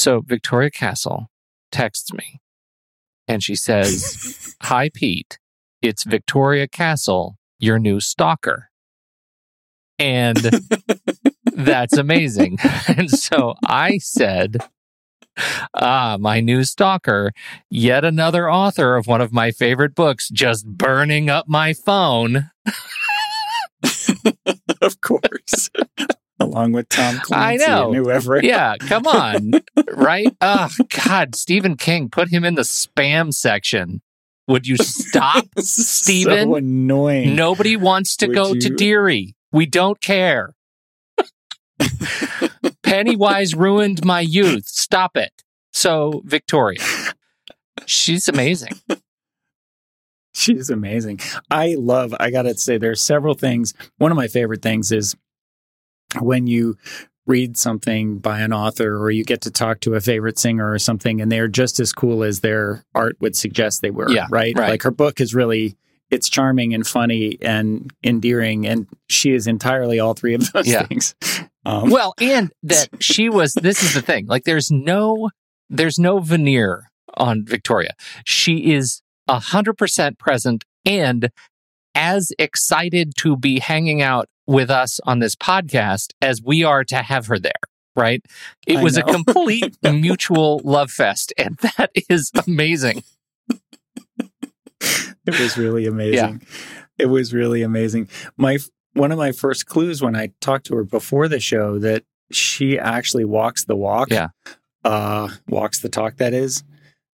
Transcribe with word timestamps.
So 0.00 0.22
Victoria 0.22 0.70
Castle 0.70 1.26
texts 1.70 2.10
me 2.14 2.40
and 3.28 3.42
she 3.42 3.54
says, 3.54 4.56
Hi, 4.62 4.88
Pete. 4.94 5.38
It's 5.82 6.04
Victoria 6.04 6.66
Castle, 6.66 7.36
your 7.58 7.78
new 7.78 8.00
stalker. 8.00 8.70
And 9.98 10.38
that's 11.52 11.98
amazing. 11.98 12.56
and 12.88 13.10
so 13.10 13.56
I 13.66 13.98
said, 13.98 14.66
Ah, 15.74 16.16
my 16.18 16.40
new 16.40 16.64
stalker, 16.64 17.32
yet 17.68 18.02
another 18.02 18.50
author 18.50 18.96
of 18.96 19.06
one 19.06 19.20
of 19.20 19.34
my 19.34 19.50
favorite 19.50 19.94
books, 19.94 20.30
just 20.30 20.66
burning 20.66 21.28
up 21.28 21.46
my 21.46 21.74
phone. 21.74 22.50
of 24.80 24.98
course. 25.02 25.68
Along 26.40 26.72
with 26.72 26.88
Tom 26.88 27.18
Clancy 27.22 27.64
I 27.64 27.66
know. 27.68 27.88
and 27.88 27.96
whoever. 27.96 28.42
Yeah, 28.42 28.76
come 28.80 29.06
on. 29.06 29.52
right? 29.94 30.34
Oh, 30.40 30.68
God. 31.06 31.34
Stephen 31.36 31.76
King, 31.76 32.08
put 32.08 32.30
him 32.30 32.44
in 32.44 32.54
the 32.54 32.62
spam 32.62 33.32
section. 33.32 34.00
Would 34.48 34.66
you 34.66 34.76
stop, 34.78 35.44
Stephen? 35.58 36.48
So 36.48 36.56
annoying. 36.56 37.36
Nobody 37.36 37.76
wants 37.76 38.16
to 38.16 38.26
Would 38.26 38.34
go 38.34 38.54
to 38.54 38.68
you- 38.70 38.76
Deary. 38.76 39.34
We 39.52 39.66
don't 39.66 40.00
care. 40.00 40.54
Pennywise 42.82 43.54
ruined 43.54 44.04
my 44.04 44.20
youth. 44.20 44.66
Stop 44.66 45.16
it. 45.16 45.32
So, 45.72 46.22
Victoria, 46.24 46.80
she's 47.86 48.28
amazing. 48.28 48.72
She's 50.34 50.70
amazing. 50.70 51.20
I 51.50 51.76
love, 51.78 52.14
I 52.18 52.30
got 52.30 52.42
to 52.42 52.56
say, 52.56 52.78
there 52.78 52.90
are 52.90 52.96
several 52.96 53.34
things. 53.34 53.74
One 53.98 54.10
of 54.10 54.16
my 54.16 54.26
favorite 54.28 54.62
things 54.62 54.90
is 54.92 55.14
when 56.18 56.46
you 56.46 56.76
read 57.26 57.56
something 57.56 58.18
by 58.18 58.40
an 58.40 58.52
author 58.52 58.96
or 58.98 59.10
you 59.10 59.24
get 59.24 59.40
to 59.42 59.50
talk 59.50 59.80
to 59.80 59.94
a 59.94 60.00
favorite 60.00 60.38
singer 60.38 60.72
or 60.72 60.78
something 60.78 61.20
and 61.20 61.30
they're 61.30 61.46
just 61.46 61.78
as 61.78 61.92
cool 61.92 62.24
as 62.24 62.40
their 62.40 62.84
art 62.94 63.16
would 63.20 63.36
suggest 63.36 63.82
they 63.82 63.90
were. 63.90 64.10
Yeah, 64.10 64.26
right? 64.30 64.58
right. 64.58 64.70
Like 64.70 64.82
her 64.82 64.90
book 64.90 65.20
is 65.20 65.34
really. 65.34 65.76
It's 66.10 66.28
charming 66.28 66.74
and 66.74 66.84
funny 66.84 67.38
and 67.40 67.92
endearing, 68.02 68.66
and 68.66 68.88
she 69.08 69.30
is 69.32 69.46
entirely 69.46 70.00
all 70.00 70.14
three 70.14 70.34
of 70.34 70.50
those 70.52 70.66
Yeah. 70.66 70.84
things. 70.86 71.14
Um, 71.64 71.88
Well, 71.90 72.14
and 72.20 72.50
that 72.64 72.88
she 73.00 73.28
was, 73.28 73.52
this 73.54 73.82
is 73.84 73.92
the 73.94 74.00
thing. 74.02 74.26
Like, 74.26 74.42
there's 74.44 74.70
no, 74.72 75.28
there's 75.68 75.98
no 76.00 76.18
veneer 76.18 76.90
on 77.14 77.44
Victoria. 77.44 77.92
She 78.24 78.72
is 78.72 79.02
a 79.28 79.38
hundred 79.38 79.74
percent 79.74 80.18
present 80.18 80.64
and 80.84 81.30
as 81.94 82.32
excited 82.38 83.12
to 83.18 83.36
be 83.36 83.60
hanging 83.60 84.00
out 84.02 84.26
with 84.50 84.68
us 84.68 84.98
on 85.04 85.20
this 85.20 85.36
podcast 85.36 86.12
as 86.20 86.42
we 86.42 86.64
are 86.64 86.82
to 86.82 86.96
have 86.96 87.26
her 87.26 87.38
there. 87.38 87.52
Right. 87.94 88.20
It 88.66 88.78
I 88.78 88.82
was 88.82 88.96
a 88.96 89.02
complete 89.02 89.76
mutual 89.82 90.60
love 90.64 90.90
fest. 90.90 91.32
And 91.38 91.56
that 91.76 91.90
is 92.08 92.32
amazing. 92.46 93.04
it 94.18 95.40
was 95.40 95.56
really 95.56 95.86
amazing. 95.86 96.42
It 96.98 97.06
was 97.06 97.32
really 97.32 97.62
amazing. 97.62 98.08
My 98.36 98.58
one 98.94 99.12
of 99.12 99.18
my 99.18 99.30
first 99.30 99.66
clues 99.66 100.02
when 100.02 100.16
I 100.16 100.32
talked 100.40 100.66
to 100.66 100.74
her 100.76 100.84
before 100.84 101.28
the 101.28 101.40
show 101.40 101.78
that 101.78 102.02
she 102.32 102.78
actually 102.78 103.24
walks 103.24 103.64
the 103.64 103.76
walk. 103.76 104.10
Yeah. 104.10 104.28
Uh 104.84 105.28
walks 105.48 105.80
the 105.80 105.88
talk 105.88 106.16
that 106.16 106.34
is 106.34 106.64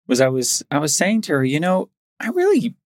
was 0.07 0.23
I 0.23 0.29
was 0.29 0.62
I 0.70 0.79
was 0.79 0.97
saying 0.97 1.23
to 1.23 1.33
her, 1.34 1.45
you 1.45 1.61
know, 1.61 1.91
I 2.19 2.29
really 2.29 2.77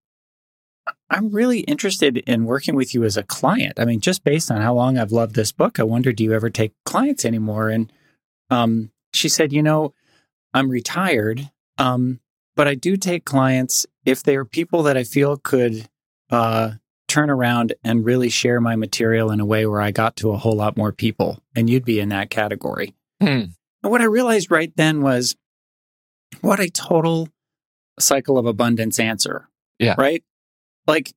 I'm 1.11 1.29
really 1.29 1.59
interested 1.61 2.17
in 2.17 2.45
working 2.45 2.73
with 2.73 2.95
you 2.95 3.03
as 3.03 3.17
a 3.17 3.23
client. 3.23 3.73
I 3.79 3.85
mean, 3.85 3.99
just 3.99 4.23
based 4.23 4.49
on 4.49 4.61
how 4.61 4.73
long 4.73 4.97
I've 4.97 5.11
loved 5.11 5.35
this 5.35 5.51
book, 5.51 5.79
I 5.79 5.83
wonder 5.83 6.13
do 6.13 6.23
you 6.23 6.33
ever 6.33 6.49
take 6.49 6.73
clients 6.85 7.25
anymore? 7.25 7.69
And 7.69 7.91
um 8.49 8.91
she 9.13 9.29
said, 9.29 9.51
you 9.51 9.61
know, 9.61 9.93
I'm 10.53 10.69
retired. 10.69 11.51
Um 11.77 12.21
but 12.55 12.67
I 12.67 12.75
do 12.75 12.97
take 12.97 13.25
clients 13.25 13.85
if 14.05 14.23
they 14.23 14.35
are 14.35 14.45
people 14.45 14.83
that 14.83 14.97
I 14.97 15.03
feel 15.03 15.37
could 15.37 15.87
uh, 16.29 16.71
turn 17.07 17.29
around 17.29 17.73
and 17.83 18.05
really 18.05 18.29
share 18.29 18.61
my 18.61 18.75
material 18.75 19.31
in 19.31 19.39
a 19.39 19.45
way 19.45 19.65
where 19.65 19.81
I 19.81 19.91
got 19.91 20.15
to 20.17 20.31
a 20.31 20.37
whole 20.37 20.55
lot 20.55 20.77
more 20.77 20.91
people. 20.91 21.39
And 21.55 21.69
you'd 21.69 21.85
be 21.85 21.99
in 21.99 22.09
that 22.09 22.29
category. 22.29 22.93
Hmm. 23.19 23.51
And 23.83 23.91
what 23.91 24.01
I 24.01 24.05
realized 24.05 24.51
right 24.51 24.71
then 24.75 25.01
was 25.01 25.35
what 26.41 26.59
a 26.59 26.69
total 26.69 27.29
cycle 27.99 28.37
of 28.37 28.45
abundance 28.45 28.99
answer. 28.99 29.49
Yeah. 29.79 29.95
Right? 29.97 30.23
Like 30.87 31.13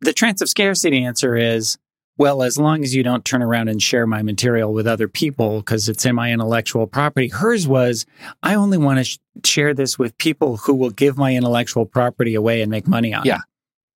the 0.00 0.12
trance 0.12 0.40
of 0.40 0.48
scarcity 0.48 1.04
answer 1.04 1.36
is 1.36 1.78
well, 2.16 2.42
as 2.44 2.56
long 2.56 2.84
as 2.84 2.94
you 2.94 3.02
don't 3.02 3.24
turn 3.24 3.42
around 3.42 3.66
and 3.68 3.82
share 3.82 4.06
my 4.06 4.22
material 4.22 4.72
with 4.72 4.86
other 4.86 5.08
people 5.08 5.58
because 5.58 5.88
it's 5.88 6.06
in 6.06 6.14
my 6.14 6.32
intellectual 6.32 6.86
property. 6.86 7.26
Hers 7.28 7.66
was, 7.66 8.06
I 8.40 8.54
only 8.54 8.78
want 8.78 8.98
to 9.00 9.04
sh- 9.04 9.18
share 9.44 9.74
this 9.74 9.98
with 9.98 10.16
people 10.18 10.58
who 10.58 10.74
will 10.74 10.90
give 10.90 11.18
my 11.18 11.34
intellectual 11.34 11.86
property 11.86 12.36
away 12.36 12.62
and 12.62 12.70
make 12.70 12.86
money 12.86 13.12
on 13.12 13.24
Yeah. 13.24 13.36
it. 13.38 13.42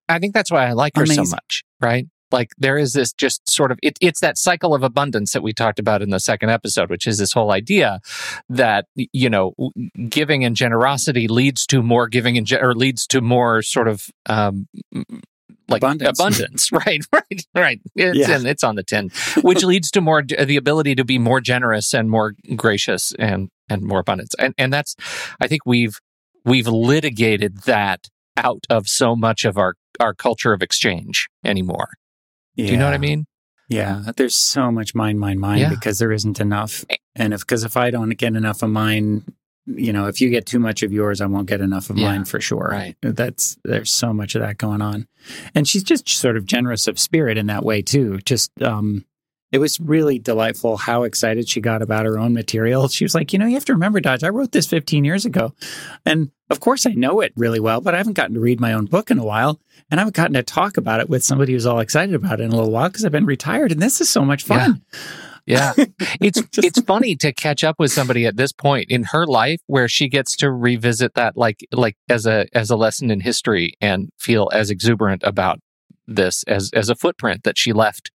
I 0.08 0.18
think 0.18 0.34
that's 0.34 0.50
why 0.50 0.66
I 0.66 0.72
like 0.72 0.96
her 0.96 1.06
so 1.06 1.22
much, 1.24 1.62
right? 1.80 2.08
Like 2.30 2.50
there 2.58 2.76
is 2.78 2.92
this 2.92 3.12
just 3.12 3.48
sort 3.50 3.72
of 3.72 3.78
it, 3.82 3.96
it's 4.00 4.20
that 4.20 4.36
cycle 4.38 4.74
of 4.74 4.82
abundance 4.82 5.32
that 5.32 5.42
we 5.42 5.52
talked 5.52 5.78
about 5.78 6.02
in 6.02 6.10
the 6.10 6.20
second 6.20 6.50
episode, 6.50 6.90
which 6.90 7.06
is 7.06 7.18
this 7.18 7.32
whole 7.32 7.50
idea 7.52 8.00
that 8.48 8.86
you 8.94 9.30
know 9.30 9.54
giving 10.08 10.44
and 10.44 10.54
generosity 10.56 11.28
leads 11.28 11.66
to 11.66 11.82
more 11.82 12.06
giving 12.08 12.36
and 12.36 12.46
ge- 12.46 12.52
or 12.54 12.74
leads 12.74 13.06
to 13.08 13.20
more 13.20 13.62
sort 13.62 13.88
of 13.88 14.08
um, 14.26 14.68
like 15.70 15.82
Abundance. 15.82 16.18
abundance, 16.18 16.72
right? 16.72 17.04
Right, 17.12 17.46
right. 17.54 17.80
It's 17.94 18.18
Yeah. 18.28 18.36
in, 18.38 18.46
it's 18.46 18.64
on 18.64 18.74
the 18.76 18.82
tin, 18.82 19.10
which 19.42 19.62
leads 19.64 19.90
to 19.92 20.00
more 20.00 20.22
the 20.22 20.56
ability 20.56 20.94
to 20.96 21.04
be 21.04 21.18
more 21.18 21.40
generous 21.40 21.92
and 21.94 22.10
more 22.10 22.34
gracious 22.56 23.12
and 23.18 23.48
and 23.68 23.82
more 23.82 24.00
abundance, 24.00 24.34
and 24.38 24.54
and 24.58 24.72
that's 24.72 24.96
I 25.40 25.46
think 25.46 25.62
we've 25.66 25.98
we've 26.44 26.66
litigated 26.68 27.62
that 27.62 28.08
out 28.36 28.64
of 28.70 28.88
so 28.88 29.14
much 29.16 29.44
of 29.44 29.58
our 29.58 29.74
our 30.00 30.14
culture 30.14 30.52
of 30.52 30.62
exchange 30.62 31.28
anymore. 31.44 31.88
Do 32.66 32.72
you 32.72 32.76
know 32.76 32.84
what 32.86 32.94
I 32.94 32.98
mean? 32.98 33.26
Yeah, 33.68 34.02
there's 34.16 34.34
so 34.34 34.72
much 34.72 34.94
mine, 34.94 35.18
mine, 35.18 35.38
mine 35.38 35.58
Yeah. 35.58 35.68
because 35.70 35.98
there 35.98 36.10
isn't 36.12 36.40
enough. 36.40 36.84
And 37.14 37.32
if 37.34 37.40
because 37.40 37.64
if 37.64 37.76
I 37.76 37.90
don't 37.90 38.10
get 38.10 38.34
enough 38.34 38.62
of 38.62 38.70
mine, 38.70 39.24
you 39.66 39.92
know, 39.92 40.06
if 40.06 40.20
you 40.20 40.30
get 40.30 40.46
too 40.46 40.58
much 40.58 40.82
of 40.82 40.90
yours, 40.92 41.20
I 41.20 41.26
won't 41.26 41.46
get 41.48 41.60
enough 41.60 41.90
of 41.90 41.98
Yeah, 41.98 42.06
mine 42.08 42.24
for 42.24 42.40
sure. 42.40 42.68
right. 42.70 42.96
That's 43.02 43.58
there's 43.64 43.90
so 43.92 44.12
much 44.14 44.34
of 44.34 44.40
that 44.40 44.56
going 44.58 44.80
on, 44.80 45.06
and 45.54 45.68
she's 45.68 45.82
just 45.82 46.08
sort 46.08 46.36
of 46.38 46.46
generous 46.46 46.88
of 46.88 46.98
spirit 46.98 47.36
in 47.36 47.46
that 47.48 47.62
way 47.64 47.82
too. 47.82 48.18
Just 48.24 48.50
um, 48.62 49.04
it 49.50 49.58
was 49.58 49.80
really 49.80 50.18
delightful 50.18 50.76
how 50.76 51.04
excited 51.04 51.48
she 51.48 51.60
got 51.60 51.80
about 51.82 52.04
her 52.06 52.18
own 52.18 52.34
material. 52.34 52.88
She 52.88 53.04
was 53.04 53.14
like, 53.14 53.32
you 53.32 53.38
know, 53.38 53.46
you 53.46 53.54
have 53.54 53.64
to 53.66 53.72
remember, 53.72 54.00
Dodge, 54.00 54.22
I 54.24 54.28
wrote 54.28 54.52
this 54.52 54.66
15 54.66 55.04
years 55.04 55.24
ago, 55.24 55.54
and 56.04 56.30
of 56.50 56.60
course 56.60 56.86
I 56.86 56.92
know 56.92 57.20
it 57.20 57.32
really 57.36 57.60
well, 57.60 57.80
but 57.80 57.94
I 57.94 57.98
haven't 57.98 58.12
gotten 58.14 58.34
to 58.34 58.40
read 58.40 58.60
my 58.60 58.72
own 58.72 58.86
book 58.86 59.10
in 59.10 59.18
a 59.18 59.24
while. 59.24 59.60
And 59.90 59.98
I 59.98 60.02
haven't 60.02 60.16
gotten 60.16 60.34
to 60.34 60.42
talk 60.42 60.76
about 60.76 61.00
it 61.00 61.08
with 61.08 61.24
somebody 61.24 61.54
who's 61.54 61.64
all 61.64 61.78
excited 61.80 62.14
about 62.14 62.40
it 62.40 62.44
in 62.44 62.52
a 62.52 62.56
little 62.56 62.70
while 62.70 62.88
because 62.90 63.04
I've 63.06 63.12
been 63.12 63.24
retired, 63.24 63.72
and 63.72 63.80
this 63.80 64.00
is 64.02 64.10
so 64.10 64.22
much 64.22 64.42
fun. 64.44 64.82
Yeah. 65.46 65.72
It's 66.20 66.42
Just- 66.42 66.66
it's 66.66 66.80
funny 66.82 67.16
to 67.16 67.32
catch 67.32 67.64
up 67.64 67.76
with 67.78 67.90
somebody 67.90 68.26
at 68.26 68.36
this 68.36 68.52
point 68.52 68.90
in 68.90 69.04
her 69.04 69.26
life 69.26 69.60
where 69.66 69.88
she 69.88 70.08
gets 70.08 70.36
to 70.36 70.50
revisit 70.50 71.14
that 71.14 71.38
like 71.38 71.66
like 71.72 71.96
as 72.10 72.26
a 72.26 72.46
as 72.52 72.68
a 72.68 72.76
lesson 72.76 73.10
in 73.10 73.20
history 73.20 73.72
and 73.80 74.10
feel 74.18 74.50
as 74.52 74.68
exuberant 74.68 75.22
about 75.24 75.58
this 76.06 76.42
as 76.42 76.70
as 76.74 76.90
a 76.90 76.94
footprint 76.94 77.44
that 77.44 77.56
she 77.56 77.72
left 77.72 78.10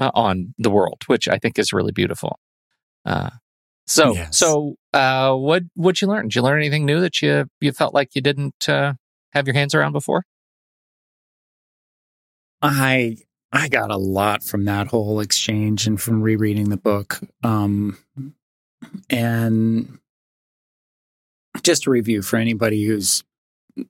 uh, 0.00 0.10
on 0.14 0.54
the 0.58 0.70
world, 0.70 1.02
which 1.06 1.28
I 1.28 1.38
think 1.38 1.58
is 1.58 1.72
really 1.72 1.92
beautiful. 1.92 2.38
Uh, 3.04 3.30
so 3.86 4.14
Yes. 4.14 4.36
so 4.38 4.76
uh, 4.92 5.34
what 5.34 5.64
what 5.74 6.00
you 6.00 6.08
learn? 6.08 6.24
Did 6.28 6.36
you 6.36 6.42
learn 6.42 6.58
anything 6.58 6.86
new 6.86 7.00
that 7.00 7.20
you 7.20 7.46
you 7.60 7.72
felt 7.72 7.94
like 7.94 8.14
you 8.14 8.22
didn't 8.22 8.68
uh, 8.68 8.94
have 9.32 9.46
your 9.46 9.54
hands 9.54 9.74
around 9.74 9.92
before? 9.92 10.24
I 12.60 13.16
I 13.52 13.68
got 13.68 13.90
a 13.90 13.96
lot 13.96 14.42
from 14.42 14.64
that 14.64 14.88
whole 14.88 15.20
exchange 15.20 15.86
and 15.86 16.00
from 16.00 16.22
rereading 16.22 16.70
the 16.70 16.76
book. 16.76 17.20
Um, 17.42 17.98
and 19.10 19.98
just 21.62 21.86
a 21.86 21.90
review 21.90 22.22
for 22.22 22.36
anybody 22.36 22.84
who's 22.86 23.24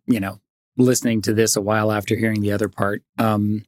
you 0.07 0.21
know 0.21 0.41
listening 0.79 1.21
to 1.23 1.35
this 1.35 1.55
a 1.55 1.61
while 1.61 1.93
after 1.93 2.17
hearing 2.17 2.41
the 2.41 2.53
other 2.53 2.69
part. 2.69 3.03
Um, 3.19 3.65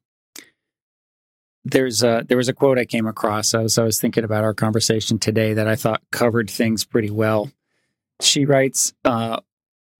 there's 1.64 2.02
a 2.02 2.24
there 2.28 2.36
was 2.36 2.48
a 2.48 2.52
quote 2.52 2.78
I 2.78 2.84
came 2.84 3.06
across 3.06 3.54
as 3.54 3.78
I 3.78 3.84
was 3.84 4.00
thinking 4.00 4.24
about 4.24 4.44
our 4.44 4.54
conversation 4.54 5.18
today 5.18 5.54
that 5.54 5.68
I 5.68 5.76
thought 5.76 6.02
covered 6.10 6.50
things 6.50 6.84
pretty 6.84 7.10
well. 7.10 7.50
She 8.20 8.44
writes, 8.44 8.92
uh, 9.04 9.40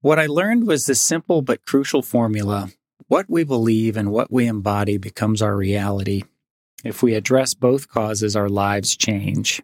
"What 0.01 0.19
I 0.19 0.27
learned 0.27 0.67
was 0.67 0.87
the 0.87 0.95
simple 0.95 1.43
but 1.43 1.65
crucial 1.65 2.03
formula: 2.03 2.71
what 3.09 3.27
we 3.29 3.45
believe 3.45 3.97
and 3.97 4.11
what 4.11 4.31
we 4.33 4.47
embody 4.47 4.99
becomes 4.99 5.43
our 5.43 5.57
reality. 5.57 6.23
If 6.85 7.03
we 7.03 7.15
address 7.15 7.55
both 7.55 7.89
causes, 7.89 8.37
our 8.37 8.49
lives 8.49 8.97
change." 8.97 9.63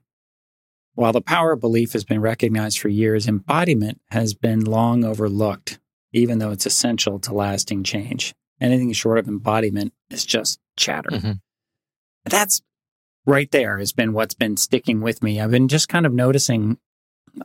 While 0.95 1.13
the 1.13 1.21
power 1.21 1.53
of 1.53 1.61
belief 1.61 1.93
has 1.93 2.05
been 2.05 2.21
recognized 2.21 2.79
for 2.81 2.89
years, 2.89 3.29
embodiment 3.29 4.01
has 4.11 4.35
been 4.35 4.65
long 4.65 5.05
overlooked, 5.05 5.79
even 6.13 6.39
though 6.39 6.51
it's 6.51 6.67
essential 6.67 7.19
to 7.21 7.33
lasting 7.33 7.85
change. 7.85 8.35
Anything 8.61 8.93
short 8.93 9.19
of 9.19 9.29
embodiment 9.29 9.93
is 10.11 10.27
just 10.27 10.59
chatter 10.77 11.11
Mhm. 11.11 11.41
That's 12.31 12.63
right 13.27 13.51
there 13.51 13.79
has 13.79 13.93
been 13.93 14.13
what's 14.13 14.35
been 14.35 14.57
sticking 14.57 15.01
with 15.01 15.23
me. 15.23 15.41
I've 15.41 15.51
been 15.51 15.69
just 15.69 15.89
kind 15.89 16.07
of 16.07 16.13
noticing 16.13 16.79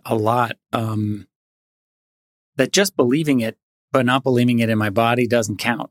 a 0.06 0.16
lot. 0.16 0.54
Um, 0.74 1.28
that 2.58 2.72
just 2.72 2.96
believing 2.96 3.42
it, 3.42 3.58
but 3.92 4.06
not 4.06 4.24
believing 4.24 4.60
it 4.60 4.70
in 4.70 4.78
my 4.78 4.90
body 4.90 5.28
doesn't 5.28 5.58
count. 5.58 5.90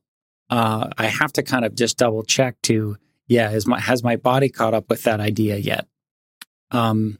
Uh, 0.48 0.88
I 0.96 1.06
have 1.06 1.32
to 1.34 1.42
kind 1.42 1.64
of 1.64 1.74
just 1.74 1.98
double 1.98 2.22
check 2.22 2.56
to, 2.62 2.96
yeah, 3.26 3.50
has 3.50 3.66
my 3.66 3.78
has 3.80 4.02
my 4.02 4.16
body 4.16 4.48
caught 4.48 4.74
up 4.74 4.88
with 4.88 5.02
that 5.02 5.20
idea 5.20 5.56
yet? 5.56 5.86
Um, 6.70 7.18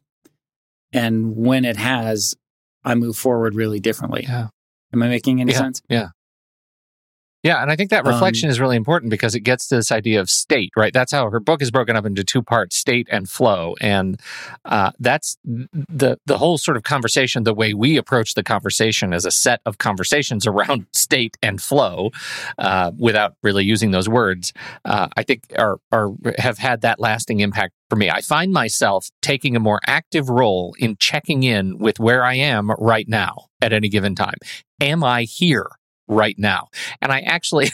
and 0.93 1.37
when 1.37 1.65
it 1.65 1.77
has, 1.77 2.35
I 2.85 2.95
move 2.95 3.17
forward 3.17 3.55
really 3.55 3.81
differently. 3.81 4.25
Yeah. 4.25 4.49
Am 4.93 5.03
I 5.03 5.09
making 5.09 5.41
any 5.41 5.53
Yeah. 5.53 5.59
sense? 5.59 5.83
Yeah, 5.89 6.09
and 7.61 7.71
I 7.71 7.77
think 7.77 7.91
that 7.91 8.07
Um, 8.07 8.13
reflection 8.13 8.49
is 8.49 8.59
really 8.59 8.77
important 8.77 9.11
because 9.11 9.35
it 9.35 9.41
gets 9.41 9.69
to 9.69 9.77
this 9.77 9.93
idea 9.93 10.19
of 10.21 10.31
state, 10.31 10.73
right? 10.77 10.93
That's 10.95 11.13
how 11.13 11.29
her 11.29 11.41
book 11.41 11.61
is 11.61 11.71
broken 11.71 11.95
up 11.95 12.07
into 12.07 12.25
two 12.25 12.43
parts: 12.43 12.77
state 12.77 13.07
and 13.11 13.29
flow, 13.29 13.75
and 13.81 14.19
uh, 14.65 14.93
that's 14.99 15.37
the 15.45 16.19
the 16.25 16.39
whole 16.39 16.57
sort 16.57 16.79
of 16.79 16.83
conversation. 16.83 17.45
The 17.45 17.53
way 17.53 17.75
we 17.75 17.99
approach 17.99 18.35
the 18.35 18.43
conversation 18.43 19.13
as 19.13 19.27
a 19.27 19.31
set 19.31 19.61
of 19.67 19.77
conversations 19.77 20.47
around 20.47 20.87
state 20.95 21.37
and 21.43 21.61
flow, 21.61 22.11
uh, 22.59 22.93
without 22.99 23.35
really 23.43 23.65
using 23.65 23.91
those 23.91 24.09
words, 24.09 24.53
uh, 24.87 25.09
I 25.17 25.23
think 25.23 25.43
are 25.59 25.79
are 25.93 26.13
have 26.39 26.57
had 26.59 26.81
that 26.81 26.99
lasting 26.99 27.41
impact 27.41 27.75
for 27.91 27.97
me. 27.97 28.09
I 28.09 28.23
find 28.23 28.53
myself 28.53 29.11
taking 29.21 29.55
a 29.55 29.61
more 29.61 29.81
active 29.87 30.31
role 30.31 30.75
in 30.79 30.97
checking 30.99 31.43
in 31.43 31.79
with 31.79 32.01
where 32.01 32.25
I 32.25 32.35
am 32.35 32.71
right 32.79 33.07
now 33.07 33.49
at 33.61 33.75
any 33.75 33.91
given 33.91 34.15
time. 34.15 34.39
Am 34.81 35.05
I 35.05 35.25
here? 35.25 35.67
Right 36.09 36.37
now. 36.39 36.69
And 37.01 37.13
I 37.13 37.21
actually, 37.21 37.71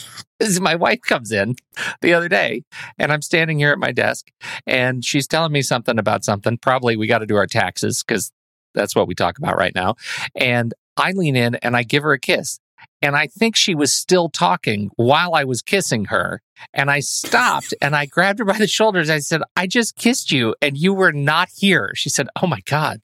my 0.60 0.74
wife 0.74 1.00
comes 1.02 1.32
in 1.32 1.56
the 2.00 2.14
other 2.14 2.28
day, 2.28 2.62
and 2.98 3.12
I'm 3.12 3.22
standing 3.22 3.58
here 3.58 3.72
at 3.72 3.78
my 3.78 3.92
desk, 3.92 4.30
and 4.66 5.04
she's 5.04 5.26
telling 5.26 5.52
me 5.52 5.62
something 5.62 5.98
about 5.98 6.24
something. 6.24 6.58
Probably 6.58 6.96
we 6.96 7.06
got 7.06 7.18
to 7.18 7.26
do 7.26 7.36
our 7.36 7.46
taxes 7.46 8.02
because 8.06 8.32
that's 8.74 8.94
what 8.94 9.08
we 9.08 9.14
talk 9.14 9.38
about 9.38 9.56
right 9.56 9.74
now. 9.74 9.96
And 10.34 10.74
I 10.96 11.12
lean 11.12 11.36
in 11.36 11.54
and 11.56 11.76
I 11.76 11.82
give 11.82 12.02
her 12.02 12.12
a 12.12 12.18
kiss. 12.18 12.60
And 13.00 13.14
I 13.16 13.28
think 13.28 13.56
she 13.56 13.74
was 13.74 13.94
still 13.94 14.28
talking 14.28 14.90
while 14.96 15.34
I 15.34 15.44
was 15.44 15.62
kissing 15.62 16.06
her. 16.06 16.42
And 16.74 16.90
I 16.90 17.00
stopped 17.00 17.72
and 17.80 17.94
I 17.94 18.06
grabbed 18.06 18.40
her 18.40 18.44
by 18.44 18.58
the 18.58 18.66
shoulders. 18.66 19.08
I 19.08 19.20
said, 19.20 19.42
I 19.56 19.66
just 19.66 19.96
kissed 19.96 20.32
you 20.32 20.54
and 20.60 20.76
you 20.76 20.92
were 20.92 21.12
not 21.12 21.48
here. 21.54 21.92
She 21.94 22.08
said, 22.08 22.28
Oh 22.42 22.46
my 22.46 22.60
God, 22.66 23.00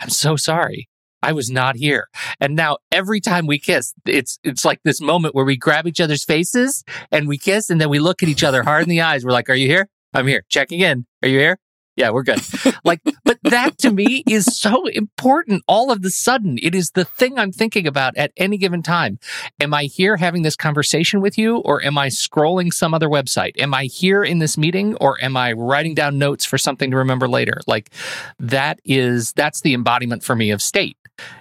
I'm 0.00 0.10
so 0.10 0.36
sorry. 0.36 0.88
I 1.22 1.32
was 1.32 1.50
not 1.50 1.76
here. 1.76 2.08
And 2.40 2.56
now 2.56 2.78
every 2.90 3.20
time 3.20 3.46
we 3.46 3.58
kiss, 3.58 3.94
it's 4.06 4.38
it's 4.42 4.64
like 4.64 4.80
this 4.84 5.00
moment 5.00 5.34
where 5.34 5.44
we 5.44 5.56
grab 5.56 5.86
each 5.86 6.00
other's 6.00 6.24
faces 6.24 6.84
and 7.10 7.28
we 7.28 7.38
kiss 7.38 7.70
and 7.70 7.80
then 7.80 7.88
we 7.88 7.98
look 7.98 8.22
at 8.22 8.28
each 8.28 8.44
other 8.44 8.62
hard 8.62 8.82
in 8.82 8.88
the 8.88 9.00
eyes. 9.00 9.24
We're 9.24 9.32
like, 9.32 9.48
"Are 9.50 9.54
you 9.54 9.66
here? 9.66 9.88
I'm 10.14 10.26
here. 10.26 10.44
Checking 10.48 10.80
in. 10.80 11.06
Are 11.22 11.28
you 11.28 11.38
here? 11.38 11.58
Yeah, 11.96 12.10
we're 12.10 12.22
good." 12.22 12.40
like 12.84 13.00
but 13.24 13.38
that 13.42 13.78
to 13.78 13.90
me 13.90 14.24
is 14.28 14.46
so 14.46 14.86
important 14.86 15.62
all 15.66 15.90
of 15.90 16.02
the 16.02 16.10
sudden. 16.10 16.58
It 16.62 16.74
is 16.74 16.90
the 16.90 17.04
thing 17.04 17.38
I'm 17.38 17.52
thinking 17.52 17.86
about 17.86 18.16
at 18.16 18.32
any 18.36 18.56
given 18.58 18.82
time. 18.82 19.18
Am 19.60 19.74
I 19.74 19.84
here 19.84 20.16
having 20.16 20.42
this 20.42 20.56
conversation 20.56 21.20
with 21.20 21.36
you 21.36 21.58
or 21.58 21.82
am 21.84 21.98
I 21.98 22.08
scrolling 22.08 22.72
some 22.72 22.94
other 22.94 23.08
website? 23.08 23.60
Am 23.60 23.74
I 23.74 23.84
here 23.84 24.24
in 24.24 24.38
this 24.38 24.56
meeting 24.56 24.96
or 24.96 25.22
am 25.22 25.36
I 25.36 25.52
writing 25.52 25.94
down 25.94 26.18
notes 26.18 26.44
for 26.44 26.58
something 26.58 26.90
to 26.90 26.96
remember 26.96 27.28
later? 27.28 27.60
Like 27.66 27.90
that 28.38 28.80
is 28.84 29.32
that's 29.32 29.60
the 29.60 29.74
embodiment 29.74 30.22
for 30.22 30.34
me 30.34 30.50
of 30.50 30.62
state 30.62 30.96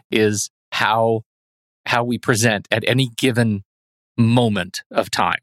is 0.09 0.49
how 0.71 1.23
how 1.85 2.03
we 2.03 2.17
present 2.17 2.67
at 2.71 2.83
any 2.87 3.09
given 3.17 3.63
moment 4.17 4.83
of 4.91 5.09
time. 5.09 5.39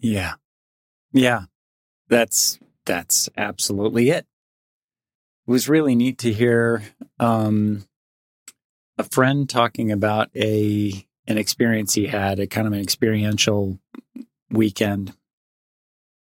Yeah. 0.00 0.34
Yeah. 1.12 1.42
That's 2.08 2.58
that's 2.88 3.28
absolutely 3.36 4.10
it. 4.10 4.26
It 5.46 5.50
was 5.50 5.68
really 5.68 5.94
neat 5.94 6.18
to 6.18 6.32
hear 6.32 6.82
um, 7.20 7.86
a 8.96 9.04
friend 9.04 9.48
talking 9.48 9.92
about 9.92 10.30
a 10.34 11.06
an 11.26 11.36
experience 11.36 11.94
he 11.94 12.06
had, 12.06 12.40
a 12.40 12.46
kind 12.46 12.66
of 12.66 12.72
an 12.72 12.80
experiential 12.80 13.78
weekend 14.50 15.14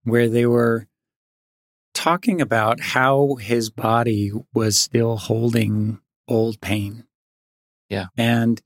where 0.05 0.29
they 0.29 0.45
were 0.45 0.87
talking 1.93 2.39
about 2.41 2.79
how 2.79 3.35
his 3.35 3.69
body 3.69 4.31
was 4.53 4.77
still 4.77 5.17
holding 5.17 5.99
old 6.27 6.61
pain. 6.61 7.03
Yeah. 7.89 8.07
And 8.17 8.61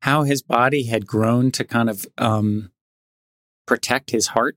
how 0.00 0.24
his 0.24 0.42
body 0.42 0.84
had 0.84 1.06
grown 1.06 1.52
to 1.52 1.64
kind 1.64 1.90
of 1.90 2.06
um, 2.16 2.72
protect 3.66 4.10
his 4.10 4.28
heart, 4.28 4.56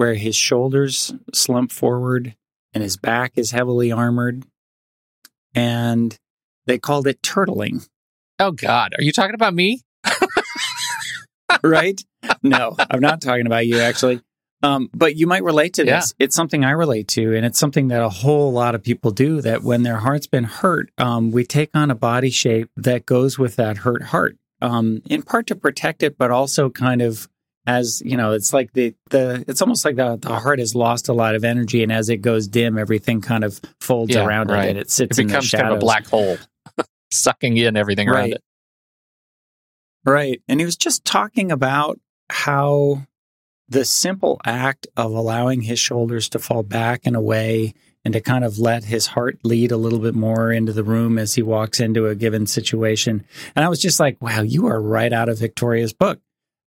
where 0.00 0.14
his 0.14 0.34
shoulders 0.34 1.12
slump 1.34 1.70
forward 1.70 2.34
and 2.72 2.82
his 2.82 2.96
back 2.96 3.32
is 3.36 3.50
heavily 3.50 3.92
armored. 3.92 4.46
And 5.54 6.16
they 6.64 6.78
called 6.78 7.06
it 7.06 7.20
turtling, 7.20 7.86
Oh 8.38 8.50
God, 8.50 8.94
are 8.96 9.02
you 9.02 9.12
talking 9.12 9.34
about 9.34 9.52
me? 9.52 9.82
right? 11.62 12.02
no, 12.42 12.74
I'm 12.90 13.00
not 13.00 13.20
talking 13.20 13.44
about 13.44 13.66
you 13.66 13.78
actually. 13.78 14.22
Um, 14.62 14.88
but 14.94 15.16
you 15.16 15.26
might 15.26 15.44
relate 15.44 15.74
to 15.74 15.84
this. 15.84 16.14
It's 16.18 16.34
something 16.34 16.64
I 16.64 16.70
relate 16.70 17.08
to, 17.08 17.36
and 17.36 17.44
it's 17.44 17.58
something 17.58 17.88
that 17.88 18.02
a 18.02 18.08
whole 18.08 18.52
lot 18.52 18.74
of 18.74 18.82
people 18.82 19.10
do. 19.10 19.42
That 19.42 19.62
when 19.62 19.82
their 19.82 19.98
heart's 19.98 20.26
been 20.26 20.44
hurt, 20.44 20.90
um, 20.96 21.30
we 21.30 21.44
take 21.44 21.70
on 21.74 21.90
a 21.90 21.94
body 21.94 22.30
shape 22.30 22.70
that 22.76 23.04
goes 23.04 23.38
with 23.38 23.56
that 23.56 23.78
hurt 23.78 24.04
heart, 24.04 24.38
um, 24.62 25.02
in 25.10 25.22
part 25.22 25.46
to 25.48 25.54
protect 25.54 26.02
it, 26.02 26.16
but 26.16 26.30
also 26.30 26.70
kind 26.70 27.02
of 27.02 27.28
as 27.66 28.02
you 28.04 28.16
know, 28.16 28.32
it's 28.32 28.52
like 28.52 28.72
the 28.72 28.94
the 29.10 29.44
it's 29.46 29.60
almost 29.62 29.84
like 29.84 29.96
the 29.96 30.16
the 30.16 30.38
heart 30.38 30.58
has 30.58 30.74
lost 30.74 31.08
a 31.08 31.12
lot 31.12 31.34
of 31.34 31.44
energy, 31.44 31.82
and 31.82 31.92
as 31.92 32.08
it 32.08 32.18
goes 32.18 32.48
dim, 32.48 32.78
everything 32.78 33.20
kind 33.20 33.44
of 33.44 33.60
folds 33.80 34.14
Yeah, 34.14 34.24
around 34.24 34.50
right. 34.50 34.64
it, 34.66 34.70
and 34.70 34.78
it 34.78 34.90
sits 34.90 35.18
It 35.18 35.22
in 35.22 35.26
the 35.28 35.32
becomes 35.34 35.50
kind 35.50 35.68
of 35.68 35.74
a 35.76 35.78
black 35.80 36.06
hole, 36.06 36.38
sucking 37.12 37.56
in 37.56 37.76
everything 37.76 38.08
around 38.08 38.16
Right. 38.20 38.32
it. 38.34 38.42
Right. 40.04 40.42
And 40.48 40.60
he 40.60 40.64
was 40.66 40.76
just 40.76 41.04
talking 41.04 41.52
about 41.52 42.00
how 42.30 43.02
the 43.68 43.84
simple 43.84 44.40
act 44.44 44.86
of 44.96 45.12
allowing 45.12 45.62
his 45.62 45.78
shoulders 45.78 46.28
to 46.30 46.38
fall 46.38 46.62
back 46.62 47.02
and 47.04 47.14
away 47.14 47.74
and 48.04 48.14
to 48.14 48.20
kind 48.20 48.44
of 48.44 48.58
let 48.58 48.84
his 48.84 49.08
heart 49.08 49.38
lead 49.44 49.70
a 49.70 49.76
little 49.76 49.98
bit 49.98 50.14
more 50.14 50.50
into 50.50 50.72
the 50.72 50.82
room 50.82 51.18
as 51.18 51.34
he 51.34 51.42
walks 51.42 51.80
into 51.80 52.06
a 52.06 52.14
given 52.14 52.46
situation. 52.46 53.24
And 53.54 53.64
I 53.64 53.68
was 53.68 53.78
just 53.78 54.00
like, 54.00 54.20
wow, 54.22 54.40
you 54.40 54.66
are 54.68 54.80
right 54.80 55.12
out 55.12 55.28
of 55.28 55.38
Victoria's 55.38 55.92
book. 55.92 56.18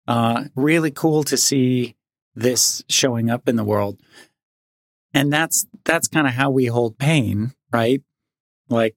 Uh, 0.08 0.46
really 0.56 0.92
cool 0.92 1.24
to 1.24 1.38
see 1.38 1.96
this 2.36 2.84
showing 2.90 3.30
up 3.30 3.48
in 3.48 3.56
the 3.56 3.64
world. 3.64 4.00
And 5.14 5.32
that's 5.32 5.66
that's 5.86 6.08
kind 6.08 6.28
of 6.28 6.34
how 6.34 6.50
we 6.50 6.66
hold 6.66 6.98
pain, 6.98 7.54
right? 7.72 8.02
Like 8.70 8.96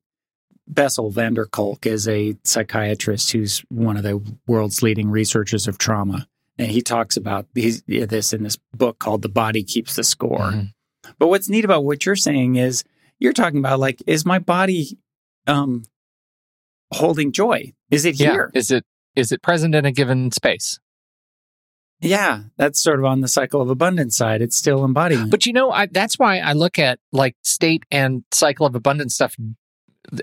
Bessel 0.67 1.11
van 1.11 1.35
der 1.35 1.45
Kolk 1.45 1.87
is 1.87 2.09
a 2.09 2.37
psychiatrist 2.45 3.31
who's 3.33 3.61
one 3.69 3.97
of 3.97 4.03
the 4.03 4.21
world's 4.47 4.83
leading 4.83 5.11
researchers 5.11 5.69
of 5.69 5.79
trauma. 5.79 6.27
And 6.59 6.71
he 6.71 6.81
talks 6.81 7.17
about 7.19 7.47
these, 7.53 7.83
this 7.87 8.33
in 8.33 8.43
this 8.43 8.57
book 8.73 8.99
called 8.99 9.21
The 9.21 9.29
Body 9.29 9.63
Keeps 9.63 9.95
the 9.97 10.03
Score. 10.05 10.53
Mhm. 10.53 10.73
But 11.19 11.29
what's 11.29 11.51
neat 11.51 11.67
about 11.67 11.85
what 11.85 12.07
you're 12.07 12.17
saying 12.17 12.57
is 12.57 12.83
you're 13.19 13.35
talking 13.35 13.59
about 13.59 13.79
like, 13.79 14.03
is 14.07 14.25
my 14.25 14.39
body 14.39 14.99
um, 15.47 15.85
holding 16.93 17.31
joy? 17.33 17.73
Is 17.91 18.05
it 18.07 18.19
Yeah. 18.19 18.33
here? 18.33 18.51
Is 18.55 18.71
it 18.71 18.85
is 19.15 19.33
it 19.33 19.43
present 19.43 19.75
in 19.75 19.85
a 19.85 19.93
given 19.93 20.31
space? 20.33 20.79
Yeah, 22.01 22.43
that's 22.57 22.83
sort 22.83 22.99
of 22.99 23.05
on 23.07 23.21
the 23.23 23.29
cycle 23.29 23.63
of 23.63 23.71
abundance 23.71 24.17
side. 24.17 24.43
It's 24.43 24.57
still 24.57 24.85
embodiment. 24.85 25.31
But 25.31 25.47
you 25.47 25.53
know, 25.53 25.71
I, 25.71 25.87
that's 25.87 26.19
why 26.19 26.39
I 26.39 26.53
look 26.53 26.79
at 26.79 26.99
like 27.11 27.37
state 27.43 27.85
and 27.91 28.25
cycle 28.33 28.67
of 28.67 28.75
abundance 28.75 29.15
stuff 29.15 29.35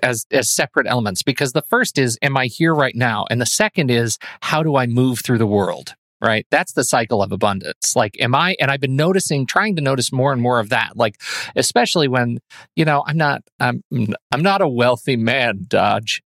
as 0.02 0.26
as 0.32 0.50
separate 0.50 0.88
elements 0.88 1.24
because 1.24 1.54
the 1.54 1.64
first 1.64 1.98
is 1.98 2.18
am 2.22 2.38
I 2.38 2.46
here 2.46 2.74
right 2.74 2.96
now? 2.96 3.26
And 3.30 3.42
the 3.42 3.46
second 3.46 3.90
is 3.92 4.18
how 4.42 4.64
do 4.64 4.76
I 4.76 4.86
move 4.86 5.20
through 5.20 5.40
the 5.40 5.48
world 5.48 5.96
right? 6.22 6.48
That's 6.50 6.72
the 6.72 6.86
cycle 6.86 7.22
of 7.22 7.34
abundance. 7.34 7.98
Like 7.98 8.16
am 8.20 8.34
I 8.34 8.56
and 8.60 8.72
I've 8.72 8.80
been 8.80 8.96
noticing 8.96 9.46
trying 9.46 9.76
to 9.76 9.82
notice 9.82 10.12
more 10.12 10.32
and 10.32 10.42
more 10.42 10.60
of 10.60 10.70
that. 10.70 10.96
Like 10.96 11.22
especially 11.56 12.08
when 12.08 12.40
you 12.76 12.86
know 12.86 13.04
I'm 13.06 13.18
not 13.18 13.42
I'm 13.60 13.84
I'm 14.32 14.42
not 14.42 14.62
a 14.62 14.70
wealthy 14.70 15.18
man 15.18 15.66
dodge. 15.68 16.24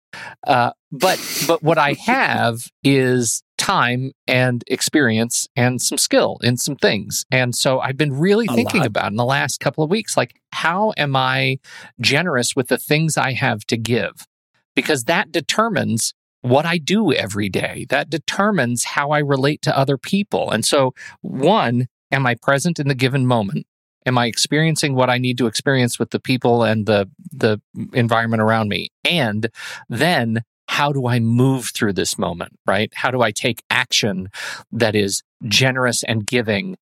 Uh, 0.47 0.73
but 0.93 1.19
but 1.47 1.63
what 1.63 1.79
I 1.79 1.95
have 1.95 2.69
is 2.83 3.43
time 3.59 4.13
and 4.27 4.65
experience 4.67 5.47
and 5.55 5.81
some 5.83 5.99
skill 5.99 6.39
in 6.43 6.57
some 6.57 6.77
things. 6.77 7.25
And 7.31 7.55
so 7.55 7.79
I've 7.79 7.97
been 7.97 8.19
really 8.19 8.47
A 8.49 8.55
thinking 8.55 8.81
lot. 8.81 8.87
about 8.87 9.11
in 9.11 9.17
the 9.17 9.25
last 9.25 9.61
couple 9.61 9.85
of 9.85 9.91
weeks, 9.91 10.17
like 10.17 10.35
how 10.53 10.93
am 10.97 11.15
I 11.15 11.59
generous 12.01 12.57
with 12.57 12.69
the 12.69 12.79
things 12.79 13.17
I 13.17 13.33
have 13.33 13.65
to 13.67 13.77
give? 13.77 14.27
Because 14.75 15.05
that 15.05 15.31
determines 15.31 16.15
what 16.41 16.65
I 16.65 16.79
do 16.79 17.13
every 17.13 17.49
day. 17.51 17.87
That 17.91 18.09
determines 18.09 18.85
how 18.85 19.11
I 19.11 19.19
relate 19.19 19.61
to 19.63 19.77
other 19.77 19.99
people. 19.99 20.51
And 20.51 20.65
so, 20.65 20.95
one, 21.21 21.89
am 22.11 22.27
I 22.27 22.35
present 22.35 22.79
in 22.79 22.89
the 22.89 22.95
given 22.95 23.27
moment? 23.27 23.67
Am 24.07 24.17
I 24.17 24.27
experiencing 24.27 24.95
what 24.95 25.11
I 25.11 25.19
need 25.19 25.37
to 25.39 25.47
experience 25.47 25.99
with 25.99 26.11
the 26.11 26.21
people 26.21 26.63
and 26.63 26.87
the 26.87 27.11
the 27.31 27.61
environment 27.93 28.41
around 28.41 28.71
me? 28.71 28.89
And 29.05 29.51
then 29.91 30.43
how 30.71 30.93
do 30.93 31.09
I 31.09 31.19
move 31.19 31.73
through 31.75 31.95
this 31.95 32.17
moment, 32.17 32.53
right? 32.65 32.93
How 32.95 33.11
do 33.11 33.23
I 33.23 33.33
take 33.33 33.65
action 33.71 34.29
that 34.71 34.95
is 34.95 35.25
generous 35.45 36.05
and 36.05 36.25
giving 36.25 36.77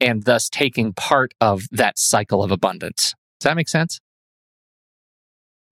and 0.00 0.24
thus 0.24 0.48
taking 0.48 0.92
part 0.92 1.32
of 1.40 1.62
that 1.70 2.00
cycle 2.00 2.42
of 2.42 2.50
abundance? 2.50 3.14
Does 3.38 3.48
that 3.48 3.54
make 3.54 3.68
sense? 3.68 4.00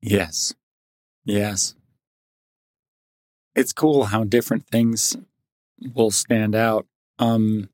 Yes. 0.00 0.54
Yes. 1.24 1.74
It's 3.56 3.72
cool 3.72 4.04
how 4.04 4.22
different 4.22 4.68
things 4.68 5.16
will 5.92 6.12
stand 6.12 6.54
out. 6.54 6.86
Um, 7.18 7.68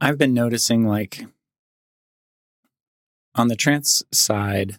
I've 0.00 0.16
been 0.16 0.32
noticing, 0.32 0.86
like, 0.86 1.26
on 3.34 3.48
the 3.48 3.56
trance 3.56 4.02
side, 4.10 4.78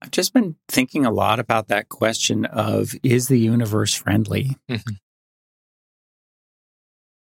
I've 0.00 0.10
just 0.10 0.32
been 0.32 0.56
thinking 0.68 1.04
a 1.04 1.10
lot 1.10 1.40
about 1.40 1.68
that 1.68 1.88
question 1.88 2.44
of 2.46 2.94
is 3.02 3.28
the 3.28 3.38
universe 3.38 3.94
friendly? 3.94 4.56
Mhm. 4.68 4.96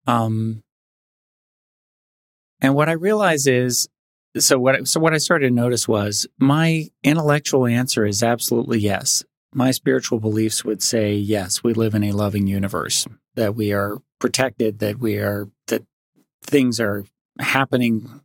Um, 0.06 0.62
and 2.60 2.74
what 2.74 2.88
I 2.88 2.92
realize 2.92 3.46
is, 3.46 3.88
so 4.38 4.58
what 4.58 4.76
I, 4.76 4.82
so 4.84 5.00
what 5.00 5.14
I 5.14 5.18
started 5.18 5.48
to 5.48 5.54
notice 5.54 5.88
was 5.88 6.26
my 6.38 6.88
intellectual 7.02 7.66
answer 7.66 8.04
is 8.04 8.22
absolutely 8.22 8.78
yes. 8.78 9.24
My 9.54 9.70
spiritual 9.70 10.20
beliefs 10.20 10.64
would 10.64 10.82
say 10.82 11.14
yes. 11.14 11.64
We 11.64 11.72
live 11.72 11.94
in 11.94 12.04
a 12.04 12.12
loving 12.12 12.46
universe 12.46 13.06
that 13.34 13.54
we 13.54 13.72
are 13.72 13.98
protected, 14.20 14.80
that 14.80 14.98
we 14.98 15.16
are 15.18 15.48
that 15.68 15.84
things 16.42 16.78
are 16.80 17.04
happening 17.40 18.20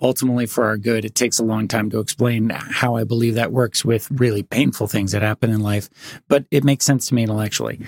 ultimately 0.00 0.46
for 0.46 0.64
our 0.64 0.76
good. 0.76 1.04
It 1.04 1.14
takes 1.14 1.38
a 1.38 1.44
long 1.44 1.68
time 1.68 1.90
to 1.90 1.98
explain 1.98 2.50
how 2.50 2.96
I 2.96 3.04
believe 3.04 3.34
that 3.34 3.52
works 3.52 3.84
with 3.84 4.10
really 4.10 4.42
painful 4.42 4.86
things 4.86 5.12
that 5.12 5.22
happen 5.22 5.50
in 5.50 5.60
life, 5.60 5.88
but 6.28 6.44
it 6.50 6.64
makes 6.64 6.84
sense 6.84 7.08
to 7.08 7.14
me 7.14 7.22
intellectually. 7.22 7.80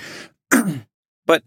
but 1.26 1.42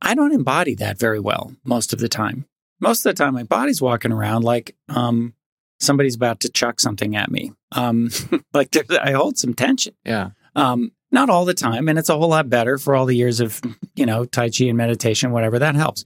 I 0.00 0.14
don't 0.14 0.32
embody 0.32 0.74
that 0.76 0.98
very 0.98 1.20
well 1.20 1.54
most 1.64 1.92
of 1.92 1.98
the 1.98 2.08
time. 2.08 2.46
Most 2.80 3.04
of 3.04 3.14
the 3.14 3.22
time, 3.22 3.34
my 3.34 3.42
body's 3.42 3.82
walking 3.82 4.12
around 4.12 4.42
like 4.42 4.76
um, 4.88 5.34
somebody's 5.80 6.14
about 6.14 6.40
to 6.40 6.48
chuck 6.48 6.80
something 6.80 7.16
at 7.16 7.30
me. 7.30 7.52
Um, 7.72 8.10
like 8.54 8.76
I 8.90 9.12
hold 9.12 9.38
some 9.38 9.54
tension. 9.54 9.94
Yeah. 10.04 10.30
Um, 10.54 10.92
not 11.10 11.30
all 11.30 11.44
the 11.44 11.54
time, 11.54 11.88
and 11.88 11.98
it's 11.98 12.10
a 12.10 12.18
whole 12.18 12.28
lot 12.28 12.50
better 12.50 12.76
for 12.76 12.94
all 12.94 13.06
the 13.06 13.16
years 13.16 13.40
of 13.40 13.60
you 13.94 14.04
know 14.04 14.24
tai 14.24 14.50
chi 14.50 14.64
and 14.64 14.76
meditation, 14.76 15.30
whatever 15.30 15.58
that 15.58 15.74
helps. 15.74 16.04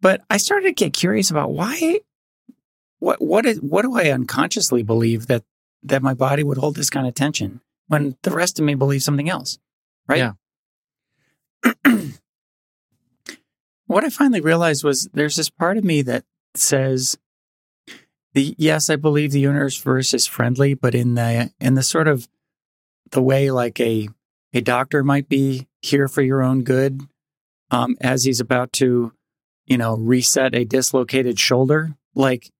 But 0.00 0.22
I 0.30 0.36
started 0.36 0.68
to 0.68 0.72
get 0.72 0.92
curious 0.92 1.30
about 1.30 1.52
why, 1.52 2.00
what 2.98 3.20
what 3.20 3.46
is 3.46 3.60
what 3.60 3.82
do 3.82 3.96
I 3.96 4.10
unconsciously 4.10 4.82
believe 4.82 5.26
that 5.26 5.44
that 5.82 6.02
my 6.02 6.14
body 6.14 6.42
would 6.42 6.58
hold 6.58 6.76
this 6.76 6.90
kind 6.90 7.06
of 7.06 7.14
tension 7.14 7.60
when 7.88 8.16
the 8.22 8.30
rest 8.30 8.58
of 8.58 8.64
me 8.64 8.74
believes 8.74 9.04
something 9.04 9.28
else, 9.28 9.58
right? 10.08 10.34
Yeah. 11.64 11.72
what 13.86 14.04
I 14.04 14.10
finally 14.10 14.40
realized 14.40 14.84
was 14.84 15.08
there's 15.12 15.36
this 15.36 15.50
part 15.50 15.78
of 15.78 15.84
me 15.84 16.02
that 16.02 16.24
says, 16.54 17.18
the, 18.34 18.54
yes, 18.58 18.90
I 18.90 18.96
believe 18.96 19.32
the 19.32 19.40
universe 19.40 20.12
is 20.12 20.26
friendly, 20.26 20.74
but 20.74 20.94
in 20.94 21.14
the 21.14 21.52
in 21.60 21.74
the 21.74 21.82
sort 21.82 22.08
of 22.08 22.28
the 23.10 23.22
way 23.22 23.50
like 23.50 23.80
a 23.80 24.08
a 24.52 24.60
doctor 24.60 25.02
might 25.02 25.28
be 25.28 25.68
here 25.80 26.08
for 26.08 26.22
your 26.22 26.42
own 26.42 26.62
good, 26.62 27.02
um, 27.70 27.96
as 28.00 28.24
he's 28.24 28.40
about 28.40 28.72
to, 28.74 29.12
you 29.66 29.78
know, 29.78 29.96
reset 29.96 30.54
a 30.54 30.64
dislocated 30.64 31.38
shoulder, 31.38 31.96
like 32.14 32.50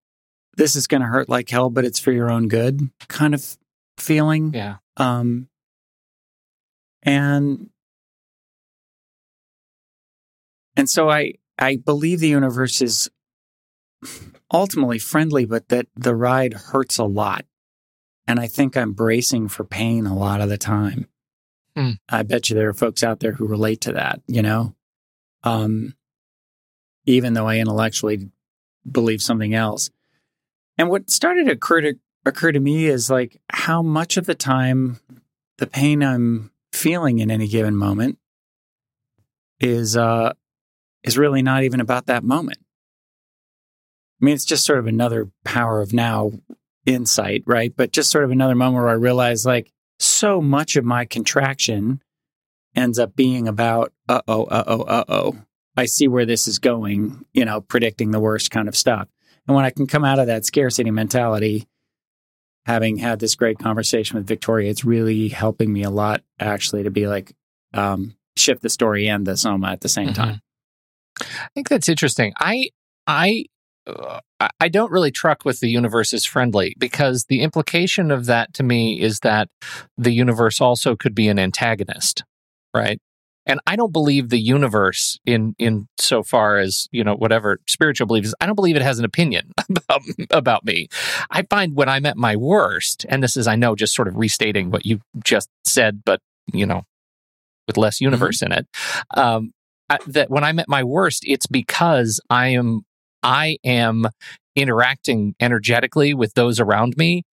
this 0.57 0.75
is 0.77 0.87
going 0.87 1.03
to 1.03 1.07
hurt 1.07 1.29
like 1.29 1.49
hell, 1.49 1.71
but 1.71 1.85
it's 1.85 1.99
for 1.99 2.13
your 2.13 2.31
own 2.31 2.49
good, 2.49 2.91
kind 3.09 3.35
of 3.35 3.59
feeling. 3.99 4.53
Yeah. 4.55 4.77
Um, 4.97 5.49
and 7.03 7.71
and 10.77 10.91
so 10.91 11.09
I 11.09 11.35
I 11.59 11.77
believe 11.77 12.21
the 12.21 12.29
universe 12.29 12.83
is 12.83 13.11
ultimately 14.53 14.99
friendly, 14.99 15.45
but 15.45 15.69
that 15.69 15.87
the 15.95 16.15
ride 16.15 16.55
hurts 16.55 16.99
a 16.99 17.05
lot, 17.05 17.45
and 18.27 18.41
I 18.41 18.47
think 18.47 18.77
I'm 18.77 18.93
bracing 18.93 19.49
for 19.49 19.65
pain 19.65 20.07
a 20.07 20.17
lot 20.17 20.41
of 20.41 20.49
the 20.49 20.59
time. 20.59 21.07
Hmm. 21.77 21.93
I 22.09 22.23
bet 22.23 22.49
you 22.49 22.57
there 22.57 22.71
are 22.71 22.75
folks 22.75 23.03
out 23.03 23.21
there 23.21 23.33
who 23.33 23.47
relate 23.47 23.83
to 23.83 23.93
that. 23.93 24.21
You 24.27 24.43
know, 24.43 24.75
um, 25.45 25.95
even 27.05 27.35
though 27.35 27.47
I 27.47 27.59
intellectually 27.59 28.31
believe 28.91 29.23
something 29.23 29.55
else. 29.55 29.91
And 30.79 30.91
what 30.91 31.11
started 31.11 31.47
to 31.47 31.53
occur 31.53 31.81
to 31.83 31.95
occur 32.25 32.53
to 32.53 32.61
me 32.61 32.87
is 32.87 33.09
like 33.09 33.41
how 33.51 33.83
much 33.83 34.17
of 34.17 34.27
the 34.27 34.35
time 34.35 34.99
the 35.59 35.67
pain 35.67 36.03
I'm 36.03 36.51
feeling 36.73 37.21
in 37.21 37.31
any 37.31 37.49
given 37.49 37.77
moment 37.77 38.19
is 39.61 39.97
uh 39.97 40.33
is 41.03 41.17
really 41.17 41.43
not 41.43 41.63
even 41.63 41.81
about 41.81 42.07
that 42.07 42.25
moment. 42.25 42.59
I 44.21 44.25
mean, 44.25 44.35
it's 44.35 44.45
just 44.45 44.65
sort 44.65 44.79
of 44.79 44.87
another 44.87 45.31
power 45.45 45.81
of 45.81 45.93
now 45.93 46.33
insight, 46.85 47.43
right? 47.47 47.73
But 47.75 47.93
just 47.93 48.11
sort 48.11 48.25
of 48.25 48.31
another 48.31 48.55
moment 48.55 48.83
where 48.83 48.91
I 48.91 48.97
realize 48.97 49.47
like 49.47 49.73
so 49.99 50.41
much 50.41 50.77
of 50.77 50.85
my 50.85 51.05
contraction 51.05 52.03
ends 52.75 52.99
up 52.99 53.17
being 53.17 53.49
about 53.49 53.93
uh 54.09 54.23
oh, 54.29 54.45
uh 54.45 54.65
oh, 54.67 54.83
uh 54.83 55.05
oh. 55.09 55.37
I 55.77 55.85
see 55.85 56.09
where 56.09 56.25
this 56.25 56.49
is 56.49 56.59
going, 56.59 57.25
you 57.35 57.45
know, 57.45 57.61
predicting 57.61 58.11
the 58.11 58.21
worst 58.21 58.51
kind 58.51 58.69
of 58.69 58.77
stuff. 58.77 59.09
And 59.47 59.55
when 59.55 59.65
I 59.65 59.71
can 59.71 59.87
come 59.87 60.05
out 60.05 60.19
of 60.19 60.27
that 60.27 60.45
scarcity 60.45 60.91
mentality, 60.91 61.67
having 62.67 62.97
had 62.97 63.21
this 63.21 63.35
great 63.35 63.59
conversation 63.59 64.17
with 64.17 64.27
Victoria, 64.27 64.71
it's 64.71 64.85
really 64.85 65.29
helping 65.29 65.73
me 65.73 65.83
a 65.85 65.91
lot 65.91 66.23
actually 66.41 66.83
to 66.83 66.91
be 66.91 67.07
like, 67.07 67.33
um, 67.75 68.17
shift 68.37 68.63
the 68.63 68.69
story 68.69 69.09
and 69.09 69.27
the 69.27 69.37
soma 69.37 69.69
at 69.69 69.81
the 69.81 69.89
same 69.89 70.09
Mhm. 70.09 70.15
time. 70.15 70.41
I 71.21 71.49
think 71.55 71.69
that's 71.69 71.89
interesting. 71.89 72.33
I 72.39 72.71
I 73.07 73.45
uh, 73.87 74.19
I- 74.41 74.51
I 74.61 74.69
don't 74.69 74.91
really 74.91 75.13
truck 75.13 75.45
with 75.45 75.61
the 75.61 75.69
universe 75.69 76.13
is 76.13 76.27
friendly 76.27 76.75
because 76.77 77.27
the 77.29 77.41
implication 77.41 78.11
of 78.11 78.27
that 78.27 78.53
to 78.55 78.65
me 78.65 79.01
is 79.01 79.21
that 79.21 79.49
the 79.97 80.11
universe 80.11 80.61
also 80.61 80.97
could 80.97 81.15
be 81.15 81.29
an 81.29 81.39
antagonist, 81.39 82.25
right? 82.75 82.99
And 83.47 83.61
I 83.67 83.77
don't 83.77 83.93
believe 83.93 84.29
the 84.29 84.41
universe 84.41 85.19
in 85.25 85.55
in 85.59 85.89
so 85.99 86.23
far 86.23 86.59
as 86.59 86.89
you 86.91 87.05
know 87.05 87.15
whatever 87.15 87.61
spiritual 87.69 88.07
belief 88.07 88.25
is. 88.25 88.35
I 88.41 88.47
don't 88.47 88.57
believe 88.57 88.77
it 88.77 88.83
has 88.83 88.99
an 88.99 89.05
opinion 89.05 89.53
about 89.69 90.03
about 90.31 90.65
me. 90.65 90.89
I 91.31 91.43
find 91.43 91.75
when 91.75 91.89
I'm 91.89 92.07
at 92.07 92.17
my 92.17 92.37
worst, 92.37 93.07
and 93.09 93.23
this 93.23 93.37
is 93.37 93.47
I 93.47 93.57
know 93.57 93.75
just 93.75 93.95
sort 93.95 94.09
of 94.09 94.17
restating 94.17 94.71
what 94.71 94.85
you 94.85 95.01
just 95.25 95.49
said, 95.65 96.03
but 96.05 96.21
you 96.53 96.67
know 96.67 96.83
with 97.67 97.77
less 97.77 98.01
universe 98.01 98.43
in 98.43 98.53
it. 98.53 98.67
Um, 99.17 99.53
I, 99.89 99.99
that 100.07 100.31
when 100.31 100.45
I'm 100.45 100.59
at 100.59 100.69
my 100.69 100.83
worst, 100.83 101.25
it's 101.27 101.47
because 101.47 102.21
I 102.31 102.49
am 102.49 102.83
I 103.23 103.59
am 103.65 104.07
interacting 104.55 105.35
energetically 105.41 106.15
with 106.15 106.35
those 106.35 106.59
around 106.59 106.97
me 106.97 107.25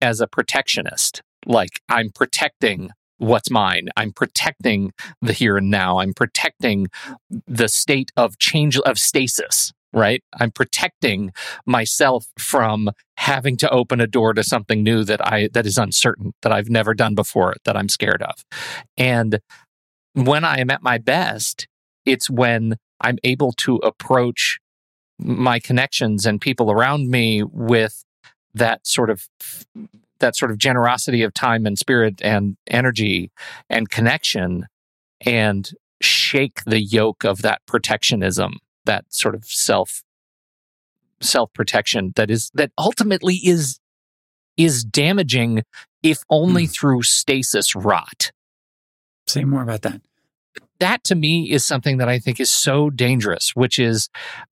as 0.00 0.20
a 0.20 0.26
protectionist. 0.26 1.22
Like 1.46 1.80
I'm 1.88 2.10
protecting 2.10 2.90
what's 3.18 3.50
mine. 3.50 3.88
I'm 3.96 4.12
protecting 4.12 4.92
the 5.22 5.32
here 5.32 5.56
and 5.56 5.70
now. 5.70 5.98
I'm 5.98 6.14
protecting 6.14 6.88
the 7.46 7.68
state 7.68 8.12
of 8.16 8.38
change 8.38 8.78
of 8.78 8.98
stasis. 8.98 9.72
Right. 9.92 10.22
I'm 10.38 10.50
protecting 10.50 11.32
myself 11.64 12.26
from 12.38 12.90
having 13.16 13.56
to 13.58 13.70
open 13.70 13.98
a 13.98 14.06
door 14.06 14.34
to 14.34 14.42
something 14.42 14.82
new 14.82 15.04
that 15.04 15.26
I 15.26 15.48
that 15.54 15.64
is 15.64 15.78
uncertain, 15.78 16.34
that 16.42 16.52
I've 16.52 16.68
never 16.68 16.92
done 16.92 17.14
before, 17.14 17.54
that 17.64 17.76
I'm 17.76 17.88
scared 17.88 18.22
of. 18.22 18.44
And 18.98 19.40
when 20.12 20.44
I 20.44 20.58
am 20.58 20.70
at 20.70 20.82
my 20.82 20.98
best, 20.98 21.66
it's 22.04 22.28
when 22.28 22.76
I'm 23.00 23.18
able 23.24 23.52
to 23.52 23.76
approach 23.76 24.58
my 25.18 25.58
connections 25.58 26.26
and 26.26 26.40
people 26.40 26.70
around 26.70 27.08
me 27.08 27.42
with 27.42 28.04
that 28.54 28.86
sort 28.86 29.10
of 29.10 29.28
that 30.20 30.36
sort 30.36 30.50
of 30.50 30.58
generosity 30.58 31.22
of 31.22 31.34
time 31.34 31.66
and 31.66 31.78
spirit 31.78 32.20
and 32.22 32.56
energy 32.66 33.30
and 33.68 33.90
connection 33.90 34.66
and 35.22 35.70
shake 36.00 36.62
the 36.64 36.80
yoke 36.80 37.24
of 37.24 37.42
that 37.42 37.60
protectionism 37.66 38.58
that 38.84 39.04
sort 39.08 39.34
of 39.34 39.44
self 39.44 40.02
self 41.20 41.52
protection 41.54 42.12
that 42.16 42.30
is 42.30 42.50
that 42.54 42.70
ultimately 42.78 43.36
is 43.36 43.80
is 44.56 44.84
damaging 44.84 45.62
if 46.02 46.18
only 46.30 46.66
through 46.66 47.02
stasis 47.02 47.74
rot 47.74 48.30
Say 49.26 49.44
more 49.44 49.62
about 49.62 49.82
that. 49.82 50.00
that 50.78 51.02
to 51.04 51.14
me 51.14 51.50
is 51.50 51.66
something 51.66 51.96
that 51.98 52.08
I 52.08 52.18
think 52.18 52.38
is 52.38 52.50
so 52.50 52.90
dangerous, 52.90 53.50
which 53.54 53.78
is, 53.78 54.08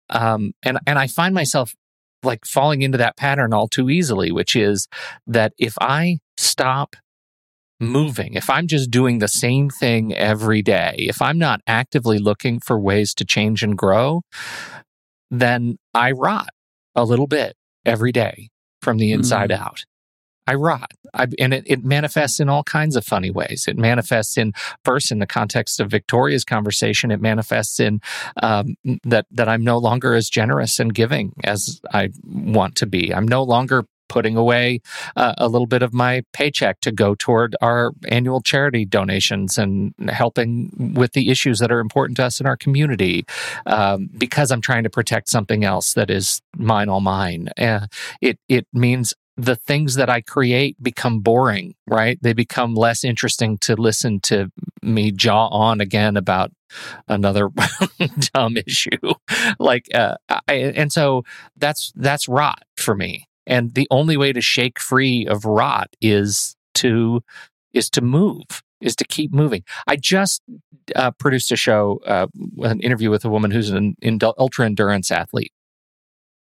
um, 0.09 0.53
and 0.63 0.79
and 0.87 0.97
I 0.97 1.07
find 1.07 1.35
myself 1.35 1.75
like 2.23 2.45
falling 2.45 2.81
into 2.81 2.97
that 2.97 3.17
pattern 3.17 3.53
all 3.53 3.67
too 3.67 3.89
easily, 3.89 4.31
which 4.31 4.55
is 4.55 4.87
that 5.27 5.53
if 5.57 5.75
I 5.81 6.19
stop 6.37 6.95
moving, 7.79 8.33
if 8.33 8.49
I'm 8.49 8.67
just 8.67 8.89
doing 8.89 9.19
the 9.19 9.27
same 9.27 9.69
thing 9.69 10.13
every 10.13 10.61
day, 10.61 10.95
if 10.97 11.21
I'm 11.21 11.37
not 11.37 11.61
actively 11.67 12.17
looking 12.17 12.59
for 12.59 12.79
ways 12.79 13.13
to 13.15 13.25
change 13.25 13.63
and 13.63 13.77
grow, 13.77 14.21
then 15.29 15.77
I 15.93 16.11
rot 16.11 16.49
a 16.95 17.03
little 17.03 17.27
bit 17.27 17.55
every 17.85 18.11
day 18.11 18.49
from 18.81 18.97
the 18.97 19.11
inside 19.11 19.49
mm. 19.49 19.57
out. 19.57 19.85
I 20.47 20.55
rot. 20.55 20.91
I, 21.13 21.27
and 21.39 21.53
it, 21.53 21.63
it 21.65 21.83
manifests 21.83 22.39
in 22.39 22.49
all 22.49 22.63
kinds 22.63 22.95
of 22.95 23.05
funny 23.05 23.31
ways. 23.31 23.65
It 23.67 23.77
manifests 23.77 24.37
in, 24.37 24.53
first, 24.83 25.11
in 25.11 25.19
the 25.19 25.27
context 25.27 25.79
of 25.79 25.89
Victoria's 25.89 26.43
conversation, 26.43 27.11
it 27.11 27.21
manifests 27.21 27.79
in 27.79 28.01
um, 28.41 28.75
that, 29.03 29.25
that 29.31 29.47
I'm 29.47 29.63
no 29.63 29.77
longer 29.77 30.15
as 30.15 30.29
generous 30.29 30.79
and 30.79 30.93
giving 30.93 31.33
as 31.43 31.81
I 31.93 32.09
want 32.25 32.75
to 32.77 32.85
be. 32.85 33.13
I'm 33.13 33.27
no 33.27 33.43
longer 33.43 33.85
putting 34.09 34.37
away 34.37 34.79
uh, 35.15 35.33
a 35.39 35.47
little 35.47 35.65
bit 35.65 35.81
of 35.81 35.91
my 35.91 36.23
paycheck 36.33 36.79
to 36.81 36.91
go 36.91 37.15
toward 37.15 37.55
our 37.61 37.91
annual 38.09 38.41
charity 38.41 38.85
donations 38.85 39.57
and 39.57 39.93
helping 40.07 40.93
with 40.95 41.13
the 41.13 41.31
issues 41.31 41.57
that 41.57 41.71
are 41.71 41.79
important 41.79 42.17
to 42.17 42.23
us 42.23 42.39
in 42.39 42.45
our 42.45 42.55
community 42.55 43.25
um, 43.65 44.09
because 44.17 44.51
I'm 44.51 44.61
trying 44.61 44.83
to 44.83 44.89
protect 44.89 45.29
something 45.29 45.63
else 45.63 45.93
that 45.93 46.11
is 46.11 46.41
mine 46.55 46.89
all 46.89 47.01
mine. 47.01 47.49
Uh, 47.57 47.87
it 48.21 48.37
it 48.47 48.67
means 48.71 49.15
the 49.35 49.55
things 49.55 49.95
that 49.95 50.09
I 50.09 50.21
create 50.21 50.81
become 50.81 51.19
boring, 51.19 51.75
right? 51.87 52.19
They 52.21 52.33
become 52.33 52.75
less 52.75 53.03
interesting 53.03 53.57
to 53.59 53.75
listen 53.75 54.19
to 54.21 54.51
me 54.81 55.11
jaw 55.11 55.47
on 55.47 55.81
again 55.81 56.17
about 56.17 56.51
another 57.07 57.49
dumb 58.33 58.57
issue. 58.57 58.89
Like, 59.59 59.87
uh, 59.93 60.15
I, 60.47 60.53
and 60.53 60.91
so 60.91 61.23
that's 61.57 61.91
that's 61.95 62.27
rot 62.27 62.63
for 62.75 62.95
me. 62.95 63.27
And 63.45 63.73
the 63.73 63.87
only 63.91 64.17
way 64.17 64.33
to 64.33 64.41
shake 64.41 64.79
free 64.79 65.25
of 65.27 65.45
rot 65.45 65.89
is 66.01 66.55
to 66.75 67.23
is 67.73 67.89
to 67.91 68.01
move, 68.01 68.43
is 68.81 68.95
to 68.97 69.05
keep 69.05 69.33
moving. 69.33 69.63
I 69.87 69.95
just 69.95 70.41
uh, 70.95 71.11
produced 71.11 71.51
a 71.51 71.55
show, 71.55 71.99
uh, 72.05 72.27
an 72.59 72.79
interview 72.81 73.09
with 73.09 73.25
a 73.25 73.29
woman 73.29 73.51
who's 73.51 73.69
an, 73.69 73.95
an 74.01 74.19
ultra 74.37 74.65
endurance 74.65 75.11
athlete 75.11 75.52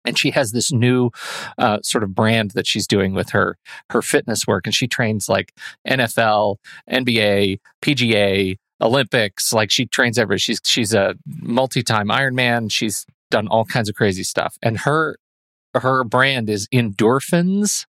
and 0.06 0.18
she 0.18 0.32
has 0.32 0.52
this 0.52 0.72
new 0.72 1.12
uh, 1.58 1.80
sort 1.82 2.04
of 2.04 2.16
brand 2.16 2.52
that 2.52 2.68
she's 2.68 2.88
doing 2.88 3.14
with 3.14 3.30
her 3.30 3.58
her 3.90 4.02
fitness 4.02 4.48
work 4.48 4.66
and 4.66 4.76
she 4.76 4.88
trains 4.88 5.30
like 5.30 5.54
nfl 5.88 6.58
nba 6.90 7.60
pga 7.82 8.58
olympics 8.82 9.54
like 9.54 9.72
she 9.72 9.86
trains 9.86 10.18
every 10.18 10.38
she's 10.38 10.60
she's 10.64 10.94
a 10.94 11.16
multi-time 11.26 12.08
ironman 12.08 12.72
she's 12.72 13.06
done 13.30 13.48
all 13.48 13.66
kinds 13.66 13.90
of 13.90 13.96
crazy 13.96 14.24
stuff 14.24 14.58
and 14.62 14.80
her 14.80 15.18
her 15.76 16.04
brand 16.04 16.50
is 16.50 16.68
endorphins 16.74 17.86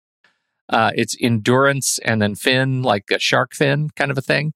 uh, 0.70 0.92
it's 0.96 1.16
endurance 1.22 1.98
and 2.04 2.22
then 2.22 2.36
fin 2.36 2.82
like 2.84 3.06
a 3.12 3.20
shark 3.20 3.54
fin 3.54 3.90
kind 3.96 4.12
of 4.12 4.18
a 4.18 4.22
thing 4.22 4.54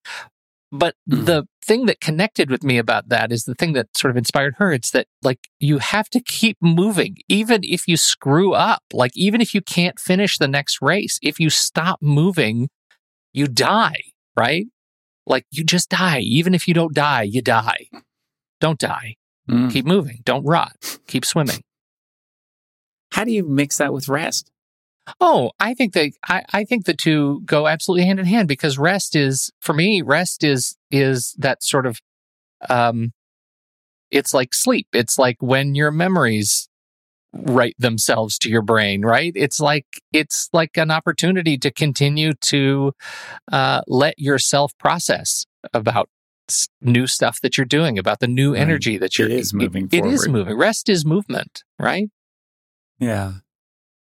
but 0.71 0.95
mm. 1.09 1.25
the 1.25 1.47
thing 1.63 1.85
that 1.85 1.99
connected 1.99 2.49
with 2.49 2.63
me 2.63 2.77
about 2.77 3.09
that 3.09 3.31
is 3.31 3.43
the 3.43 3.55
thing 3.55 3.73
that 3.73 3.95
sort 3.95 4.11
of 4.11 4.17
inspired 4.17 4.55
her. 4.57 4.71
It's 4.71 4.91
that 4.91 5.07
like 5.21 5.39
you 5.59 5.79
have 5.79 6.09
to 6.09 6.21
keep 6.21 6.57
moving, 6.61 7.17
even 7.27 7.61
if 7.63 7.87
you 7.87 7.97
screw 7.97 8.53
up, 8.53 8.83
like 8.93 9.11
even 9.15 9.41
if 9.41 9.53
you 9.53 9.61
can't 9.61 9.99
finish 9.99 10.37
the 10.37 10.47
next 10.47 10.81
race, 10.81 11.19
if 11.21 11.39
you 11.39 11.49
stop 11.49 11.99
moving, 12.01 12.69
you 13.33 13.47
die, 13.47 14.01
right? 14.35 14.67
Like 15.25 15.45
you 15.51 15.63
just 15.63 15.89
die. 15.89 16.19
Even 16.19 16.53
if 16.53 16.67
you 16.67 16.73
don't 16.73 16.93
die, 16.93 17.23
you 17.23 17.41
die. 17.41 17.87
Don't 18.59 18.79
die. 18.79 19.15
Mm. 19.49 19.71
Keep 19.71 19.85
moving. 19.85 20.19
Don't 20.23 20.45
rot. 20.45 20.99
Keep 21.07 21.25
swimming. 21.25 21.63
How 23.11 23.25
do 23.25 23.31
you 23.31 23.43
mix 23.43 23.77
that 23.77 23.93
with 23.93 24.07
rest? 24.07 24.50
Oh, 25.19 25.51
I 25.59 25.73
think 25.73 25.93
they 25.93 26.13
I, 26.27 26.43
I 26.53 26.63
think 26.63 26.85
the 26.85 26.93
two 26.93 27.41
go 27.45 27.67
absolutely 27.67 28.05
hand 28.05 28.19
in 28.19 28.25
hand 28.25 28.47
because 28.47 28.77
rest 28.77 29.15
is 29.15 29.51
for 29.59 29.73
me, 29.73 30.01
rest 30.01 30.43
is 30.43 30.77
is 30.91 31.35
that 31.37 31.63
sort 31.63 31.85
of 31.85 31.99
um 32.69 33.11
it's 34.11 34.33
like 34.33 34.53
sleep. 34.53 34.87
It's 34.93 35.17
like 35.17 35.37
when 35.39 35.73
your 35.73 35.89
memories 35.89 36.69
write 37.33 37.75
themselves 37.79 38.37
to 38.39 38.49
your 38.49 38.61
brain, 38.61 39.03
right? 39.03 39.31
It's 39.35 39.59
like 39.59 39.85
it's 40.11 40.49
like 40.53 40.77
an 40.77 40.91
opportunity 40.91 41.57
to 41.59 41.71
continue 41.71 42.33
to 42.41 42.91
uh, 43.51 43.81
let 43.87 44.19
yourself 44.19 44.77
process 44.77 45.45
about 45.73 46.09
new 46.81 47.07
stuff 47.07 47.39
that 47.41 47.57
you're 47.57 47.65
doing, 47.65 47.97
about 47.97 48.19
the 48.19 48.27
new 48.27 48.53
right. 48.53 48.61
energy 48.61 48.97
that 48.97 49.17
you're. 49.17 49.29
It 49.29 49.39
is 49.39 49.53
moving. 49.53 49.87
It, 49.91 49.99
it 49.99 50.05
is 50.05 50.27
moving. 50.27 50.57
Rest 50.57 50.89
is 50.89 51.05
movement, 51.05 51.63
right? 51.79 52.09
Yeah. 52.99 53.35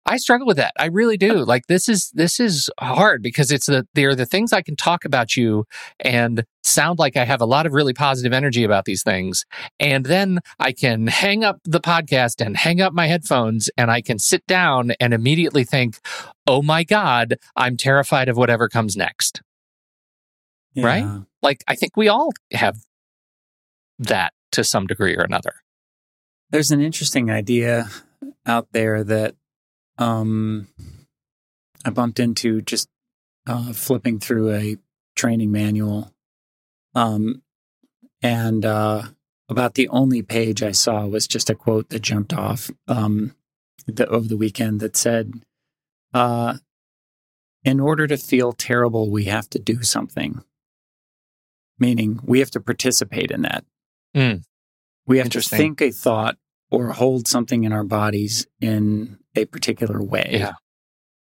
I 0.07 0.19
struggle 0.19 0.47
with 0.47 0.59
that. 0.59 0.73
I 0.79 0.87
really 0.87 1.15
uh, 1.15 1.27
do. 1.33 1.45
Like 1.45 1.67
this 1.67 1.89
is 1.89 2.11
this 2.15 2.39
is 2.39 2.71
hard 2.79 3.23
because 3.23 3.51
it's 3.51 3.67
the 3.67 3.87
they're 3.95 4.15
the 4.15 4.27
things 4.27 4.53
I 4.53 4.63
can 4.63 4.77
talk 4.77 5.05
about 5.05 5.37
you 5.37 5.65
and 6.01 6.45
sound 6.63 6.99
like 6.99 7.17
I 7.17 7.25
have 7.25 7.41
a 7.41 7.47
lot 7.47 7.67
of 7.67 7.73
really 7.73 7.95
positive 7.95 8.33
energy 8.33 8.65
about 8.65 8.85
these 8.85 9.03
things. 9.03 9.45
And 9.81 10.05
then 10.05 10.41
I 10.59 10.73
can 10.73 11.07
hang 11.07 11.45
up 11.45 11.59
the 11.65 11.81
podcast 11.81 12.45
and 12.45 12.57
hang 12.57 12.81
up 12.81 12.93
my 12.93 13.07
headphones 13.07 13.71
and 13.77 13.91
I 13.91 14.03
can 14.03 14.19
sit 14.19 14.47
down 14.47 14.93
and 15.01 15.15
immediately 15.15 15.65
think, 15.65 15.99
"Oh 16.47 16.63
my 16.63 16.85
god, 16.85 17.37
I'm 17.57 17.77
terrified 17.77 18.29
of 18.29 18.37
whatever 18.37 18.69
comes 18.69 18.97
next." 18.97 19.43
Yeah. 20.75 20.87
Right? 20.87 21.23
Like 21.43 21.65
I 21.67 21.77
think 21.77 21.97
we 21.97 22.09
all 22.09 22.33
have 22.53 22.77
that 23.99 24.33
to 24.53 24.65
some 24.65 24.87
degree 24.87 25.17
or 25.17 25.23
another. 25.23 25.55
There's 26.51 26.71
an 26.71 26.81
interesting 26.81 27.31
idea 27.31 27.89
out 28.47 28.69
there 28.73 29.03
that 29.03 29.35
um, 29.99 30.69
I 31.85 31.91
bumped 31.91 32.19
into 32.19 32.63
just 32.63 32.89
uh, 33.47 33.73
flipping 33.73 34.19
through 34.19 34.53
a 34.53 34.77
training 35.17 35.53
manual. 35.53 36.13
Um, 36.95 37.43
and 38.23 38.65
uh, 38.65 39.03
about 39.49 39.75
the 39.75 39.89
only 39.89 40.23
page 40.23 40.63
I 40.63 40.73
saw 40.73 41.07
was 41.07 41.27
just 41.27 41.51
a 41.51 41.55
quote 41.55 41.91
that 41.91 42.01
jumped 42.01 42.33
off 42.33 42.71
um, 42.89 43.35
the, 43.87 44.07
over 44.07 44.27
the 44.27 44.37
weekend 44.37 44.81
that 44.81 44.97
said, 44.97 45.33
uh, 46.13 46.55
In 47.65 47.81
order 47.81 48.07
to 48.07 48.17
feel 48.17 48.53
terrible, 48.53 49.11
we 49.11 49.25
have 49.25 49.49
to 49.51 49.59
do 49.59 49.83
something. 49.83 50.43
Meaning, 51.79 52.21
we 52.23 52.39
have 52.39 52.53
to 52.53 52.61
participate 52.61 53.31
in 53.31 53.43
that. 53.43 53.65
Mm. 54.17 54.45
We 55.07 55.19
have 55.19 55.29
to 55.31 55.41
think 55.43 55.83
a 55.83 55.91
thought 55.91 56.39
or 56.75 56.93
hold 56.93 57.29
something 57.29 57.65
in 57.65 57.73
our 57.73 57.85
bodies 57.85 58.47
in 58.61 59.19
a 59.37 59.45
particular 59.45 60.03
way. 60.03 60.31
Yeah. 60.33 60.53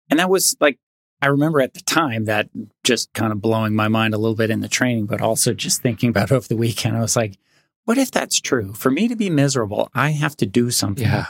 And 0.09 0.19
that 0.19 0.29
was 0.29 0.55
like, 0.59 0.77
I 1.21 1.27
remember 1.27 1.61
at 1.61 1.73
the 1.73 1.81
time 1.81 2.25
that 2.25 2.49
just 2.83 3.11
kind 3.13 3.31
of 3.31 3.41
blowing 3.41 3.75
my 3.75 3.87
mind 3.87 4.13
a 4.13 4.17
little 4.17 4.35
bit 4.35 4.49
in 4.49 4.61
the 4.61 4.67
training, 4.67 5.05
but 5.05 5.21
also 5.21 5.53
just 5.53 5.81
thinking 5.81 6.09
about 6.09 6.31
over 6.31 6.47
the 6.47 6.55
weekend. 6.55 6.97
I 6.97 7.01
was 7.01 7.15
like, 7.15 7.37
what 7.85 7.97
if 7.97 8.11
that's 8.11 8.39
true? 8.39 8.73
For 8.73 8.91
me 8.91 9.07
to 9.07 9.15
be 9.15 9.29
miserable, 9.29 9.89
I 9.93 10.11
have 10.11 10.37
to 10.37 10.45
do 10.45 10.71
something. 10.71 11.05
Yeah. 11.05 11.27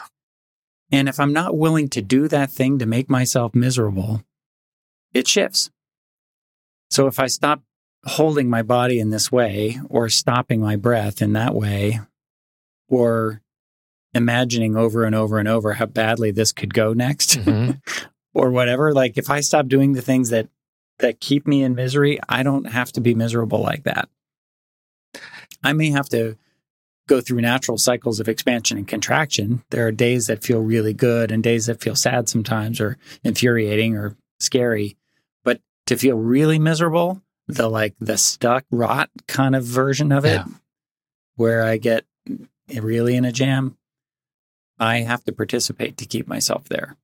And 0.91 1.07
if 1.07 1.19
I'm 1.19 1.33
not 1.33 1.57
willing 1.57 1.87
to 1.89 2.01
do 2.01 2.27
that 2.27 2.51
thing 2.51 2.79
to 2.79 2.85
make 2.85 3.09
myself 3.09 3.53
miserable, 3.53 4.23
it 5.13 5.27
shifts. 5.27 5.69
So 6.89 7.07
if 7.07 7.19
I 7.19 7.27
stop 7.27 7.61
holding 8.05 8.49
my 8.49 8.63
body 8.63 8.99
in 8.99 9.09
this 9.09 9.31
way 9.31 9.79
or 9.89 10.09
stopping 10.09 10.61
my 10.61 10.75
breath 10.75 11.21
in 11.21 11.33
that 11.33 11.53
way 11.53 11.99
or 12.87 13.41
imagining 14.13 14.75
over 14.75 15.03
and 15.03 15.15
over 15.15 15.37
and 15.37 15.47
over 15.47 15.73
how 15.73 15.85
badly 15.85 16.31
this 16.31 16.51
could 16.51 16.73
go 16.73 16.93
next 16.93 17.37
mm-hmm. 17.39 17.71
or 18.33 18.49
whatever 18.49 18.93
like 18.93 19.17
if 19.17 19.29
i 19.29 19.39
stop 19.39 19.67
doing 19.67 19.93
the 19.93 20.01
things 20.01 20.29
that 20.29 20.47
that 20.99 21.19
keep 21.19 21.47
me 21.47 21.63
in 21.63 21.75
misery 21.75 22.19
i 22.27 22.41
don't 22.41 22.65
have 22.65 22.91
to 22.91 23.01
be 23.01 23.13
miserable 23.13 23.61
like 23.61 23.83
that 23.83 24.09
i 25.63 25.73
may 25.73 25.91
have 25.91 26.09
to 26.09 26.35
go 27.07 27.21
through 27.21 27.41
natural 27.41 27.77
cycles 27.77 28.19
of 28.19 28.27
expansion 28.27 28.77
and 28.77 28.87
contraction 28.87 29.63
there 29.69 29.85
are 29.87 29.91
days 29.91 30.27
that 30.27 30.43
feel 30.43 30.59
really 30.59 30.93
good 30.93 31.31
and 31.31 31.43
days 31.43 31.67
that 31.67 31.81
feel 31.81 31.95
sad 31.95 32.27
sometimes 32.27 32.79
or 32.79 32.97
infuriating 33.23 33.95
or 33.95 34.15
scary 34.39 34.97
but 35.43 35.61
to 35.85 35.97
feel 35.97 36.17
really 36.17 36.57
miserable 36.57 37.21
the 37.47 37.67
like 37.67 37.95
the 37.99 38.17
stuck 38.17 38.63
rot 38.71 39.09
kind 39.27 39.55
of 39.55 39.63
version 39.63 40.11
of 40.11 40.25
it 40.25 40.37
yeah. 40.37 40.45
where 41.35 41.63
i 41.63 41.77
get 41.77 42.05
really 42.69 43.15
in 43.15 43.25
a 43.25 43.31
jam 43.31 43.75
I 44.79 44.99
have 44.99 45.23
to 45.25 45.31
participate 45.31 45.97
to 45.97 46.05
keep 46.05 46.27
myself 46.27 46.69
there, 46.69 46.95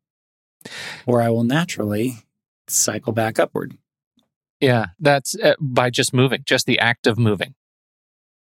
or 1.05 1.21
I 1.21 1.29
will 1.29 1.43
naturally 1.43 2.25
cycle 2.67 3.13
back 3.13 3.39
upward. 3.39 3.77
Yeah, 4.59 4.87
that's 4.99 5.35
uh, 5.39 5.55
by 5.59 5.89
just 5.89 6.13
moving, 6.13 6.43
just 6.45 6.65
the 6.65 6.79
act 6.79 7.07
of 7.07 7.19
moving, 7.19 7.55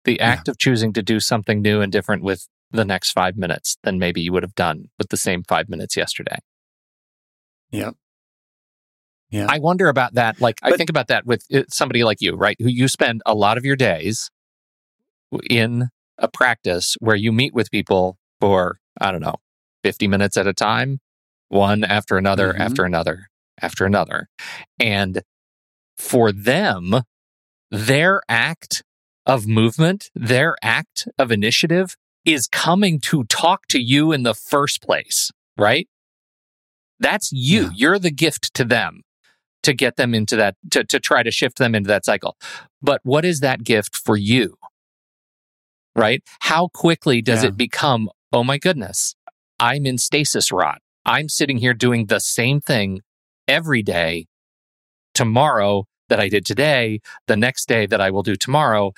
the 0.04 0.20
act 0.20 0.48
yeah. 0.48 0.52
of 0.52 0.58
choosing 0.58 0.94
to 0.94 1.02
do 1.02 1.20
something 1.20 1.62
new 1.62 1.82
and 1.82 1.92
different 1.92 2.24
with 2.24 2.48
the 2.72 2.86
next 2.86 3.12
five 3.12 3.38
minutes 3.38 3.78
than 3.84 3.98
maybe 3.98 4.22
you 4.22 4.32
would 4.32 4.44
have 4.44 4.56
done 4.56 4.90
with 4.98 5.10
the 5.10 5.18
same 5.18 5.44
five 5.44 5.70
minutes 5.70 5.96
yesterday. 5.96 6.38
Yep. 7.72 7.96
Yeah. 9.30 9.48
I 9.50 9.60
wonder 9.60 9.90
about 9.90 10.14
that. 10.14 10.40
Like, 10.40 10.60
but, 10.62 10.74
I 10.74 10.78
think 10.78 10.90
about 10.90 11.08
that 11.08 11.26
with 11.26 11.44
uh, 11.54 11.64
somebody 11.70 12.04
like 12.04 12.22
you, 12.22 12.36
right? 12.36 12.56
Who 12.60 12.70
you 12.70 12.88
spend 12.88 13.22
a 13.26 13.34
lot 13.34 13.58
of 13.58 13.66
your 13.66 13.76
days 13.76 14.30
in 15.50 15.90
a 16.18 16.28
practice 16.28 16.96
where 17.00 17.16
you 17.16 17.32
meet 17.32 17.54
with 17.54 17.70
people 17.72 18.18
for 18.40 18.78
I 19.00 19.12
don't 19.12 19.22
know, 19.22 19.36
50 19.84 20.08
minutes 20.08 20.38
at 20.38 20.48
a 20.48 20.54
time, 20.54 21.00
one 21.50 21.84
after 21.84 22.18
another, 22.18 22.54
mm-hmm. 22.54 22.62
after 22.62 22.86
another, 22.86 23.28
after 23.62 23.86
another. 23.86 24.28
And 24.80 25.22
for 25.98 26.32
them, 26.32 27.02
their 27.72 28.22
act 28.30 28.84
of 29.26 29.48
movement, 29.48 30.10
their 30.16 30.56
act 30.62 31.08
of 31.18 31.32
initiative 31.32 31.96
is 32.26 32.48
coming 32.48 33.00
to 33.00 33.24
talk 33.26 33.68
to 33.68 33.80
you 33.80 34.12
in 34.12 34.24
the 34.24 34.34
first 34.34 34.82
place, 34.82 35.32
right? 35.58 35.88
That's 37.00 37.32
you. 37.32 37.64
Yeah. 37.64 37.70
You're 37.76 38.00
the 38.00 38.12
gift 38.12 38.54
to 38.56 38.66
them 38.66 39.02
to 39.64 39.74
get 39.74 39.98
them 39.98 40.14
into 40.14 40.36
that, 40.36 40.56
to, 40.72 40.84
to 40.86 41.00
try 41.00 41.24
to 41.24 41.32
shift 41.32 41.58
them 41.58 41.76
into 41.76 41.88
that 41.88 42.06
cycle. 42.06 42.38
But 42.82 43.02
what 43.04 43.26
is 43.26 43.42
that 43.42 43.64
gift 43.64 43.96
for 43.96 44.16
you? 44.18 44.56
Right? 45.96 46.22
How 46.42 46.70
quickly 46.74 47.22
does 47.22 47.44
yeah. 47.44 47.50
it 47.50 47.58
become 47.58 48.10
oh 48.32 48.44
my 48.44 48.58
goodness, 48.58 49.16
I'm 49.60 49.86
in 49.86 49.98
stasis 49.98 50.52
rot. 50.52 50.82
I'm 51.06 51.30
sitting 51.30 51.58
here 51.58 51.74
doing 51.74 52.08
the 52.08 52.20
same 52.20 52.60
thing 52.60 53.02
every 53.48 53.82
day 53.82 54.28
tomorrow 55.14 55.86
that 56.10 56.20
I 56.20 56.30
did 56.30 56.46
today, 56.46 57.00
the 57.28 57.38
next 57.38 57.68
day 57.68 57.86
that 57.86 58.02
I 58.02 58.12
will 58.12 58.24
do 58.24 58.36
tomorrow. 58.36 58.94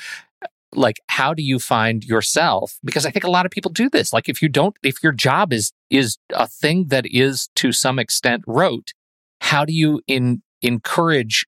Like, 0.73 0.97
how 1.07 1.33
do 1.33 1.41
you 1.41 1.57
find 1.57 2.03
yourself? 2.03 2.77
Because 2.83 3.05
I 3.05 3.11
think 3.11 3.23
a 3.23 3.31
lot 3.31 3.45
of 3.45 3.51
people 3.51 3.71
do 3.71 3.89
this. 3.89 4.13
Like, 4.13 4.29
if 4.29 4.41
you 4.41 4.49
don't, 4.49 4.75
if 4.83 5.01
your 5.03 5.11
job 5.11 5.51
is 5.51 5.71
is 5.89 6.17
a 6.33 6.47
thing 6.47 6.87
that 6.89 7.05
is 7.07 7.49
to 7.55 7.71
some 7.71 7.97
extent 7.97 8.43
rote, 8.45 8.93
how 9.41 9.65
do 9.65 9.73
you 9.73 10.01
in 10.07 10.43
encourage 10.61 11.45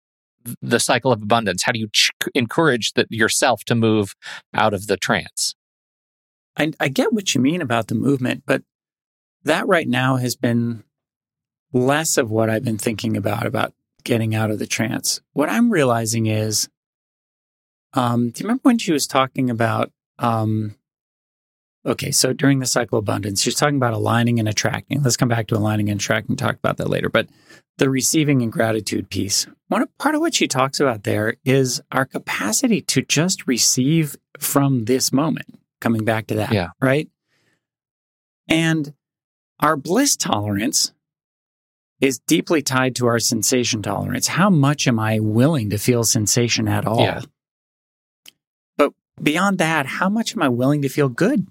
the 0.61 0.79
cycle 0.79 1.11
of 1.11 1.21
abundance? 1.21 1.63
How 1.63 1.71
do 1.71 1.79
you 1.79 1.89
ch- 1.93 2.11
encourage 2.33 2.93
that 2.93 3.11
yourself 3.11 3.63
to 3.65 3.75
move 3.75 4.15
out 4.55 4.73
of 4.73 4.87
the 4.87 4.97
trance? 4.97 5.53
I, 6.57 6.71
I 6.79 6.87
get 6.89 7.13
what 7.13 7.33
you 7.33 7.41
mean 7.41 7.61
about 7.61 7.87
the 7.87 7.95
movement, 7.95 8.43
but 8.45 8.63
that 9.43 9.67
right 9.67 9.87
now 9.87 10.17
has 10.17 10.35
been 10.35 10.83
less 11.73 12.17
of 12.17 12.29
what 12.29 12.49
I've 12.49 12.63
been 12.63 12.77
thinking 12.77 13.15
about 13.15 13.45
about 13.45 13.73
getting 14.03 14.35
out 14.35 14.51
of 14.51 14.59
the 14.59 14.67
trance. 14.67 15.21
What 15.33 15.49
I'm 15.49 15.71
realizing 15.71 16.25
is, 16.25 16.69
um, 17.93 18.29
do 18.29 18.41
you 18.41 18.47
remember 18.47 18.61
when 18.63 18.77
she 18.77 18.91
was 18.91 19.07
talking 19.07 19.49
about? 19.49 19.91
Um, 20.19 20.75
okay, 21.85 22.11
so 22.11 22.33
during 22.33 22.59
the 22.59 22.65
cycle 22.65 22.99
of 22.99 23.03
abundance, 23.03 23.41
she's 23.41 23.55
talking 23.55 23.77
about 23.77 23.93
aligning 23.93 24.39
and 24.39 24.47
attracting. 24.47 25.01
Let's 25.01 25.17
come 25.17 25.29
back 25.29 25.47
to 25.47 25.57
aligning 25.57 25.89
and 25.89 25.99
attracting. 25.99 26.35
Talk 26.35 26.55
about 26.55 26.77
that 26.77 26.89
later, 26.89 27.09
but 27.09 27.27
the 27.77 27.89
receiving 27.89 28.41
and 28.41 28.51
gratitude 28.51 29.09
piece. 29.09 29.47
One 29.67 29.85
part 29.97 30.15
of 30.15 30.21
what 30.21 30.35
she 30.35 30.47
talks 30.47 30.79
about 30.79 31.03
there 31.03 31.35
is 31.43 31.81
our 31.91 32.05
capacity 32.05 32.81
to 32.81 33.01
just 33.01 33.47
receive 33.47 34.15
from 34.37 34.85
this 34.85 35.11
moment. 35.11 35.60
Coming 35.81 36.05
back 36.05 36.27
to 36.27 36.35
that, 36.35 36.53
Yeah. 36.53 36.69
right? 36.79 37.09
And 38.47 38.93
our 39.59 39.75
bliss 39.75 40.15
tolerance 40.15 40.93
is 41.99 42.19
deeply 42.19 42.61
tied 42.61 42.95
to 42.95 43.07
our 43.07 43.19
sensation 43.19 43.81
tolerance. 43.81 44.27
How 44.27 44.49
much 44.49 44.87
am 44.87 44.99
I 44.99 45.19
willing 45.19 45.69
to 45.71 45.77
feel 45.77 46.03
sensation 46.03 46.67
at 46.67 46.85
all? 46.85 47.01
Yeah. 47.01 47.21
But 48.77 48.93
beyond 49.21 49.57
that, 49.57 49.85
how 49.85 50.07
much 50.09 50.35
am 50.35 50.41
I 50.41 50.49
willing 50.49 50.81
to 50.83 50.89
feel 50.89 51.09
good? 51.09 51.47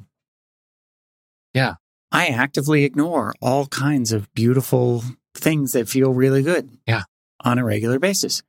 Yeah. 1.52 1.74
I 2.12 2.26
actively 2.28 2.84
ignore 2.84 3.34
all 3.40 3.66
kinds 3.66 4.12
of 4.12 4.32
beautiful 4.34 5.04
things 5.34 5.72
that 5.72 5.88
feel 5.88 6.12
really 6.12 6.42
good. 6.42 6.70
Yeah. 6.86 7.02
On 7.44 7.58
a 7.58 7.64
regular 7.64 7.98
basis. 7.98 8.42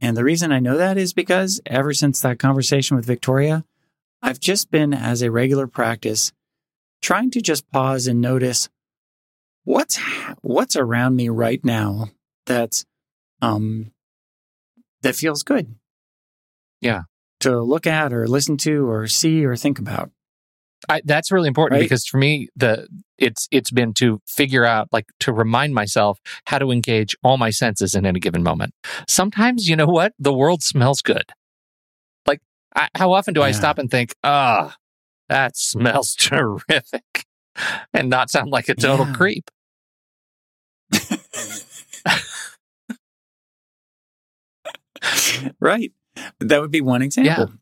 And 0.00 0.16
the 0.16 0.24
reason 0.24 0.52
I 0.52 0.58
know 0.58 0.76
that 0.76 0.98
is 0.98 1.12
because 1.12 1.60
ever 1.66 1.92
since 1.94 2.20
that 2.20 2.38
conversation 2.38 2.96
with 2.96 3.06
Victoria, 3.06 3.64
I've 4.22 4.40
just 4.40 4.70
been 4.70 4.92
as 4.92 5.22
a 5.22 5.30
regular 5.30 5.66
practice 5.66 6.32
trying 7.02 7.30
to 7.32 7.40
just 7.40 7.70
pause 7.70 8.06
and 8.06 8.20
notice 8.20 8.68
what's 9.64 9.98
what's 10.42 10.76
around 10.76 11.16
me 11.16 11.28
right 11.28 11.64
now 11.64 12.08
that's 12.46 12.84
um 13.42 13.92
that 15.02 15.14
feels 15.14 15.42
good. 15.42 15.74
Yeah. 16.80 17.02
To 17.40 17.60
look 17.62 17.86
at 17.86 18.12
or 18.12 18.26
listen 18.26 18.56
to 18.58 18.88
or 18.88 19.06
see 19.06 19.44
or 19.44 19.56
think 19.56 19.78
about. 19.78 20.10
I, 20.88 21.00
that's 21.04 21.32
really 21.32 21.48
important 21.48 21.78
Right? 21.78 21.84
because 21.84 22.06
for 22.06 22.18
me, 22.18 22.48
the 22.54 22.86
it's 23.18 23.48
it's 23.50 23.70
been 23.70 23.94
to 23.94 24.20
figure 24.26 24.64
out 24.64 24.88
like 24.92 25.06
to 25.20 25.32
remind 25.32 25.74
myself 25.74 26.20
how 26.46 26.58
to 26.58 26.70
engage 26.70 27.16
all 27.22 27.38
my 27.38 27.50
senses 27.50 27.94
in 27.94 28.06
any 28.06 28.20
given 28.20 28.42
moment. 28.42 28.72
Sometimes, 29.08 29.68
you 29.68 29.76
know 29.76 29.86
what, 29.86 30.12
the 30.18 30.34
world 30.34 30.62
smells 30.62 31.02
good. 31.02 31.30
I, 32.76 32.88
how 32.94 33.12
often 33.12 33.34
do 33.34 33.42
I 33.42 33.52
stop 33.52 33.78
and 33.78 33.90
think, 33.90 34.14
"Ah, 34.22 34.76
that 35.28 35.56
smells 35.56 36.14
terrific," 36.14 37.24
and 37.92 38.08
not 38.10 38.30
sound 38.30 38.50
like 38.50 38.68
a 38.68 38.74
total 38.74 39.06
Yeah. 39.06 39.12
creep? 39.14 39.50
right. 45.60 45.92
That 46.40 46.60
would 46.60 46.70
be 46.70 46.80
one 46.80 47.02
example. 47.02 47.48
Yeah. 47.50 47.56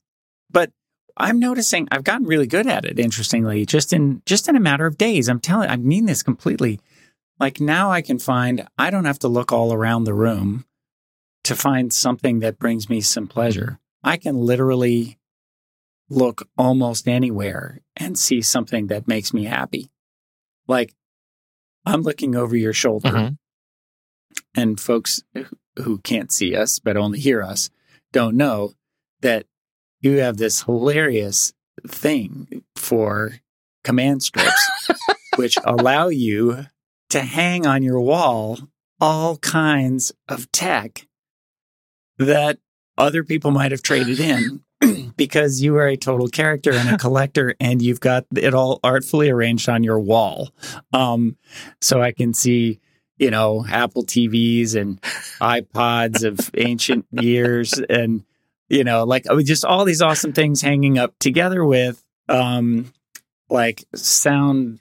But 0.50 0.70
I'm 1.16 1.38
noticing 1.38 1.88
I've 1.90 2.04
gotten 2.04 2.26
really 2.26 2.46
good 2.46 2.66
at 2.66 2.84
it, 2.84 2.98
interestingly, 2.98 3.66
just 3.66 3.92
in 3.92 4.22
just 4.26 4.48
in 4.48 4.56
a 4.56 4.60
matter 4.60 4.86
of 4.86 4.98
days. 4.98 5.28
I'm 5.28 5.40
telling 5.40 5.70
I 5.70 5.76
mean 5.76 6.06
this 6.06 6.22
completely. 6.22 6.80
Like 7.40 7.60
now 7.60 7.90
I 7.90 8.00
can 8.02 8.18
find 8.18 8.66
I 8.78 8.90
don't 8.90 9.06
have 9.06 9.18
to 9.20 9.28
look 9.28 9.52
all 9.52 9.72
around 9.72 10.04
the 10.04 10.14
room 10.14 10.64
to 11.44 11.56
find 11.56 11.92
something 11.92 12.40
that 12.40 12.58
brings 12.58 12.88
me 12.88 13.00
some 13.00 13.26
pleasure. 13.26 13.78
I 14.04 14.16
can 14.18 14.36
literally 14.36 15.18
look 16.10 16.48
almost 16.58 17.08
anywhere 17.08 17.80
and 17.96 18.18
see 18.18 18.42
something 18.42 18.88
that 18.88 19.08
makes 19.08 19.32
me 19.32 19.44
happy. 19.44 19.90
Like 20.68 20.94
I'm 21.86 22.02
looking 22.02 22.36
over 22.36 22.56
your 22.56 22.72
shoulder 22.74 23.10
Mhm. 23.10 23.38
and 24.54 24.78
folks 24.80 25.22
who 25.76 25.98
can't 25.98 26.30
see 26.32 26.54
us 26.54 26.78
but 26.78 26.96
only 26.96 27.18
hear 27.18 27.42
us 27.42 27.70
don't 28.12 28.36
know 28.36 28.74
that 29.20 29.46
you 30.00 30.18
have 30.18 30.36
this 30.36 30.62
hilarious 30.62 31.52
thing 31.86 32.62
for 32.76 33.40
command 33.82 34.22
strips 34.22 34.70
which 35.36 35.56
allow 35.64 36.08
you 36.08 36.66
to 37.10 37.20
hang 37.22 37.66
on 37.66 37.82
your 37.82 38.00
wall 38.00 38.58
all 39.00 39.36
kinds 39.38 40.12
of 40.28 40.50
tech 40.52 41.06
that 42.18 42.58
other 42.98 43.24
people 43.24 43.50
might 43.50 43.72
have 43.72 43.82
traded 43.82 44.20
in 44.20 44.62
because 45.16 45.62
you 45.62 45.76
are 45.76 45.88
a 45.88 45.96
total 45.96 46.28
character 46.28 46.72
and 46.72 46.88
a 46.90 46.98
collector 46.98 47.54
and 47.60 47.82
you've 47.82 48.00
got 48.00 48.24
it 48.36 48.54
all 48.54 48.80
artfully 48.82 49.30
arranged 49.30 49.68
on 49.68 49.82
your 49.82 49.98
wall. 49.98 50.50
Um, 50.92 51.36
so 51.80 52.02
i 52.02 52.12
can 52.12 52.34
see 52.34 52.80
you 53.18 53.30
know 53.30 53.64
apple 53.68 54.04
tvs 54.04 54.74
and 54.74 55.00
ipods 55.40 56.24
of 56.24 56.50
ancient 56.56 57.06
years 57.12 57.74
and 57.88 58.24
you 58.68 58.84
know 58.84 59.04
like 59.04 59.24
oh, 59.28 59.40
just 59.40 59.64
all 59.64 59.84
these 59.84 60.02
awesome 60.02 60.32
things 60.32 60.60
hanging 60.60 60.98
up 60.98 61.14
together 61.18 61.64
with 61.64 62.02
um 62.28 62.92
like 63.48 63.84
sound 63.94 64.78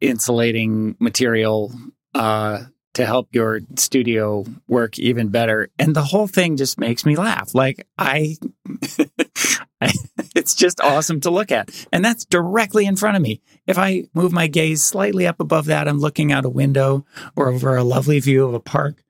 insulating 0.00 0.96
material 0.98 1.72
uh 2.14 2.64
to 2.98 3.06
help 3.06 3.28
your 3.32 3.60
studio 3.76 4.44
work 4.66 4.98
even 4.98 5.28
better. 5.28 5.70
And 5.78 5.94
the 5.94 6.02
whole 6.02 6.26
thing 6.26 6.56
just 6.56 6.80
makes 6.80 7.06
me 7.06 7.14
laugh. 7.14 7.54
Like 7.54 7.86
i, 7.96 8.36
I 9.80 9.92
it's 10.34 10.54
just 10.56 10.80
awesome 10.80 11.20
to 11.20 11.30
look 11.30 11.52
at. 11.52 11.70
And 11.92 12.04
that's 12.04 12.24
directly 12.24 12.86
in 12.86 12.96
front 12.96 13.16
of 13.16 13.22
me. 13.22 13.40
If 13.68 13.78
i 13.78 14.04
move 14.14 14.32
my 14.32 14.48
gaze 14.48 14.82
slightly 14.82 15.26
up 15.28 15.38
above 15.38 15.66
that 15.66 15.86
i'm 15.86 16.00
looking 16.00 16.32
out 16.32 16.44
a 16.44 16.50
window 16.50 17.06
or 17.36 17.48
over 17.48 17.76
a 17.76 17.84
lovely 17.84 18.18
view 18.18 18.44
of 18.44 18.54
a 18.54 18.60
park. 18.60 19.02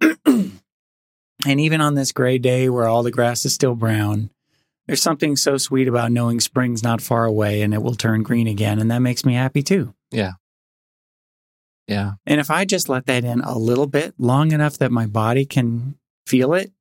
And 1.44 1.60
even 1.60 1.80
on 1.80 1.96
this 1.96 2.12
gray 2.12 2.38
day 2.38 2.68
where 2.68 2.86
all 2.86 3.02
the 3.02 3.10
grass 3.10 3.44
is 3.44 3.52
still 3.52 3.74
brown 3.74 4.30
there's 4.86 5.02
something 5.02 5.34
so 5.34 5.56
sweet 5.56 5.88
about 5.88 6.12
knowing 6.12 6.38
spring's 6.38 6.84
not 6.84 7.00
far 7.00 7.24
away 7.24 7.62
and 7.62 7.74
it 7.74 7.82
will 7.82 7.96
turn 7.96 8.22
green 8.22 8.46
again. 8.46 8.78
And 8.78 8.92
that 8.92 9.00
makes 9.00 9.24
me 9.24 9.34
happy 9.34 9.64
too. 9.64 9.92
Yeah. 10.12 10.34
And 12.26 12.40
if 12.40 12.50
I 12.50 12.64
just 12.64 12.88
let 12.88 13.06
that 13.06 13.24
in 13.24 13.40
a 13.40 13.58
little 13.58 13.86
bit, 13.86 14.14
long 14.18 14.52
enough 14.52 14.78
that 14.78 14.92
my 14.92 15.06
body 15.06 15.44
can 15.44 15.96
feel 16.26 16.54
it, 16.54 16.72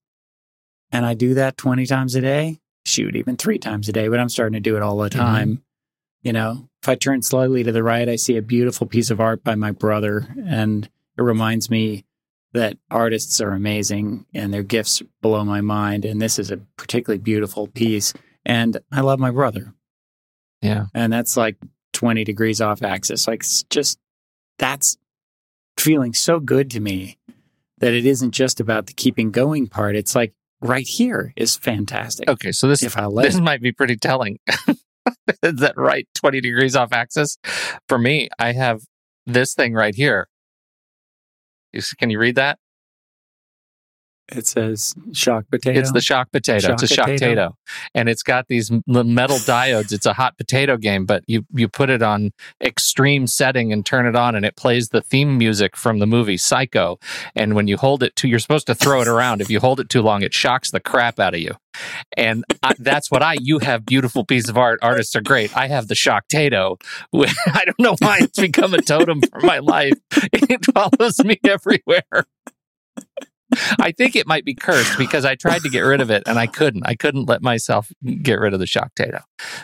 and 0.92 1.06
I 1.06 1.14
do 1.14 1.34
that 1.36 1.58
20 1.58 1.86
times 1.86 2.16
a 2.16 2.22
day, 2.22 2.60
shoot, 2.86 3.16
even 3.16 3.38
three 3.38 3.60
times 3.60 3.88
a 3.90 3.94
day, 3.94 4.08
but 4.08 4.20
I'm 4.20 4.30
starting 4.30 4.54
to 4.54 4.60
do 4.60 4.76
it 4.76 4.82
all 4.82 4.98
the 4.98 5.10
mm-hmm. 5.10 5.20
time. 5.20 5.64
You 6.22 6.34
know, 6.34 6.70
if 6.84 6.90
I 6.90 6.96
turn 6.96 7.22
slightly 7.22 7.64
to 7.64 7.72
the 7.72 7.84
right, 7.84 8.08
I 8.08 8.16
see 8.16 8.38
a 8.38 8.42
beautiful 8.42 8.86
piece 8.86 9.10
of 9.10 9.20
art 9.20 9.44
by 9.44 9.56
my 9.56 9.72
brother, 9.72 10.28
and 10.46 10.88
it 11.18 11.22
reminds 11.22 11.70
me 11.70 12.06
that 12.54 12.78
artists 12.90 13.40
are 13.40 13.52
amazing 13.52 14.26
and 14.34 14.54
their 14.54 14.64
gifts 14.64 15.02
blow 15.22 15.44
my 15.46 15.62
mind. 15.62 16.06
And 16.06 16.22
this 16.22 16.38
is 16.38 16.52
a 16.52 16.58
particularly 16.78 17.20
beautiful 17.20 17.68
piece. 17.68 18.14
And 18.46 18.78
I 18.92 19.02
love 19.02 19.20
my 19.20 19.32
brother 19.32 19.74
Yeah. 20.62 20.88
and 20.94 21.12
that's 21.14 21.38
like 21.38 21.58
20 21.94 22.24
degrees 22.24 22.62
off 22.62 22.84
axis. 22.84 23.28
Like, 23.28 23.42
it's 23.42 23.64
just 23.64 24.00
that's 24.58 24.98
feeling 25.78 26.14
so 26.14 26.40
good 26.40 26.70
to 26.72 26.80
me 26.80 27.18
that 27.80 27.94
it 27.94 28.06
isn't 28.06 28.32
just 28.32 28.60
about 28.60 28.86
the 28.88 28.94
keeping 28.94 29.32
going 29.32 29.68
part. 29.68 29.96
It's 29.96 30.16
like 30.16 30.34
right 30.62 30.86
here 30.88 31.34
is 31.36 31.56
fantastic. 31.56 32.30
Okay. 32.30 32.52
So 32.52 32.68
this 32.68 32.84
If 32.84 32.98
I 32.98 33.06
let 33.06 33.24
this 33.24 33.38
it. 33.38 33.42
might 33.42 33.62
be 33.62 33.72
pretty 33.72 33.98
telling. 33.98 34.38
Is 35.44 35.56
that 35.56 35.74
right? 35.78 36.08
20 36.16 36.42
degrees 36.42 36.76
off 36.76 36.94
axis? 36.94 37.38
For 37.88 37.98
me, 37.98 38.30
I 38.38 38.52
have 38.52 38.82
this 39.26 39.56
thing 39.56 39.74
right 39.74 39.96
here. 39.96 40.28
Can 41.98 42.10
you 42.12 42.20
read 42.20 42.36
that? 42.36 42.60
It 44.32 44.48
says 44.48 44.96
shock 45.14 45.46
potato. 45.52 45.80
It's 45.80 45.92
the 45.92 46.02
shock 46.02 46.32
potato. 46.32 46.68
Shock 46.68 46.74
it's 46.74 46.84
a 46.84 46.88
shock 46.88 47.06
potato. 47.08 47.26
potato, 47.26 47.58
and 47.94 48.10
it's 48.10 48.24
got 48.24 48.48
these 48.48 48.72
metal 48.88 49.38
diodes. 49.38 49.92
It's 49.92 50.06
a 50.06 50.14
hot 50.14 50.38
potato 50.38 50.78
game, 50.78 51.06
but 51.06 51.24
you 51.28 51.46
you 51.54 51.68
put 51.68 51.90
it 51.90 52.02
on 52.02 52.32
extreme 52.64 53.28
setting 53.28 53.74
and 53.74 53.86
turn 53.86 54.06
it 54.06 54.16
on, 54.16 54.36
and 54.36 54.46
it 54.46 54.56
plays 54.56 54.90
the 54.90 55.02
theme 55.02 55.38
music 55.38 55.76
from 55.76 56.00
the 56.00 56.08
movie 56.08 56.38
Psycho. 56.38 57.00
And 57.36 57.56
when 57.56 57.68
you 57.68 57.78
hold 57.78 58.04
it 58.04 58.16
to, 58.18 58.28
you're 58.28 58.40
supposed 58.40 58.68
to 58.68 58.76
throw 58.76 59.02
it 59.02 59.08
around. 59.08 59.42
If 59.42 59.50
you 59.50 59.60
hold 59.60 59.80
it 59.80 59.90
too 59.90 60.02
long, 60.02 60.22
it 60.22 60.34
shocks 60.34 60.72
the 60.72 60.80
crap 60.80 61.20
out 61.20 61.34
of 61.34 61.40
you. 61.40 61.56
And 62.18 62.44
I, 62.64 62.74
that's 62.80 63.10
what 63.12 63.24
I. 63.24 63.38
You 63.40 63.60
have 63.60 63.86
beautiful 63.86 64.26
piece 64.26 64.50
of 64.50 64.58
art. 64.58 64.80
Artists 64.82 65.16
are 65.16 65.22
great. 65.22 65.56
I 65.56 65.68
have 65.68 65.88
the 65.88 65.96
shock 65.96 66.28
potato. 66.30 66.78
I 67.14 67.66
don't 67.66 67.80
know 67.80 67.96
why 68.00 68.20
it's 68.22 68.40
become 68.40 68.74
a 68.74 68.82
totem 68.82 69.22
for 69.22 69.42
my 69.42 69.60
life. 69.60 69.94
It 70.34 70.66
follows 70.74 71.20
me 71.24 71.40
everywhere. 71.46 72.26
I 73.80 73.92
think 73.92 74.16
it 74.16 74.28
might 74.28 74.46
be 74.46 74.54
cursed 74.54 74.98
because 74.98 75.26
I 75.26 75.36
tried 75.36 75.62
to 75.64 75.70
get 75.70 75.82
rid 75.82 76.02
of 76.02 76.10
it 76.10 76.24
and 76.26 76.40
I 76.40 76.48
couldn't. 76.48 76.84
I 76.86 76.96
couldn't 76.96 77.28
let 77.28 77.42
myself 77.42 77.92
get 78.22 78.40
rid 78.40 78.54
of 78.54 78.60
the 78.60 78.68
shock 78.68 78.94
tato. 78.96 79.20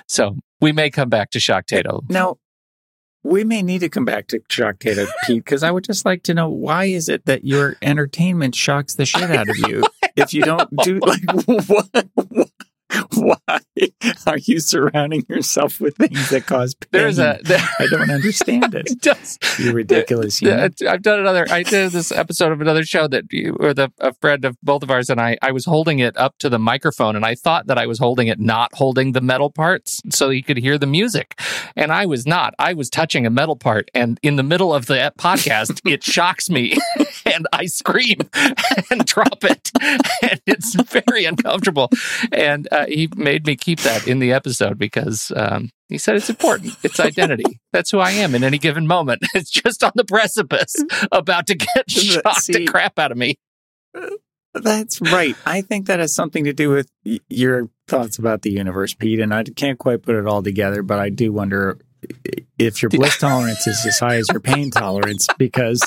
So 0.07 0.37
we 0.61 0.71
may 0.71 0.89
come 0.89 1.09
back 1.09 1.31
to 1.31 1.39
shock 1.39 1.67
tato. 1.67 2.01
Now, 2.09 2.37
we 3.23 3.43
may 3.43 3.61
need 3.61 3.79
to 3.79 3.89
come 3.89 4.05
back 4.05 4.27
to 4.27 4.41
shock 4.49 4.79
tato, 4.79 5.05
Pete, 5.25 5.43
because 5.43 5.63
I 5.63 5.71
would 5.71 5.83
just 5.83 6.05
like 6.05 6.23
to 6.23 6.33
know 6.33 6.49
why 6.49 6.85
is 6.85 7.09
it 7.09 7.25
that 7.25 7.43
your 7.43 7.75
entertainment 7.81 8.55
shocks 8.55 8.95
the 8.95 9.05
shit 9.05 9.29
out 9.31 9.49
of 9.49 9.57
you 9.57 9.83
if 10.15 10.33
you 10.33 10.43
don't 10.43 10.69
do 10.83 10.99
like 10.99 11.21
what? 11.45 12.51
Why 13.15 13.35
are 14.25 14.37
you 14.37 14.59
surrounding 14.59 15.25
yourself 15.27 15.79
with 15.81 15.97
things 15.97 16.29
that 16.29 16.45
cause 16.45 16.73
pain? 16.79 16.87
There's 16.91 17.19
a. 17.19 17.39
There, 17.43 17.59
I 17.79 17.87
don't 17.87 18.09
understand 18.09 18.73
it. 18.75 19.01
does. 19.01 19.37
You 19.59 19.73
ridiculous 19.73 20.41
Yeah, 20.41 20.69
human. 20.69 20.73
I've 20.87 21.01
done 21.01 21.19
another. 21.19 21.45
I 21.49 21.63
did 21.63 21.91
this 21.91 22.11
episode 22.11 22.51
of 22.51 22.61
another 22.61 22.83
show 22.85 23.07
that 23.09 23.25
you, 23.31 23.57
or 23.59 23.73
the 23.73 23.91
a 23.99 24.13
friend 24.13 24.45
of 24.45 24.55
both 24.63 24.83
of 24.83 24.91
ours 24.91 25.09
and 25.09 25.19
I. 25.19 25.37
I 25.41 25.51
was 25.51 25.65
holding 25.65 25.99
it 25.99 26.15
up 26.17 26.37
to 26.39 26.49
the 26.49 26.59
microphone, 26.59 27.15
and 27.15 27.25
I 27.25 27.35
thought 27.35 27.67
that 27.67 27.77
I 27.77 27.87
was 27.87 27.99
holding 27.99 28.27
it, 28.27 28.39
not 28.39 28.73
holding 28.73 29.11
the 29.11 29.21
metal 29.21 29.49
parts, 29.51 30.01
so 30.09 30.29
you 30.29 30.43
could 30.43 30.57
hear 30.57 30.77
the 30.77 30.87
music, 30.87 31.39
and 31.75 31.91
I 31.91 32.05
was 32.05 32.25
not. 32.25 32.53
I 32.57 32.73
was 32.73 32.89
touching 32.89 33.25
a 33.25 33.29
metal 33.29 33.55
part, 33.57 33.91
and 33.93 34.17
in 34.23 34.37
the 34.37 34.43
middle 34.43 34.73
of 34.73 34.85
the 34.85 35.13
podcast, 35.19 35.81
it 35.85 36.03
shocks 36.03 36.49
me, 36.49 36.77
and 37.25 37.47
I 37.51 37.65
scream 37.65 38.17
and 38.89 39.05
drop 39.05 39.43
it, 39.43 39.71
and 40.21 40.39
it's 40.45 40.73
very 40.89 41.25
uncomfortable. 41.25 41.89
And 42.31 42.67
uh, 42.77 42.85
he 42.87 43.09
made 43.15 43.45
me 43.45 43.55
keep 43.55 43.79
that 43.81 44.07
in 44.07 44.19
the 44.19 44.31
episode 44.33 44.77
because 44.77 45.31
um, 45.35 45.69
he 45.89 45.97
said 45.97 46.15
it's 46.15 46.29
important. 46.29 46.75
It's 46.83 46.99
identity. 46.99 47.59
That's 47.73 47.91
who 47.91 47.99
I 47.99 48.11
am 48.11 48.35
in 48.35 48.43
any 48.43 48.57
given 48.57 48.87
moment. 48.87 49.23
It's 49.33 49.49
just 49.49 49.83
on 49.83 49.91
the 49.95 50.05
precipice, 50.05 50.75
about 51.11 51.47
to 51.47 51.55
get 51.55 51.89
shocked 51.89 52.43
See- 52.43 52.53
the 52.53 52.65
crap 52.65 52.97
out 52.99 53.11
of 53.11 53.17
me. 53.17 53.35
That's 54.53 55.01
right. 55.01 55.35
I 55.45 55.61
think 55.61 55.85
that 55.87 55.99
has 55.99 56.15
something 56.15 56.45
to 56.45 56.53
do 56.53 56.69
with 56.69 56.89
y- 57.05 57.19
your 57.29 57.69
thoughts 57.87 58.17
about 58.17 58.41
the 58.41 58.51
universe, 58.51 58.93
Pete. 58.95 59.19
And 59.19 59.33
I 59.33 59.43
can't 59.43 59.77
quite 59.77 60.01
put 60.01 60.15
it 60.15 60.25
all 60.25 60.41
together, 60.41 60.81
but 60.81 60.99
I 60.99 61.09
do 61.09 61.31
wonder 61.31 61.77
if 62.57 62.81
your 62.81 62.89
bliss 62.89 63.17
tolerance 63.17 63.65
is 63.67 63.85
as 63.85 63.99
high 63.99 64.15
as 64.17 64.27
your 64.31 64.39
pain 64.41 64.71
tolerance 64.71 65.27
because 65.37 65.81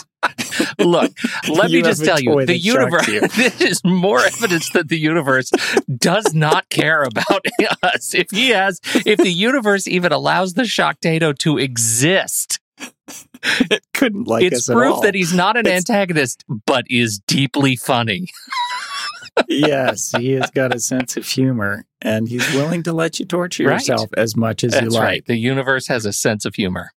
Look, 0.78 1.12
let 1.48 1.70
me 1.70 1.80
just 1.82 2.04
tell 2.04 2.20
you, 2.20 2.44
the 2.44 2.56
universe. 2.58 3.08
you. 3.08 3.20
This 3.36 3.60
is 3.60 3.80
more 3.84 4.20
evidence 4.20 4.68
that 4.70 4.88
the 4.88 4.98
universe 4.98 5.50
does 5.96 6.34
not 6.34 6.68
care 6.68 7.02
about 7.02 7.40
us. 7.82 8.14
If 8.14 8.30
he 8.30 8.50
has, 8.50 8.80
if 9.06 9.16
the 9.18 9.30
universe 9.32 9.86
even 9.88 10.12
allows 10.12 10.54
the 10.54 10.62
shocktato 10.64 11.36
to 11.38 11.56
exist, 11.56 12.60
it 13.70 13.82
couldn't 13.94 14.28
like 14.28 14.44
it's 14.44 14.66
proof 14.66 15.00
that 15.02 15.14
he's 15.14 15.32
not 15.32 15.56
an 15.56 15.66
It's- 15.66 15.78
antagonist, 15.88 16.44
but 16.66 16.84
is 16.90 17.18
deeply 17.26 17.76
funny. 17.76 18.28
Yes, 19.48 20.12
he 20.16 20.32
has 20.32 20.50
got 20.50 20.74
a 20.74 20.80
sense 20.80 21.16
of 21.16 21.26
humor 21.26 21.84
and 22.02 22.28
he's 22.28 22.48
willing 22.54 22.82
to 22.84 22.92
let 22.92 23.18
you 23.20 23.26
torture 23.26 23.64
Right. 23.64 23.74
yourself 23.74 24.10
as 24.16 24.36
much 24.36 24.64
as 24.64 24.74
you 24.74 24.80
like. 24.82 24.90
That's 24.90 24.96
right. 25.00 25.26
The 25.26 25.36
universe 25.36 25.88
has 25.88 26.06
a 26.06 26.12
sense 26.12 26.44
of 26.44 26.54
humor. 26.54 26.92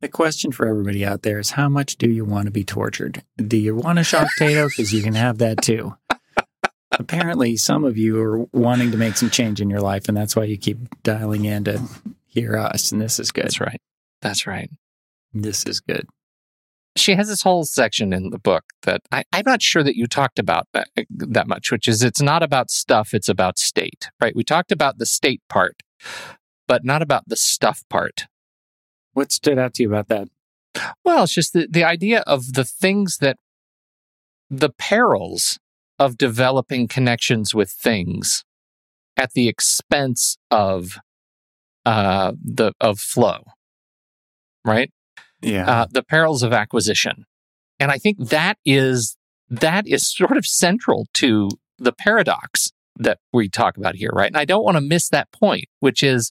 The 0.00 0.08
question 0.08 0.50
for 0.50 0.66
everybody 0.66 1.04
out 1.04 1.22
there 1.22 1.38
is 1.38 1.52
how 1.52 1.68
much 1.68 1.96
do 1.96 2.10
you 2.10 2.24
want 2.24 2.46
to 2.46 2.50
be 2.50 2.64
tortured? 2.64 3.22
Do 3.36 3.56
you 3.56 3.76
want 3.76 3.98
a 4.00 4.04
shock 4.04 4.28
potato? 4.36 4.68
Because 4.68 4.92
you 4.92 5.02
can 5.02 5.14
have 5.14 5.38
that 5.38 5.62
too. 5.62 5.94
Apparently, 6.92 7.56
some 7.56 7.84
of 7.84 7.96
you 7.96 8.20
are 8.20 8.44
wanting 8.52 8.90
to 8.90 8.98
make 8.98 9.16
some 9.16 9.30
change 9.30 9.60
in 9.60 9.70
your 9.70 9.80
life, 9.80 10.08
and 10.08 10.16
that's 10.16 10.36
why 10.36 10.44
you 10.44 10.58
keep 10.58 10.78
dialing 11.02 11.44
in 11.46 11.64
to 11.64 11.80
hear 12.26 12.56
us. 12.56 12.92
And 12.92 13.00
this 13.00 13.18
is 13.18 13.32
good. 13.32 13.44
That's 13.44 13.60
right. 13.60 13.80
That's 14.20 14.46
right. 14.46 14.70
This 15.32 15.64
is 15.64 15.80
good. 15.80 16.06
She 16.96 17.14
has 17.14 17.28
this 17.28 17.42
whole 17.42 17.64
section 17.64 18.12
in 18.12 18.30
the 18.30 18.38
book 18.38 18.64
that 18.82 19.02
I, 19.10 19.24
I'm 19.32 19.44
not 19.46 19.62
sure 19.62 19.82
that 19.82 19.96
you 19.96 20.06
talked 20.06 20.38
about 20.38 20.68
that, 20.72 20.88
that 21.08 21.48
much, 21.48 21.70
which 21.70 21.88
is 21.88 22.02
it's 22.02 22.20
not 22.20 22.42
about 22.42 22.70
stuff, 22.70 23.14
it's 23.14 23.28
about 23.28 23.58
state, 23.58 24.10
right? 24.20 24.36
We 24.36 24.44
talked 24.44 24.72
about 24.72 24.98
the 24.98 25.06
state 25.06 25.42
part, 25.48 25.82
but 26.68 26.84
not 26.84 27.02
about 27.02 27.28
the 27.28 27.36
stuff 27.36 27.82
part. 27.88 28.26
What 29.14 29.32
stood 29.32 29.58
out 29.58 29.74
to 29.74 29.82
you 29.82 29.88
about 29.88 30.08
that? 30.08 30.28
Well, 31.04 31.24
it's 31.24 31.34
just 31.34 31.52
the, 31.52 31.66
the 31.68 31.84
idea 31.84 32.20
of 32.20 32.54
the 32.54 32.64
things 32.64 33.18
that 33.18 33.36
the 34.50 34.70
perils 34.70 35.58
of 35.98 36.18
developing 36.18 36.88
connections 36.88 37.54
with 37.54 37.70
things 37.70 38.44
at 39.16 39.32
the 39.32 39.48
expense 39.48 40.36
of 40.50 40.98
uh 41.84 42.32
the 42.42 42.72
of 42.80 43.00
flow 43.00 43.42
right 44.64 44.90
Yeah. 45.42 45.68
uh, 45.68 45.86
the 45.90 46.02
perils 46.02 46.42
of 46.42 46.52
acquisition. 46.52 47.24
And 47.80 47.90
I 47.90 47.98
think 47.98 48.18
that 48.18 48.58
is 48.64 49.16
that 49.50 49.86
is 49.86 50.06
sort 50.06 50.36
of 50.36 50.46
central 50.46 51.06
to 51.14 51.48
the 51.78 51.92
paradox 51.92 52.70
that 52.98 53.18
we 53.32 53.48
talk 53.48 53.76
about 53.76 53.96
here, 53.96 54.10
right? 54.12 54.28
And 54.28 54.36
I 54.36 54.44
don't 54.44 54.64
want 54.64 54.76
to 54.76 54.80
miss 54.80 55.08
that 55.08 55.30
point, 55.32 55.64
which 55.80 56.02
is 56.02 56.30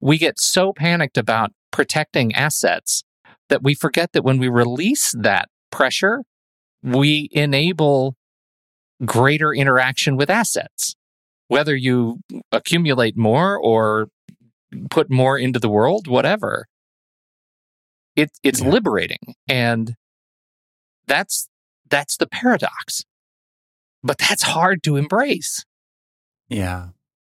we 0.00 0.18
get 0.18 0.38
so 0.38 0.72
panicked 0.72 1.18
about 1.18 1.50
protecting 1.70 2.34
assets 2.34 3.02
that 3.48 3.62
we 3.62 3.74
forget 3.74 4.12
that 4.12 4.22
when 4.22 4.38
we 4.38 4.48
release 4.48 5.12
that 5.18 5.48
pressure, 5.70 6.22
we 6.82 7.28
enable 7.32 8.16
greater 9.04 9.52
interaction 9.52 10.16
with 10.16 10.30
assets. 10.30 10.94
Whether 11.48 11.74
you 11.74 12.20
accumulate 12.52 13.16
more 13.16 13.58
or 13.58 14.08
put 14.90 15.10
more 15.10 15.38
into 15.38 15.58
the 15.58 15.68
world, 15.68 16.06
whatever 16.06 16.66
it, 18.16 18.30
it's 18.42 18.60
Yeah. 18.60 18.68
liberating 18.70 19.34
and 19.48 19.96
that's 21.06 21.48
that's 21.88 22.16
the 22.16 22.26
paradox 22.26 23.04
but 24.02 24.18
that's 24.18 24.42
hard 24.42 24.82
to 24.82 24.96
embrace 24.96 25.64
yeah. 26.48 26.88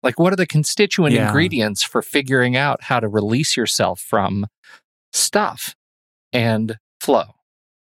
like 0.04 0.20
what 0.20 0.34
are 0.34 0.38
the 0.38 0.46
constituent 0.48 1.14
Yeah. 1.14 1.28
ingredients 1.28 1.84
for 1.84 2.02
figuring 2.02 2.56
out 2.56 2.84
how 2.84 3.00
to 3.00 3.08
release 3.08 3.56
yourself 3.58 4.00
from 4.00 4.48
stuff 5.14 5.76
and 6.34 6.78
flow 7.00 7.36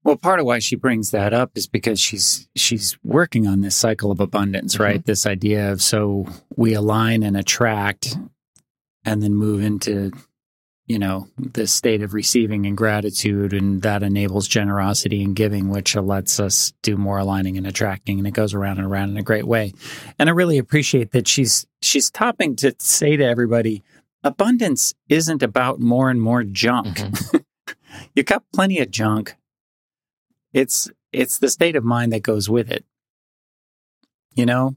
Well, 0.03 0.15
part 0.15 0.39
of 0.39 0.45
why 0.45 0.59
she 0.59 0.75
brings 0.75 1.11
that 1.11 1.33
up 1.33 1.51
is 1.55 1.67
because 1.67 1.99
she's 1.99 2.47
she's 2.55 2.97
working 3.03 3.47
on 3.47 3.61
this 3.61 3.75
cycle 3.75 4.11
of 4.11 4.19
abundance, 4.19 4.75
Mm-hmm. 4.75 4.83
right? 4.83 5.05
This 5.05 5.25
idea 5.25 5.71
of 5.71 5.81
so 5.81 6.25
we 6.55 6.73
align 6.73 7.21
and 7.23 7.35
attract 7.35 8.15
and 9.03 9.21
then 9.21 9.33
move 9.35 9.61
into 9.61 10.11
you 10.89 10.99
know, 10.99 11.29
the 11.37 11.67
state 11.67 12.01
of 12.01 12.13
receiving 12.13 12.65
and 12.65 12.75
gratitude 12.75 13.53
and 13.53 13.83
that 13.83 14.03
enables 14.03 14.47
generosity 14.47 15.23
and 15.23 15.35
giving 15.35 15.69
which 15.69 15.95
lets 15.95 16.39
us 16.39 16.73
do 16.81 16.97
more 16.97 17.19
aligning 17.19 17.57
and 17.57 17.67
attracting 17.67 18.17
and 18.17 18.27
it 18.27 18.31
goes 18.31 18.55
around 18.55 18.79
and 18.79 18.87
around 18.87 19.11
in 19.11 19.17
a 19.17 19.23
great 19.23 19.45
way. 19.45 19.71
And 20.17 20.27
I 20.27 20.33
really 20.33 20.57
appreciate 20.57 21.11
that 21.11 21.27
she's 21.27 21.67
she's 21.81 22.09
topping 22.09 22.55
to 22.57 22.75
say 22.79 23.15
to 23.15 23.23
everybody 23.23 23.83
abundance 24.23 24.93
isn't 25.07 25.43
about 25.43 25.79
more 25.79 26.09
and 26.09 26.21
more 26.21 26.43
junk. 26.43 26.99
you 28.15 28.23
got 28.23 28.43
plenty 28.51 28.79
of 28.79 28.91
junk 28.91 29.35
it's 30.53 30.89
it's 31.11 31.37
the 31.37 31.49
state 31.49 31.75
of 31.75 31.83
mind 31.83 32.11
that 32.11 32.23
goes 32.23 32.49
with 32.49 32.71
it 32.71 32.85
you 34.33 34.45
know 34.45 34.75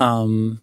um 0.00 0.62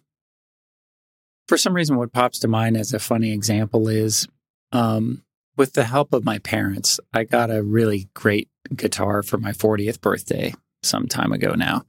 for 1.48 1.56
some 1.56 1.74
reason 1.74 1.96
what 1.96 2.12
pops 2.12 2.38
to 2.40 2.48
mind 2.48 2.76
as 2.76 2.92
a 2.92 2.98
funny 2.98 3.32
example 3.32 3.88
is 3.88 4.26
um 4.72 5.22
with 5.56 5.72
the 5.72 5.84
help 5.84 6.12
of 6.12 6.24
my 6.24 6.38
parents 6.38 7.00
i 7.12 7.24
got 7.24 7.50
a 7.50 7.62
really 7.62 8.08
great 8.14 8.48
guitar 8.74 9.22
for 9.22 9.38
my 9.38 9.52
40th 9.52 10.00
birthday 10.00 10.52
some 10.82 11.06
time 11.06 11.32
ago 11.32 11.54
now. 11.54 11.84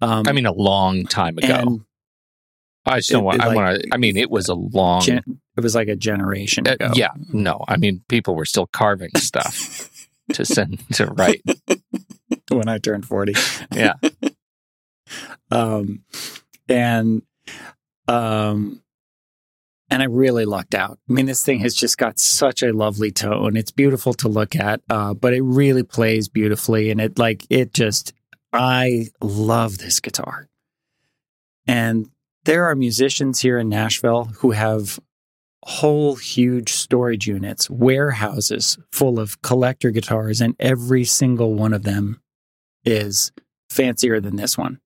Um 0.00 0.24
i 0.26 0.32
mean 0.32 0.46
a 0.46 0.52
long 0.52 1.06
time 1.06 1.38
ago. 1.38 1.80
i 2.84 2.98
just 2.98 3.10
don't 3.10 3.24
want 3.24 3.38
it 3.38 3.44
i 3.44 3.54
want 3.54 3.80
to 3.80 3.88
i 3.92 3.96
mean 3.96 4.16
it 4.16 4.30
was 4.30 4.48
a 4.48 4.54
long 4.54 5.00
gen- 5.02 5.40
it 5.56 5.62
was 5.62 5.74
like 5.74 5.88
a 5.88 5.96
generation 5.96 6.66
uh, 6.66 6.72
ago. 6.72 6.90
yeah 6.94 7.12
no 7.32 7.64
i 7.68 7.76
mean 7.76 8.02
people 8.08 8.34
were 8.34 8.44
still 8.44 8.66
carving 8.66 9.10
stuff 9.16 10.08
to 10.32 10.44
send 10.54 10.82
to 10.94 11.06
write. 11.06 11.42
When 12.48 12.68
i 12.68 12.78
turned 12.78 13.06
40 13.06 13.34
yeah. 13.72 13.94
Um, 15.50 16.02
and 16.68 17.22
um, 18.08 18.82
and 19.94 20.02
I 20.02 20.06
really 20.06 20.44
lucked 20.44 20.74
out. 20.74 20.98
I 21.08 21.12
mean, 21.12 21.26
this 21.26 21.44
thing 21.44 21.60
has 21.60 21.72
just 21.72 21.98
got 21.98 22.18
such 22.18 22.64
a 22.64 22.72
lovely 22.72 23.12
tone. 23.12 23.56
It's 23.56 23.70
beautiful 23.70 24.12
to 24.14 24.28
look 24.28 24.56
at, 24.56 24.80
uh, 24.90 25.14
but 25.14 25.32
it 25.32 25.42
really 25.42 25.84
plays 25.84 26.28
beautifully, 26.28 26.90
and 26.90 27.00
it 27.00 27.16
like 27.16 27.46
it 27.48 27.72
just 27.72 28.12
I 28.52 29.06
love 29.22 29.78
this 29.78 30.00
guitar. 30.00 30.48
And 31.68 32.08
there 32.44 32.64
are 32.64 32.74
musicians 32.74 33.38
here 33.38 33.56
in 33.56 33.68
Nashville 33.68 34.24
who 34.38 34.50
have 34.50 34.98
whole 35.62 36.16
huge 36.16 36.72
storage 36.72 37.28
units, 37.28 37.70
warehouses 37.70 38.76
full 38.90 39.20
of 39.20 39.42
collector 39.42 39.92
guitars, 39.92 40.40
and 40.40 40.56
every 40.58 41.04
single 41.04 41.54
one 41.54 41.72
of 41.72 41.84
them 41.84 42.20
is 42.84 43.30
fancier 43.70 44.18
than 44.18 44.34
this 44.34 44.58
one. 44.58 44.80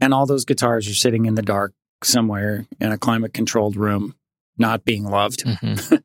And 0.00 0.14
all 0.14 0.26
those 0.26 0.44
guitars 0.44 0.88
are 0.88 0.94
sitting 0.94 1.26
in 1.26 1.34
the 1.34 1.42
dark 1.42 1.74
somewhere 2.04 2.66
in 2.80 2.92
a 2.92 2.98
climate 2.98 3.32
controlled 3.34 3.76
room, 3.76 4.14
not 4.58 4.84
being 4.84 5.04
loved. 5.04 5.44
Mm-hmm. 5.44 5.96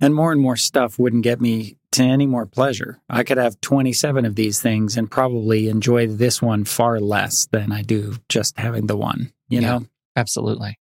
and 0.00 0.14
more 0.14 0.32
and 0.32 0.40
more 0.40 0.56
stuff 0.56 0.98
wouldn't 0.98 1.22
get 1.24 1.40
me 1.40 1.76
to 1.92 2.02
any 2.02 2.26
more 2.26 2.46
pleasure. 2.46 3.00
I 3.10 3.22
could 3.22 3.36
have 3.38 3.60
27 3.60 4.24
of 4.24 4.34
these 4.34 4.60
things 4.60 4.96
and 4.96 5.10
probably 5.10 5.68
enjoy 5.68 6.06
this 6.06 6.40
one 6.40 6.64
far 6.64 7.00
less 7.00 7.46
than 7.52 7.70
I 7.70 7.82
do 7.82 8.16
just 8.28 8.58
having 8.58 8.86
the 8.86 8.96
one, 8.96 9.32
you 9.48 9.60
Yeah. 9.60 9.78
know? 9.78 9.86
Absolutely. 10.16 10.78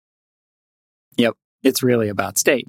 Yep. 1.18 1.34
It's 1.64 1.82
really 1.84 2.10
about 2.10 2.38
state. 2.38 2.68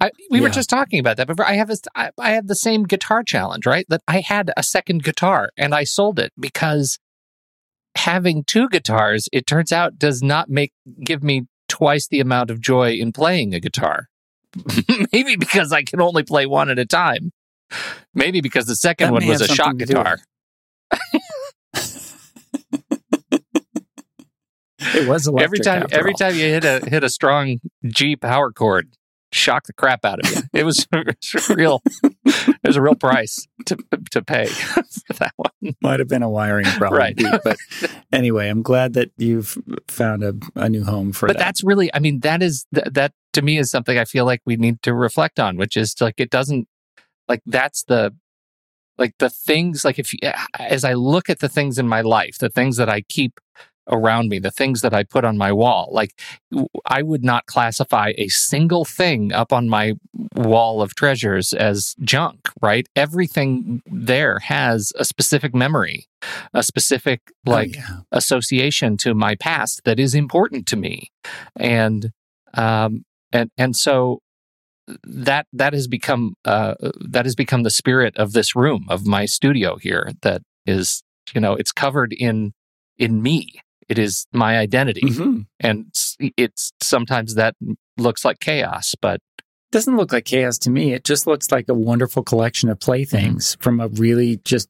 I, 0.00 0.10
we 0.30 0.40
were 0.40 0.50
just 0.50 0.70
talking 0.70 1.00
about 1.00 1.16
that 1.16 1.26
before. 1.26 1.44
I 1.46 1.54
have 1.54 1.66
this. 1.66 1.82
I, 1.96 2.10
I 2.16 2.30
had 2.30 2.46
the 2.46 2.54
same 2.54 2.84
guitar 2.84 3.24
challenge, 3.24 3.66
right? 3.66 3.84
That 3.88 4.02
I 4.06 4.20
had 4.20 4.52
a 4.56 4.62
second 4.62 5.02
guitar 5.02 5.50
and 5.56 5.74
I 5.74 5.82
sold 5.82 6.20
it 6.20 6.32
because 6.38 6.98
having 7.96 8.44
two 8.44 8.68
guitars, 8.68 9.28
it 9.32 9.46
turns 9.46 9.72
out, 9.72 9.98
does 9.98 10.22
not 10.22 10.48
make 10.48 10.72
give 11.02 11.22
me 11.22 11.46
twice 11.68 12.08
the 12.08 12.20
amount 12.20 12.50
of 12.50 12.60
joy 12.60 12.92
in 12.92 13.12
playing 13.12 13.54
a 13.54 13.60
guitar. 13.60 14.08
Maybe 15.12 15.36
because 15.36 15.72
I 15.72 15.82
can 15.82 16.00
only 16.00 16.22
play 16.22 16.46
one 16.46 16.70
at 16.70 16.78
a 16.78 16.86
time. 16.86 17.32
Maybe 18.14 18.40
because 18.40 18.66
the 18.66 18.76
second 18.76 19.08
That 19.08 19.12
one 19.12 19.26
was 19.26 19.40
a 19.40 19.48
shock 19.48 19.66
something 19.66 19.86
to 19.86 19.86
do 19.86 19.98
with 19.98 20.04
guitar. 20.04 20.18
It 24.94 25.08
was 25.08 25.28
every 25.38 25.58
time, 25.60 25.86
every 25.92 26.12
all. 26.12 26.18
time 26.18 26.34
you 26.34 26.46
hit 26.46 26.64
a 26.64 26.80
hit 26.86 27.02
a 27.02 27.08
strong 27.08 27.58
G 27.86 28.16
power 28.16 28.52
chord, 28.52 28.90
shock 29.34 29.66
the 29.66 29.72
crap 29.72 30.04
out 30.04 30.20
of 30.24 30.30
you. 30.30 30.42
It 30.54 30.64
was, 30.64 30.86
it 30.92 31.16
was 31.34 31.48
real. 31.50 31.82
There's 32.62 32.76
a 32.76 32.82
real 32.82 32.94
price 32.94 33.46
to 33.66 33.76
to 34.12 34.22
pay 34.22 34.46
for 35.06 35.12
that 35.14 35.32
one. 35.36 35.74
Might 35.82 35.98
have 35.98 36.08
been 36.08 36.22
a 36.22 36.30
wiring 36.30 36.64
problem. 36.64 36.98
Right. 36.98 37.20
But 37.42 37.56
anyway, 38.12 38.48
I'm 38.48 38.62
glad 38.62 38.94
that 38.94 39.10
you've 39.16 39.58
found 39.88 40.22
a, 40.22 40.34
a 40.54 40.68
new 40.68 40.84
home 40.84 41.12
for 41.12 41.26
But 41.26 41.38
that. 41.38 41.44
that's 41.44 41.64
really, 41.64 41.92
I 41.92 41.98
mean, 41.98 42.20
that 42.20 42.42
is 42.42 42.66
th- 42.74 42.86
that 42.92 43.12
to 43.32 43.42
me 43.42 43.58
is 43.58 43.70
something 43.70 43.98
I 43.98 44.04
feel 44.04 44.24
like 44.24 44.40
we 44.46 44.56
need 44.56 44.80
to 44.82 44.94
reflect 44.94 45.40
on, 45.40 45.56
which 45.56 45.76
is 45.76 45.94
like 46.00 46.14
it 46.18 46.30
doesn't 46.30 46.68
like 47.28 47.42
that's 47.46 47.82
the 47.84 48.14
like 48.96 49.14
the 49.18 49.28
things 49.30 49.84
like 49.84 49.98
if 49.98 50.12
you, 50.12 50.20
as 50.58 50.84
I 50.84 50.92
look 50.94 51.28
at 51.28 51.40
the 51.40 51.48
things 51.48 51.78
in 51.78 51.88
my 51.88 52.00
life, 52.00 52.38
the 52.38 52.48
things 52.48 52.76
that 52.76 52.88
I 52.88 53.00
keep 53.00 53.40
around 53.90 54.28
me, 54.28 54.38
the 54.38 54.50
things 54.50 54.80
that 54.80 54.94
I 54.94 55.04
put 55.04 55.24
on 55.24 55.36
my 55.36 55.52
wall, 55.52 55.88
like 55.92 56.20
I 56.86 57.02
would 57.02 57.24
not 57.24 57.46
classify 57.46 58.12
a 58.16 58.28
single 58.28 58.84
thing 58.84 59.32
up 59.32 59.52
on 59.52 59.68
my 59.68 59.94
wall 60.34 60.82
of 60.82 60.94
treasures 60.94 61.52
as 61.52 61.94
junk, 62.02 62.48
right? 62.62 62.88
Everything 62.96 63.82
there 63.86 64.38
has 64.40 64.92
a 64.98 65.04
specific 65.04 65.54
memory, 65.54 66.06
a 66.52 66.62
specific 66.62 67.20
Oh, 67.46 67.52
like 67.52 67.76
yeah. 67.76 68.00
association 68.12 68.96
to 68.98 69.14
my 69.14 69.34
past 69.34 69.82
that 69.84 69.98
is 70.00 70.14
important 70.14 70.66
to 70.68 70.76
me 70.76 71.10
and 71.56 72.10
um 72.54 73.04
and 73.32 73.50
and 73.58 73.76
so 73.76 74.20
that 75.04 75.46
that 75.52 75.72
has 75.72 75.86
become 75.88 76.34
uh 76.44 76.74
that 77.00 77.24
has 77.24 77.34
become 77.34 77.62
the 77.62 77.70
spirit 77.70 78.16
of 78.16 78.32
this 78.32 78.54
room 78.54 78.86
of 78.88 79.06
my 79.06 79.24
studio 79.24 79.76
here 79.76 80.12
that 80.22 80.42
is 80.66 81.02
you 81.34 81.40
know 81.40 81.54
it's 81.54 81.72
covered 81.72 82.12
in 82.12 82.52
in 82.98 83.22
me 83.22 83.60
it 83.88 83.98
is 83.98 84.26
my 84.32 84.58
identity 84.58 85.02
Mhm. 85.02 85.46
and 85.60 85.86
it's, 86.36 86.72
sometimes 86.82 87.34
that 87.34 87.54
looks 87.96 88.24
like 88.24 88.40
chaos 88.40 88.94
but 89.00 89.20
doesn't 89.72 89.96
look 89.96 90.12
like 90.12 90.24
chaos 90.24 90.56
to 90.58 90.70
me. 90.70 90.92
It 90.92 91.02
just 91.04 91.26
looks 91.26 91.50
like 91.50 91.68
a 91.68 91.74
wonderful 91.74 92.22
collection 92.22 92.68
of 92.68 92.78
playthings 92.78 93.56
from 93.60 93.80
a 93.80 93.88
really 93.88 94.36
just, 94.44 94.68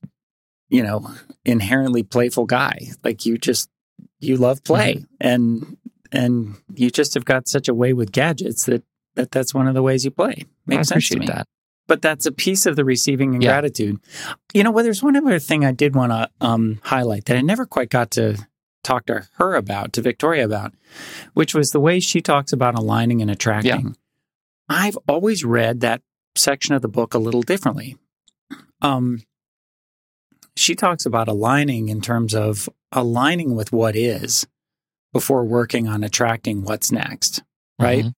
you 0.70 0.83
know, 0.83 1.11
inherently 1.44 2.03
playful 2.03 2.46
guy. 2.46 2.88
Like 3.03 3.27
you 3.27 3.37
just 3.37 3.68
you 4.20 4.37
love 4.38 4.64
play 4.64 5.05
and 5.20 5.77
and 6.11 6.55
you 6.74 6.90
just 6.90 7.12
have 7.14 7.24
got 7.27 7.48
such 7.48 7.68
a 7.68 7.74
way 7.74 7.92
with 7.92 8.12
gadgets 8.12 8.64
that, 8.64 8.83
that 9.14 9.31
that's 9.31 9.53
one 9.53 9.68
of 9.68 9.74
the 9.74 9.83
ways 9.83 10.05
you 10.07 10.11
play. 10.11 10.44
Makes 10.66 10.88
sense 10.88 11.09
to 11.11 11.18
me. 11.18 11.27
that 11.27 11.46
But 11.87 12.00
that's 12.00 12.24
a 12.24 12.33
piece 12.33 12.64
of 12.64 12.77
the 12.77 12.85
receiving 12.85 13.35
and 13.35 13.42
Yeah. 13.42 13.50
gratitude. 13.50 13.98
You 14.55 14.62
know, 14.64 14.70
well, 14.70 14.85
there's 14.85 15.03
one 15.03 15.16
other 15.16 15.38
thing 15.38 15.66
I 15.66 15.72
did 15.72 15.94
want 15.94 16.12
to 16.12 16.31
um, 16.40 16.81
highlight 16.83 17.27
that 17.27 17.37
I 17.37 17.42
never 17.42 17.66
quite 17.66 17.90
got 17.90 18.11
to 18.12 18.38
talk 18.84 19.06
to 19.06 19.26
her 19.38 19.54
about, 19.54 19.92
to 19.94 20.02
Victoria 20.02 20.44
about, 20.44 20.72
which 21.32 21.54
was 21.54 21.70
the 21.70 21.80
way 21.80 21.98
she 22.00 22.20
talks 22.20 22.52
about 22.52 22.74
aligning 22.78 23.20
and 23.20 23.30
attracting. 23.30 23.96
I've 24.68 24.98
always 25.08 25.44
read 25.44 25.80
that 25.80 26.02
section 26.36 26.74
of 26.74 26.82
the 26.82 26.88
book 26.88 27.14
a 27.14 27.18
little 27.18 27.42
differently. 27.42 27.96
Um, 28.80 29.22
she 30.56 30.74
talks 30.74 31.04
about 31.04 31.28
aligning 31.28 31.88
in 31.88 32.00
terms 32.00 32.34
of 32.34 32.68
aligning 32.92 33.56
with 33.56 33.72
what 33.72 33.96
is 33.96 34.46
before 35.12 35.44
working 35.44 35.88
on 35.88 36.04
attracting 36.04 36.62
what's 36.64 36.92
next, 36.92 37.42
right? 37.78 38.04
Mhm. 38.04 38.14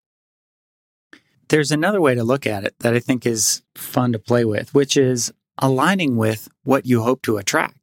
There's 1.48 1.70
another 1.70 2.00
way 2.00 2.14
to 2.14 2.24
look 2.24 2.46
at 2.46 2.64
it 2.64 2.74
that 2.81 2.94
I 2.94 2.98
think 3.00 3.24
is 3.24 3.62
fun 3.74 4.12
to 4.12 4.18
play 4.18 4.44
with, 4.44 4.74
which 4.74 4.96
is 4.96 5.33
aligning 5.59 6.16
with 6.16 6.48
what 6.64 6.87
you 6.87 7.02
hope 7.02 7.22
to 7.22 7.37
attract. 7.38 7.79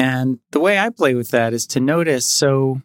And 0.00 0.38
the 0.52 0.60
way 0.60 0.78
I 0.78 0.88
play 0.88 1.14
with 1.14 1.30
that 1.30 1.52
is 1.52 1.66
to 1.68 1.80
notice 1.80 2.26
so 2.26 2.80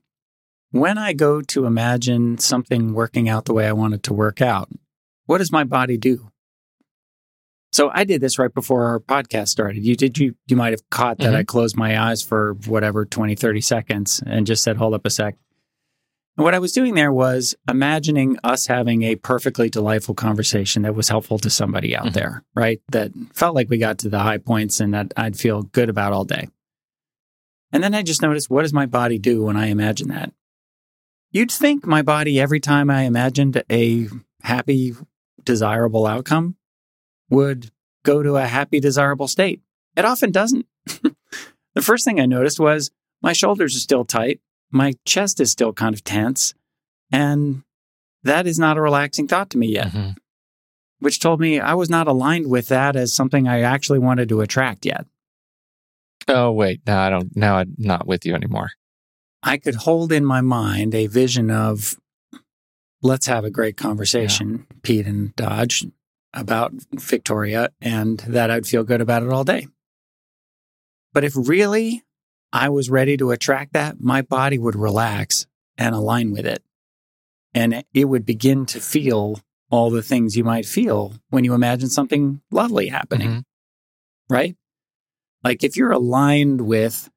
when 0.72 0.98
I 0.98 1.14
go 1.14 1.42
to 1.42 1.66
imagine 1.66 2.38
something 2.40 2.94
working 2.94 3.30
out 3.30 3.46
the 3.46 3.54
way 3.54 3.68
I 3.68 3.72
want 3.72 3.94
it 3.94 4.04
to 4.04 4.14
work 4.14 4.42
out, 4.42 4.70
what 5.26 5.38
does 5.38 5.52
my 5.52 5.64
body 5.64 5.98
do? 5.98 6.30
So 7.72 7.90
I 7.94 8.04
did 8.04 8.20
this 8.20 8.38
right 8.38 8.54
before 8.54 8.86
our 8.86 9.00
podcast 9.00 9.48
started. 9.48 9.86
You 9.86 9.96
did 9.96 10.18
you 10.18 10.36
you 10.48 10.58
might 10.58 10.74
have 10.74 10.90
caught 10.90 11.18
that 11.20 11.34
Mhm. 11.34 11.38
I 11.38 11.44
closed 11.44 11.78
my 11.78 11.98
eyes 11.98 12.22
for 12.22 12.56
whatever 12.68 13.06
20 13.06 13.36
30 13.36 13.62
seconds 13.62 14.22
and 14.26 14.46
just 14.46 14.62
said 14.64 14.76
hold 14.78 14.94
up 14.94 15.06
a 15.06 15.10
sec. 15.10 15.36
And 16.38 16.44
what 16.44 16.54
I 16.54 16.60
was 16.60 16.74
doing 16.74 16.96
there 16.96 17.14
was 17.14 17.56
imagining 17.70 18.38
us 18.44 18.68
having 18.68 19.04
a 19.04 19.16
perfectly 19.16 19.70
delightful 19.70 20.16
conversation 20.16 20.82
that 20.82 20.96
was 20.96 21.08
helpful 21.08 21.40
to 21.40 21.50
somebody 21.50 21.96
out 21.96 22.08
Mhm. 22.08 22.14
there, 22.14 22.44
right? 22.56 22.82
That 22.92 23.12
felt 23.34 23.56
like 23.56 23.70
we 23.70 23.78
got 23.78 24.00
to 24.00 24.10
the 24.10 24.20
high 24.20 24.38
points 24.40 24.82
and 24.82 24.94
that 24.94 25.14
I'd 25.16 25.38
feel 25.38 25.62
good 25.64 25.88
about 25.90 26.12
all 26.12 26.26
day. 26.26 26.50
And 27.76 27.84
then 27.84 27.94
I 27.94 28.04
just 28.04 28.22
noticed 28.22 28.50
what 28.50 28.62
does 28.62 28.72
my 28.72 28.86
body 28.86 29.20
do 29.20 29.44
when 29.44 29.58
I 29.58 29.66
imagine 29.66 30.08
that? 30.08 30.32
You'd 31.32 31.52
think 31.52 31.86
my 31.86 32.02
body, 32.02 32.40
every 32.40 32.62
time 32.62 32.90
I 32.90 33.02
imagined 33.02 33.62
a 33.70 34.08
happy, 34.44 34.96
desirable 35.44 36.08
outcome, 36.08 36.56
would 37.30 37.72
go 38.06 38.24
to 38.24 38.38
a 38.38 38.46
happy, 38.46 38.80
desirable 38.80 39.28
state. 39.28 39.60
It 39.98 40.06
often 40.06 40.32
doesn't. 40.32 40.66
the 40.86 41.82
first 41.82 42.06
thing 42.06 42.18
I 42.18 42.26
noticed 42.26 42.62
was 42.62 42.92
my 43.22 43.34
shoulders 43.34 43.76
are 43.76 43.80
still 43.80 44.06
tight, 44.06 44.40
my 44.72 44.94
chest 45.04 45.42
is 45.42 45.52
still 45.52 45.74
kind 45.74 45.94
of 45.94 46.02
tense, 46.02 46.54
and 47.12 47.64
that 48.24 48.48
is 48.48 48.58
not 48.58 48.78
a 48.78 48.82
relaxing 48.82 49.28
thought 49.28 49.50
to 49.50 49.58
me 49.58 49.68
yet, 49.74 49.92
Mhm. 49.92 50.16
which 51.00 51.20
told 51.20 51.42
me 51.42 51.60
I 51.60 51.74
was 51.74 51.90
not 51.90 52.08
aligned 52.08 52.50
with 52.50 52.70
that 52.70 52.96
as 52.96 53.12
something 53.14 53.50
I 53.50 53.60
actually 53.60 54.00
wanted 54.00 54.30
to 54.30 54.40
attract 54.40 54.86
yet. 54.86 55.08
Oh 56.28 56.52
wait 56.52 56.82
no 56.88 56.98
i 56.98 57.10
don't 57.10 57.36
now 57.36 57.58
i'm 57.58 57.74
not 57.78 58.08
with 58.08 58.26
you 58.26 58.34
anymore 58.36 58.70
I 59.48 59.58
could 59.58 59.76
hold 59.76 60.12
in 60.12 60.26
my 60.26 60.42
mind 60.42 60.96
a 60.96 61.06
vision 61.06 61.52
of 61.52 61.96
let's 63.04 63.28
have 63.28 63.44
a 63.46 63.52
great 63.52 63.78
conversation, 63.78 64.66
Pete 64.82 65.06
and 65.06 65.36
Dodge, 65.36 65.86
about 66.34 66.74
Victoria, 66.94 67.70
and 67.80 68.18
that 68.22 68.50
I'd 68.50 68.66
feel 68.66 68.84
good 68.84 69.02
about 69.02 69.22
it 69.22 69.30
all 69.30 69.44
day. 69.44 69.68
But 71.14 71.24
if 71.26 71.34
really 71.36 72.02
I 72.52 72.70
was 72.70 72.90
ready 72.90 73.18
to 73.18 73.30
attract 73.30 73.74
that, 73.74 74.00
my 74.02 74.24
body 74.24 74.58
would 74.58 74.76
relax 74.76 75.46
and 75.78 75.94
align 75.94 76.32
with 76.32 76.48
it. 76.48 76.64
And 77.54 77.84
it 77.94 78.06
would 78.06 78.26
begin 78.26 78.66
to 78.68 78.80
feel 78.80 79.42
all 79.70 79.92
the 79.92 80.02
things 80.02 80.36
you 80.36 80.44
might 80.44 80.66
feel 80.66 81.14
when 81.30 81.44
you 81.44 81.54
imagine 81.54 81.90
something 81.90 82.42
lovely 82.50 82.88
happening 82.88 83.30
Mhm. 83.30 83.44
right? 84.28 84.56
Like 85.46 85.64
if 85.64 85.78
you're 85.78 85.92
aligned 85.92 86.62
with 86.62 87.10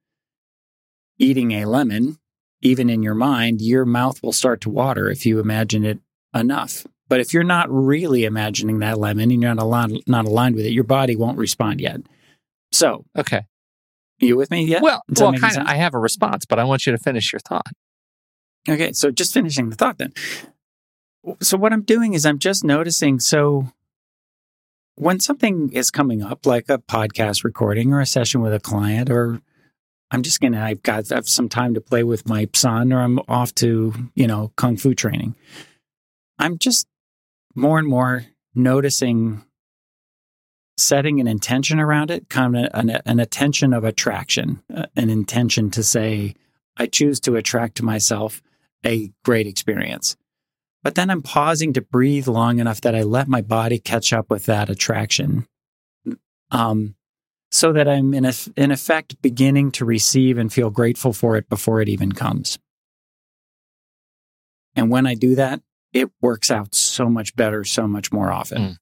eating 1.19 1.51
a 1.51 1.65
lemon, 1.65 2.19
even 2.61 2.89
in 2.89 3.03
your 3.03 3.17
mind, 3.17 3.61
your 3.61 3.85
mouth 3.85 4.23
will 4.23 4.33
start 4.33 4.61
to 4.61 4.71
water 4.71 5.11
if 5.11 5.27
you 5.27 5.41
imagine 5.41 5.85
it 5.85 5.99
enough. 6.33 6.87
But 7.09 7.19
if 7.19 7.35
you're 7.35 7.43
not 7.43 7.69
really 7.69 8.25
imagining 8.25 8.79
that 8.79 8.99
lemon 8.99 9.33
and 9.33 9.43
you're 9.43 9.53
not 9.55 9.61
aligned, 9.63 10.03
not 10.07 10.27
aligned 10.27 10.55
with 10.55 10.67
it, 10.67 10.73
your 10.73 10.85
body 10.85 11.17
won't 11.17 11.39
respond 11.39 11.81
yet. 11.81 12.03
So, 12.71 13.05
okay 13.19 13.43
you 14.21 14.37
with 14.37 14.51
me 14.51 14.65
yet? 14.65 14.83
well 14.83 15.01
well 15.17 15.33
kind 15.33 15.57
of 15.59 15.65
i 15.69 15.75
have 15.75 15.95
a 15.95 15.99
response 15.99 16.45
but 16.45 16.59
i 16.59 16.65
want 16.65 16.85
you 16.85 16.91
to 16.91 16.99
finish 16.99 17.33
your 17.33 17.39
thought 17.39 17.71
Okay, 18.69 18.93
so 18.93 19.11
just 19.11 19.33
finishing 19.33 19.71
the 19.71 19.77
thought 19.77 19.99
then. 19.99 20.13
So 21.41 21.57
what 21.57 21.73
I'm 21.73 21.83
doing 21.83 22.15
is 22.15 22.27
I'm 22.27 22.39
just 22.39 22.65
noticing 22.65 23.19
so 23.19 23.73
when 24.99 25.21
something 25.21 25.71
is 25.73 25.91
coming 25.91 26.23
up, 26.23 26.45
like 26.45 26.69
a 26.69 26.79
podcast 26.79 27.45
recording 27.45 27.93
or 27.93 28.01
a 28.01 28.07
session 28.07 28.41
with 28.41 28.53
a 28.53 28.59
client, 28.59 29.11
or 29.11 29.41
I'm 30.11 30.23
just 30.23 30.41
gonna, 30.41 30.61
I've 30.61 30.83
got 30.83 31.11
I 31.13 31.17
have 31.17 31.29
some 31.29 31.49
time 31.49 31.75
to 31.75 31.81
play 31.81 32.03
with 32.03 32.29
my 32.29 32.49
son, 32.53 32.93
or 32.93 33.01
I'm 33.01 33.21
off 33.29 33.55
to, 33.57 33.95
you 34.15 34.27
know, 34.27 34.53
kung 34.57 34.77
fu 34.77 34.95
training. 34.95 35.37
I'm 36.39 36.59
just 36.59 36.89
more 37.55 37.79
and 37.79 37.87
more 37.87 38.27
noticing 38.55 39.45
setting 40.77 41.21
an 41.21 41.27
intention 41.27 41.79
around 41.79 42.11
it, 42.11 42.29
kind 42.29 42.57
of 42.57 42.69
an, 42.75 42.91
an 43.05 43.21
attention 43.21 43.73
of 43.73 43.85
attraction, 43.85 44.63
uh, 44.75 44.87
an 44.97 45.11
intention 45.11 45.71
to 45.71 45.83
say, 45.83 46.35
I 46.77 46.87
choose 46.87 47.21
to 47.21 47.37
attract 47.37 47.77
to 47.77 47.85
myself 47.85 48.43
a 48.85 49.13
great 49.25 49.47
experience. 49.47 50.17
But 50.83 50.95
then 50.95 51.11
I'm 51.11 51.23
pausing 51.23 51.73
to 51.75 51.81
breathe 51.81 52.29
long 52.29 52.61
enough 52.61 52.81
that 52.83 52.95
I 52.95 53.03
let 53.03 53.29
my 53.29 53.43
body 53.43 53.79
catch 53.79 54.13
up 54.13 54.31
with 54.31 54.47
that 54.47 54.71
attraction. 54.71 55.47
Um, 56.51 56.95
so 57.51 57.73
that 57.73 57.89
I'm 57.89 58.15
in, 58.15 58.25
a, 58.25 58.33
in 58.57 58.71
effect 58.71 59.21
beginning 59.23 59.73
to 59.73 59.85
receive 59.85 60.39
and 60.39 60.53
feel 60.53 60.71
grateful 60.71 61.13
for 61.13 61.37
it 61.37 61.49
before 61.49 61.81
it 61.81 61.89
even 61.89 62.13
comes. 62.13 62.59
And 64.77 64.91
when 64.91 65.07
I 65.07 65.15
do 65.15 65.35
that, 65.35 65.61
it 65.93 66.11
works 66.21 66.51
out 66.51 66.75
so 66.75 67.09
much 67.09 67.35
better, 67.35 67.65
so 67.65 67.89
much 67.89 68.13
more 68.13 68.31
often. 68.31 68.63
Mm. 68.63 68.77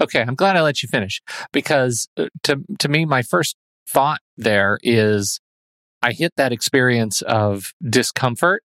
Okay, 0.00 0.22
I'm 0.22 0.34
glad 0.34 0.56
I 0.56 0.62
let 0.62 0.82
you 0.82 0.88
finish 0.88 1.20
because 1.52 2.08
uh, 2.16 2.26
to 2.44 2.62
to 2.78 2.88
me 2.88 3.04
my 3.04 3.20
first 3.22 3.56
thought 3.86 4.20
there 4.36 4.78
is 4.82 5.38
I 6.02 6.12
hit 6.12 6.32
that 6.36 6.50
experience 6.50 7.20
of 7.22 7.72
discomfort 7.86 8.62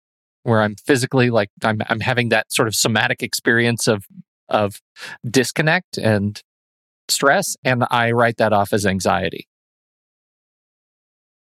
where 0.49 0.63
I'm 0.63 0.75
physically 0.87 1.31
like 1.31 1.51
I'm 1.63 1.81
I'm 1.89 2.01
having 2.01 2.31
that 2.31 2.53
sort 2.53 2.69
of 2.69 2.75
somatic 2.75 3.23
experience 3.23 3.87
of 3.87 4.05
of 4.49 4.81
disconnect 5.29 5.99
and 5.99 6.41
stress 7.09 7.57
and 7.65 7.85
I 7.91 8.13
write 8.13 8.39
that 8.39 8.53
off 8.53 8.73
as 8.73 8.87
anxiety. 8.87 9.47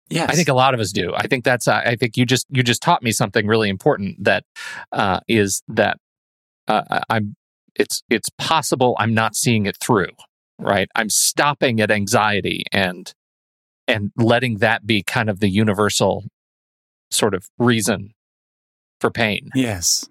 Yes. 0.09 0.29
I 0.29 0.33
think 0.33 0.47
a 0.47 0.53
lot 0.53 0.73
of 0.73 0.79
us 0.79 0.91
do. 0.91 1.13
I 1.15 1.27
think 1.27 1.43
that's 1.43 1.67
uh, 1.67 1.81
I 1.85 1.95
think 1.95 2.17
you 2.17 2.25
just 2.25 2.45
you 2.49 2.63
just 2.63 2.81
taught 2.81 3.03
me 3.03 3.11
something 3.11 3.45
really 3.45 3.69
important 3.69 4.23
that 4.23 4.43
uh, 4.91 5.19
is 5.27 5.61
that 5.67 5.97
uh, 6.67 7.01
I'm 7.09 7.35
it's 7.75 8.01
it's 8.09 8.29
possible 8.37 8.95
I'm 8.99 9.13
not 9.13 9.35
seeing 9.35 9.65
it 9.65 9.77
through, 9.79 10.09
right? 10.57 10.89
I'm 10.95 11.09
stopping 11.09 11.79
at 11.79 11.91
anxiety 11.91 12.63
and 12.71 13.13
and 13.87 14.11
letting 14.17 14.57
that 14.57 14.85
be 14.85 15.03
kind 15.03 15.29
of 15.29 15.39
the 15.39 15.49
universal 15.49 16.23
sort 17.11 17.33
of 17.35 17.45
reason 17.57 18.13
for 18.99 19.09
pain. 19.09 19.49
Yes. 19.55 20.07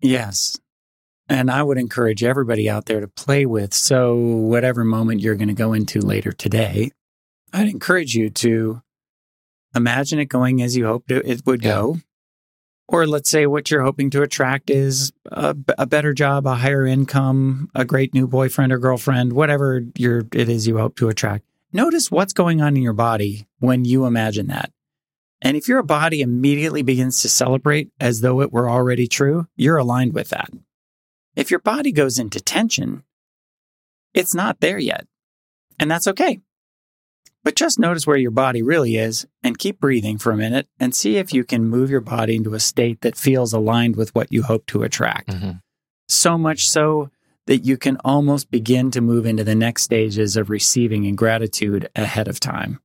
Yes. 0.00 0.58
And 1.28 1.50
I 1.50 1.62
would 1.62 1.78
encourage 1.78 2.22
everybody 2.22 2.70
out 2.70 2.86
there 2.86 3.00
to 3.00 3.08
play 3.08 3.46
with. 3.46 3.74
So, 3.74 4.14
whatever 4.14 4.84
moment 4.84 5.20
you're 5.20 5.34
going 5.34 5.48
to 5.48 5.54
go 5.54 5.72
into 5.72 6.00
later 6.00 6.32
today, 6.32 6.92
I'd 7.52 7.68
encourage 7.68 8.14
you 8.14 8.30
to 8.30 8.82
imagine 9.74 10.18
it 10.18 10.26
going 10.26 10.62
as 10.62 10.76
you 10.76 10.86
hoped 10.86 11.10
it 11.10 11.44
would 11.46 11.64
yeah. 11.64 11.70
go. 11.70 11.96
Or 12.88 13.04
let's 13.04 13.28
say 13.28 13.46
what 13.46 13.68
you're 13.68 13.82
hoping 13.82 14.10
to 14.10 14.22
attract 14.22 14.70
is 14.70 15.12
a, 15.32 15.56
a, 15.76 15.86
better 15.86 16.14
job, 16.14 16.46
a 16.46 16.54
higher 16.54 16.86
income, 16.86 17.68
a 17.74 17.84
great 17.84 18.14
new 18.14 18.28
boyfriend 18.28 18.72
or 18.72 18.78
girlfriend, 18.78 19.32
whatever 19.32 19.82
you're, 19.96 20.22
it 20.32 20.48
is 20.48 20.68
you 20.68 20.78
hope 20.78 20.94
to 20.98 21.08
attract. 21.08 21.44
Notice 21.72 22.12
what's 22.12 22.32
going 22.32 22.60
on 22.62 22.76
in 22.76 22.82
your 22.84 22.92
body 22.92 23.48
when 23.58 23.84
you 23.84 24.06
imagine 24.06 24.46
that. 24.46 24.70
And 25.42 25.56
if 25.56 25.68
your 25.68 25.82
body 25.82 26.22
immediately 26.22 26.82
begins 26.82 27.20
to 27.22 27.28
celebrate 27.28 27.90
as 28.00 28.20
though 28.20 28.40
it 28.40 28.52
were 28.52 28.70
already 28.70 29.06
true, 29.06 29.46
you're 29.56 29.76
aligned 29.76 30.14
with 30.14 30.30
that. 30.30 30.50
If 31.34 31.50
your 31.50 31.60
body 31.60 31.92
goes 31.92 32.18
into 32.18 32.40
tension, 32.40 33.04
it's 34.14 34.34
not 34.34 34.60
there 34.60 34.78
yet. 34.78 35.06
And 35.78 35.90
that's 35.90 36.08
okay. 36.08 36.40
But 37.44 37.54
just 37.54 37.78
notice 37.78 38.06
where 38.06 38.16
your 38.16 38.32
body 38.32 38.62
really 38.62 38.96
is 38.96 39.26
and 39.44 39.58
keep 39.58 39.78
breathing 39.78 40.18
for 40.18 40.32
a 40.32 40.36
minute 40.36 40.66
and 40.80 40.94
see 40.94 41.16
if 41.16 41.32
you 41.32 41.44
can 41.44 41.68
move 41.68 41.90
your 41.90 42.00
body 42.00 42.34
into 42.34 42.54
a 42.54 42.60
state 42.60 43.02
that 43.02 43.16
feels 43.16 43.52
aligned 43.52 43.94
with 43.94 44.14
what 44.14 44.32
you 44.32 44.42
hope 44.42 44.66
to 44.66 44.82
attract. 44.82 45.28
Mm-hmm. 45.28 45.50
So 46.08 46.38
much 46.38 46.68
so 46.68 47.10
that 47.46 47.58
you 47.58 47.76
can 47.76 47.98
almost 48.04 48.50
begin 48.50 48.90
to 48.90 49.00
move 49.00 49.26
into 49.26 49.44
the 49.44 49.54
next 49.54 49.82
stages 49.82 50.36
of 50.36 50.50
receiving 50.50 51.06
and 51.06 51.16
gratitude 51.16 51.88
ahead 51.94 52.26
of 52.26 52.40
time. 52.40 52.80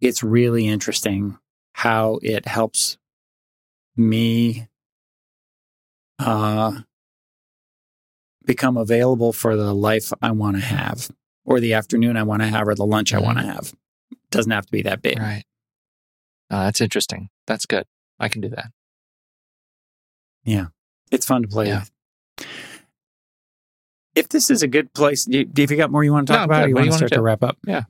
It's 0.00 0.22
really 0.22 0.68
interesting 0.68 1.38
how 1.72 2.18
it 2.22 2.46
helps 2.46 2.98
me 3.96 4.68
uh, 6.18 6.80
become 8.44 8.76
available 8.76 9.32
for 9.32 9.56
the 9.56 9.74
life 9.74 10.12
I 10.20 10.30
want 10.32 10.56
to 10.56 10.62
have, 10.62 11.10
or 11.44 11.60
the 11.60 11.74
afternoon 11.74 12.16
I 12.16 12.22
want 12.22 12.42
to 12.42 12.48
have, 12.48 12.68
or 12.68 12.74
the 12.74 12.86
lunch 12.86 13.12
mm-hmm. 13.12 13.22
I 13.22 13.26
want 13.26 13.38
to 13.38 13.44
have 13.44 13.72
It 14.10 14.18
doesn't 14.30 14.52
have 14.52 14.66
to 14.66 14.72
be 14.72 14.82
that 14.82 15.02
big. 15.02 15.18
Right. 15.18 15.44
Uh, 16.50 16.64
that's 16.64 16.80
interesting. 16.80 17.28
That's 17.46 17.66
good. 17.66 17.86
I 18.18 18.28
can 18.28 18.40
do 18.40 18.48
that. 18.50 18.66
Yeah. 20.44 20.66
It's 21.10 21.26
fun 21.26 21.42
to 21.42 21.48
play 21.48 21.68
yeah. 21.68 21.84
with. 22.38 22.46
If 24.14 24.28
this 24.28 24.50
is 24.50 24.62
a 24.62 24.68
good 24.68 24.92
place, 24.92 25.24
do 25.24 25.38
you, 25.38 25.48
you 25.56 25.76
got 25.76 25.90
more 25.90 26.02
you 26.02 26.12
want 26.12 26.26
to 26.26 26.32
talk 26.32 26.40
no, 26.40 26.44
about? 26.44 26.64
Or 26.64 26.68
you 26.68 26.74
want 26.74 26.88
to 26.88 26.92
start 26.92 27.10
to, 27.10 27.16
to 27.16 27.22
wrap 27.22 27.44
up? 27.44 27.56
Yeah. 27.66 27.84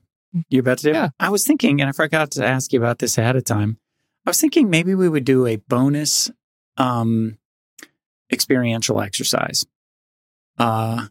You 0.49 0.59
about 0.59 0.79
to 0.79 0.91
do? 0.91 0.91
Yeah. 0.91 1.09
I 1.19 1.29
was 1.29 1.45
thinking, 1.45 1.81
and 1.81 1.89
I 1.89 1.93
forgot 1.93 2.31
to 2.31 2.45
ask 2.45 2.71
you 2.71 2.79
about 2.79 2.99
this 2.99 3.17
ahead 3.17 3.35
of 3.35 3.43
time. 3.43 3.77
I 4.25 4.29
was 4.29 4.39
thinking 4.39 4.69
maybe 4.69 4.95
we 4.95 5.09
would 5.09 5.25
do 5.25 5.45
a 5.45 5.57
bonus 5.57 6.31
um, 6.77 7.37
experiential 8.31 9.01
exercise. 9.01 9.65
Uh, 10.57 11.07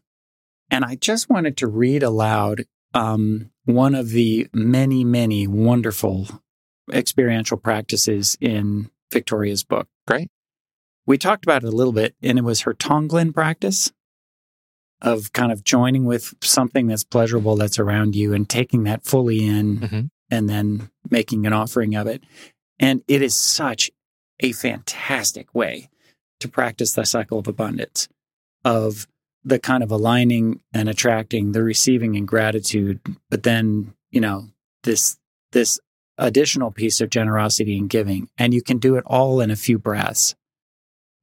and 0.70 0.84
I 0.84 0.94
just 0.94 1.28
wanted 1.28 1.56
to 1.58 1.66
read 1.66 2.02
aloud 2.02 2.64
um, 2.94 3.50
one 3.64 3.94
of 3.94 4.10
the 4.10 4.48
many, 4.52 5.04
many 5.04 5.46
wonderful 5.46 6.28
experiential 6.92 7.56
practices 7.56 8.36
in 8.40 8.90
Victoria's 9.12 9.64
book. 9.64 9.88
Great. 10.06 10.30
We 11.06 11.18
talked 11.18 11.44
about 11.44 11.64
it 11.64 11.68
a 11.68 11.76
little 11.76 11.92
bit, 11.92 12.14
and 12.22 12.38
it 12.38 12.42
was 12.42 12.62
her 12.62 12.74
Tonglen 12.74 13.34
practice 13.34 13.92
of 15.02 15.32
kind 15.32 15.50
of 15.52 15.64
joining 15.64 16.04
with 16.04 16.34
something 16.42 16.86
that's 16.86 17.04
pleasurable 17.04 17.56
that's 17.56 17.78
around 17.78 18.14
you 18.14 18.32
and 18.32 18.48
taking 18.48 18.84
that 18.84 19.04
fully 19.04 19.46
in 19.46 19.78
mm-hmm. 19.78 20.00
and 20.30 20.48
then 20.48 20.90
making 21.10 21.46
an 21.46 21.52
offering 21.52 21.94
of 21.94 22.06
it. 22.06 22.22
And 22.78 23.02
it 23.08 23.22
is 23.22 23.34
such 23.34 23.90
a 24.40 24.52
fantastic 24.52 25.54
way 25.54 25.90
to 26.40 26.48
practice 26.48 26.92
the 26.92 27.04
cycle 27.04 27.38
of 27.38 27.46
abundance 27.46 28.08
of 28.64 29.06
the 29.44 29.58
kind 29.58 29.82
of 29.82 29.90
aligning 29.90 30.60
and 30.74 30.88
attracting 30.88 31.52
the 31.52 31.62
receiving 31.62 32.16
and 32.16 32.28
gratitude 32.28 33.00
but 33.30 33.42
then 33.42 33.94
you 34.10 34.20
know 34.20 34.48
this 34.82 35.18
this 35.52 35.78
additional 36.18 36.70
piece 36.70 37.00
of 37.00 37.08
generosity 37.08 37.78
and 37.78 37.88
giving 37.88 38.28
and 38.36 38.52
you 38.52 38.62
can 38.62 38.78
do 38.78 38.96
it 38.96 39.04
all 39.06 39.40
in 39.40 39.50
a 39.50 39.56
few 39.56 39.78
breaths 39.78 40.34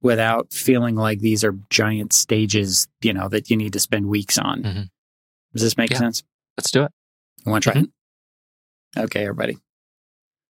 without 0.02 0.52
feeling 0.52 0.94
like 0.94 1.20
these 1.20 1.44
are 1.44 1.58
giant 1.70 2.12
stages 2.12 2.88
you 3.02 3.12
know 3.12 3.28
that 3.28 3.50
you 3.50 3.56
need 3.56 3.72
to 3.72 3.80
spend 3.80 4.06
weeks 4.06 4.38
on 4.38 4.62
mm-hmm. 4.62 4.82
does 5.52 5.62
this 5.62 5.76
make 5.76 5.90
yeah. 5.90 5.98
sense 5.98 6.22
let's 6.56 6.70
do 6.70 6.82
it 6.82 6.92
you 7.44 7.50
want 7.50 7.64
to 7.64 7.70
try 7.70 7.80
mm-hmm. 7.80 9.00
it 9.00 9.04
okay 9.04 9.22
everybody 9.22 9.58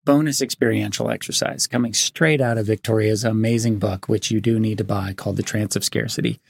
bonus 0.04 0.42
experiential 0.42 1.10
exercise 1.10 1.66
coming 1.66 1.94
straight 1.94 2.40
out 2.40 2.58
of 2.58 2.66
victoria's 2.66 3.24
amazing 3.24 3.78
book 3.78 4.08
which 4.08 4.30
you 4.30 4.40
do 4.40 4.58
need 4.58 4.78
to 4.78 4.84
buy 4.84 5.12
called 5.12 5.36
the 5.36 5.42
trance 5.42 5.76
of 5.76 5.84
scarcity 5.84 6.40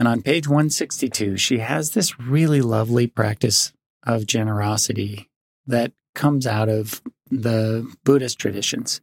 and 0.00 0.08
on 0.08 0.22
page 0.22 0.48
162, 0.48 1.36
she 1.36 1.58
has 1.58 1.90
this 1.90 2.18
really 2.18 2.62
lovely 2.62 3.06
practice 3.06 3.70
of 4.02 4.26
generosity 4.26 5.28
that 5.66 5.92
comes 6.14 6.46
out 6.46 6.70
of 6.70 7.02
the 7.30 7.86
Buddhist 8.02 8.38
traditions. 8.38 9.02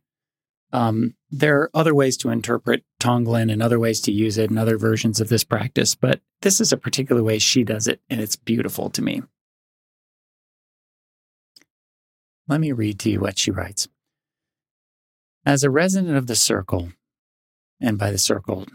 Um, 0.73 1.15
there 1.31 1.61
are 1.61 1.71
other 1.73 1.95
ways 1.95 2.17
to 2.17 2.29
interpret 2.29 2.83
Tonglen 2.99 3.51
and 3.51 3.61
other 3.61 3.79
ways 3.79 4.01
to 4.01 4.11
use 4.11 4.37
it 4.37 4.49
and 4.49 4.59
other 4.59 4.77
versions 4.77 5.21
of 5.21 5.29
this 5.29 5.43
practice, 5.43 5.95
but 5.95 6.21
this 6.41 6.59
is 6.59 6.71
a 6.73 6.77
particular 6.77 7.23
way 7.23 7.39
she 7.39 7.63
does 7.63 7.87
it, 7.87 8.01
and 8.09 8.19
it's 8.19 8.35
beautiful 8.35 8.89
to 8.91 9.01
me. 9.01 9.21
Let 12.47 12.59
me 12.59 12.71
read 12.71 12.99
to 12.99 13.09
you 13.09 13.19
what 13.19 13.39
she 13.39 13.51
writes. 13.51 13.87
As 15.45 15.63
a 15.63 15.69
resident 15.69 16.17
of 16.17 16.27
the 16.27 16.35
circle, 16.35 16.89
and 17.79 17.97
by 17.97 18.11
the 18.11 18.17
circle, 18.17 18.65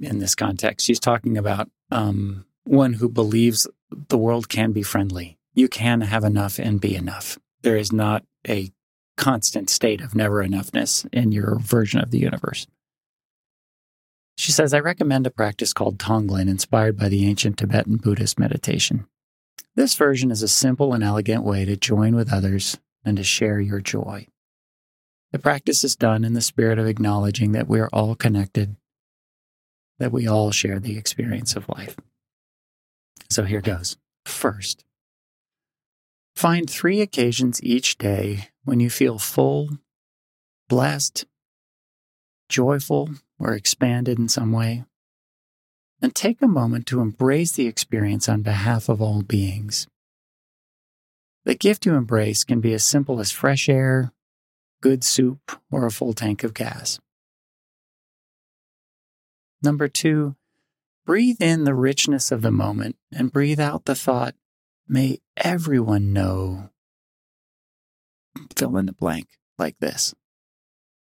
in 0.00 0.18
this 0.18 0.34
context. 0.34 0.86
She's 0.86 1.00
talking 1.00 1.38
about 1.38 1.70
um, 1.90 2.44
one 2.64 2.94
who 2.94 3.08
believes 3.08 3.66
the 4.08 4.18
world 4.18 4.48
can 4.48 4.72
be 4.72 4.82
friendly. 4.82 5.38
You 5.54 5.68
can 5.68 6.00
have 6.00 6.24
enough 6.24 6.58
and 6.58 6.80
be 6.80 6.94
enough. 6.94 7.38
There 7.62 7.76
is 7.76 7.92
not 7.92 8.24
a 8.48 8.72
constant 9.22 9.70
state 9.70 10.00
of 10.00 10.16
never 10.16 10.44
enoughness 10.44 11.06
in 11.12 11.30
your 11.30 11.56
version 11.60 12.00
of 12.00 12.10
the 12.10 12.18
universe. 12.18 12.66
She 14.36 14.50
says, 14.50 14.74
I 14.74 14.80
recommend 14.80 15.28
a 15.28 15.30
practice 15.30 15.72
called 15.72 15.96
Tonglen, 15.96 16.48
inspired 16.48 16.98
by 16.98 17.08
the 17.08 17.24
ancient 17.26 17.56
Tibetan 17.56 17.98
Buddhist 17.98 18.36
meditation. 18.36 19.06
This 19.76 19.94
version 19.94 20.32
is 20.32 20.42
a 20.42 20.48
simple 20.48 20.92
and 20.92 21.04
elegant 21.04 21.44
way 21.44 21.64
to 21.64 21.76
join 21.76 22.16
with 22.16 22.32
others 22.32 22.78
and 23.04 23.16
to 23.16 23.22
share 23.22 23.60
your 23.60 23.80
joy. 23.80 24.26
The 25.30 25.38
practice 25.38 25.84
is 25.84 25.94
done 25.94 26.24
in 26.24 26.34
the 26.34 26.40
spirit 26.40 26.80
of 26.80 26.88
acknowledging 26.88 27.52
that 27.52 27.68
we 27.68 27.78
are 27.78 27.90
all 27.92 28.16
connected 28.16 28.74
that 30.00 30.10
we 30.10 30.26
all 30.26 30.50
share 30.50 30.80
the 30.80 30.98
experience 30.98 31.54
of 31.54 31.68
life. 31.68 31.94
So 33.30 33.44
here 33.44 33.60
goes. 33.60 33.98
First, 34.24 34.84
find 36.34 36.68
three 36.68 37.00
occasions 37.00 37.62
each 37.62 37.98
day 37.98 38.48
when 38.64 38.80
you 38.80 38.90
feel 38.90 39.18
full, 39.18 39.68
blessed, 40.68 41.24
joyful, 42.48 43.10
or 43.38 43.54
expanded 43.54 44.18
in 44.18 44.28
some 44.28 44.52
way. 44.52 44.84
And 46.00 46.14
take 46.14 46.42
a 46.42 46.48
moment 46.48 46.86
to 46.88 47.00
embrace 47.00 47.52
the 47.52 47.66
experience 47.66 48.28
on 48.28 48.42
behalf 48.42 48.88
of 48.88 49.00
all 49.00 49.22
beings. 49.22 49.86
The 51.44 51.54
gift 51.54 51.86
you 51.86 51.94
embrace 51.94 52.44
can 52.44 52.60
be 52.60 52.72
as 52.72 52.84
simple 52.84 53.20
as 53.20 53.32
fresh 53.32 53.68
air, 53.68 54.12
good 54.80 55.02
soup, 55.04 55.60
or 55.70 55.86
a 55.86 55.90
full 55.90 56.12
tank 56.12 56.44
of 56.44 56.54
gas. 56.54 57.00
Number 59.62 59.88
two, 59.88 60.34
breathe 61.06 61.40
in 61.40 61.64
the 61.64 61.74
richness 61.74 62.32
of 62.32 62.42
the 62.42 62.50
moment 62.50 62.96
and 63.12 63.32
breathe 63.32 63.60
out 63.60 63.84
the 63.84 63.94
thought, 63.94 64.34
may 64.88 65.18
everyone 65.36 66.12
know. 66.12 66.70
Fill 68.56 68.76
in 68.76 68.86
the 68.86 68.92
blank 68.92 69.28
like 69.58 69.78
this. 69.80 70.14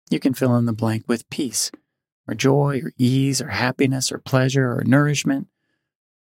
You 0.09 0.20
can 0.20 0.34
fill 0.34 0.55
in 0.57 0.65
the 0.65 0.74
blank 0.74 1.05
with 1.07 1.30
peace, 1.30 1.72
or 2.28 2.34
joy, 2.34 2.82
or 2.84 2.93
ease, 2.97 3.41
or 3.41 3.49
happiness, 3.49 4.11
or 4.11 4.20
pleasure, 4.20 4.72
or 4.72 4.84
nourishment, 4.86 5.47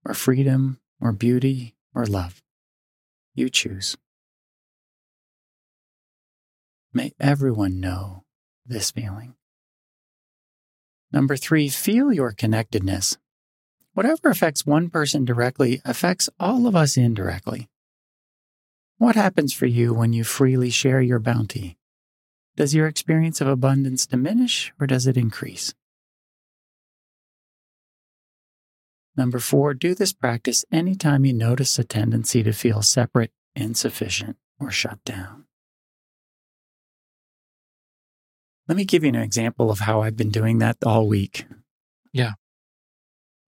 or 0.03 0.13
freedom, 0.13 0.79
or 0.99 1.11
beauty, 1.11 1.75
or 1.95 2.05
love. 2.05 2.41
You 3.33 3.49
choose. 3.49 3.97
May 6.93 7.13
everyone 7.19 7.79
know 7.79 8.23
this 8.65 8.91
feeling. 8.91 9.35
Number 11.11 11.37
three, 11.37 11.69
feel 11.69 12.11
your 12.11 12.31
connectedness. 12.31 13.17
Whatever 13.93 14.29
affects 14.29 14.65
one 14.65 14.89
person 14.89 15.23
directly 15.23 15.81
affects 15.85 16.29
all 16.39 16.67
of 16.67 16.75
us 16.75 16.97
indirectly. 16.97 17.69
What 18.97 19.15
happens 19.15 19.53
for 19.53 19.67
you 19.67 19.93
when 19.93 20.11
you 20.11 20.23
freely 20.23 20.71
share 20.71 21.01
your 21.01 21.19
bounty? 21.19 21.77
Does 22.55 22.73
your 22.73 22.87
experience 22.87 23.39
of 23.39 23.47
abundance 23.47 24.07
diminish 24.07 24.73
or 24.79 24.87
does 24.87 25.05
it 25.05 25.15
increase? 25.15 25.75
Number 29.15 29.37
four, 29.37 29.75
do 29.75 29.93
this 29.93 30.13
practice 30.13 30.65
anytime 30.71 31.25
you 31.25 31.33
notice 31.33 31.77
a 31.77 31.83
tendency 31.83 32.41
to 32.41 32.51
feel 32.51 32.81
separate, 32.81 33.31
insufficient, 33.55 34.37
or 34.59 34.71
shut 34.71 35.03
down. 35.05 35.45
Let 38.67 38.77
me 38.77 38.85
give 38.85 39.03
you 39.03 39.09
an 39.09 39.15
example 39.15 39.69
of 39.69 39.81
how 39.81 40.01
I've 40.01 40.17
been 40.17 40.31
doing 40.31 40.57
that 40.57 40.77
all 40.83 41.07
week. 41.07 41.45
Yeah. 42.11 42.33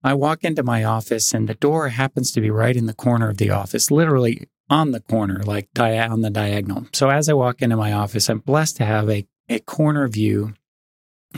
I 0.04 0.14
walk 0.14 0.44
into 0.44 0.62
my 0.62 0.84
office 0.84 1.34
and 1.34 1.50
the 1.50 1.56
door 1.56 1.90
happens 1.90 2.32
to 2.34 2.42
be 2.42 2.52
right 2.52 2.76
in 2.76 2.86
the 2.86 2.94
corner 2.94 3.30
of 3.30 3.38
the 3.38 3.50
office, 3.50 3.90
literally 3.90 4.48
on 4.70 4.92
the 4.92 5.00
corner, 5.00 5.42
like 5.44 5.70
on 5.78 6.22
the 6.22 6.30
diagonal. 6.30 6.86
So 6.94 7.10
as 7.10 7.28
I 7.28 7.34
walk 7.34 7.62
into 7.62 7.76
my 7.76 7.94
office, 7.94 8.30
I'm 8.30 8.40
blessed 8.40 8.78
to 8.78 8.86
have 8.86 9.10
a, 9.10 9.28
a 9.48 9.60
corner 9.60 10.08
view 10.08 10.54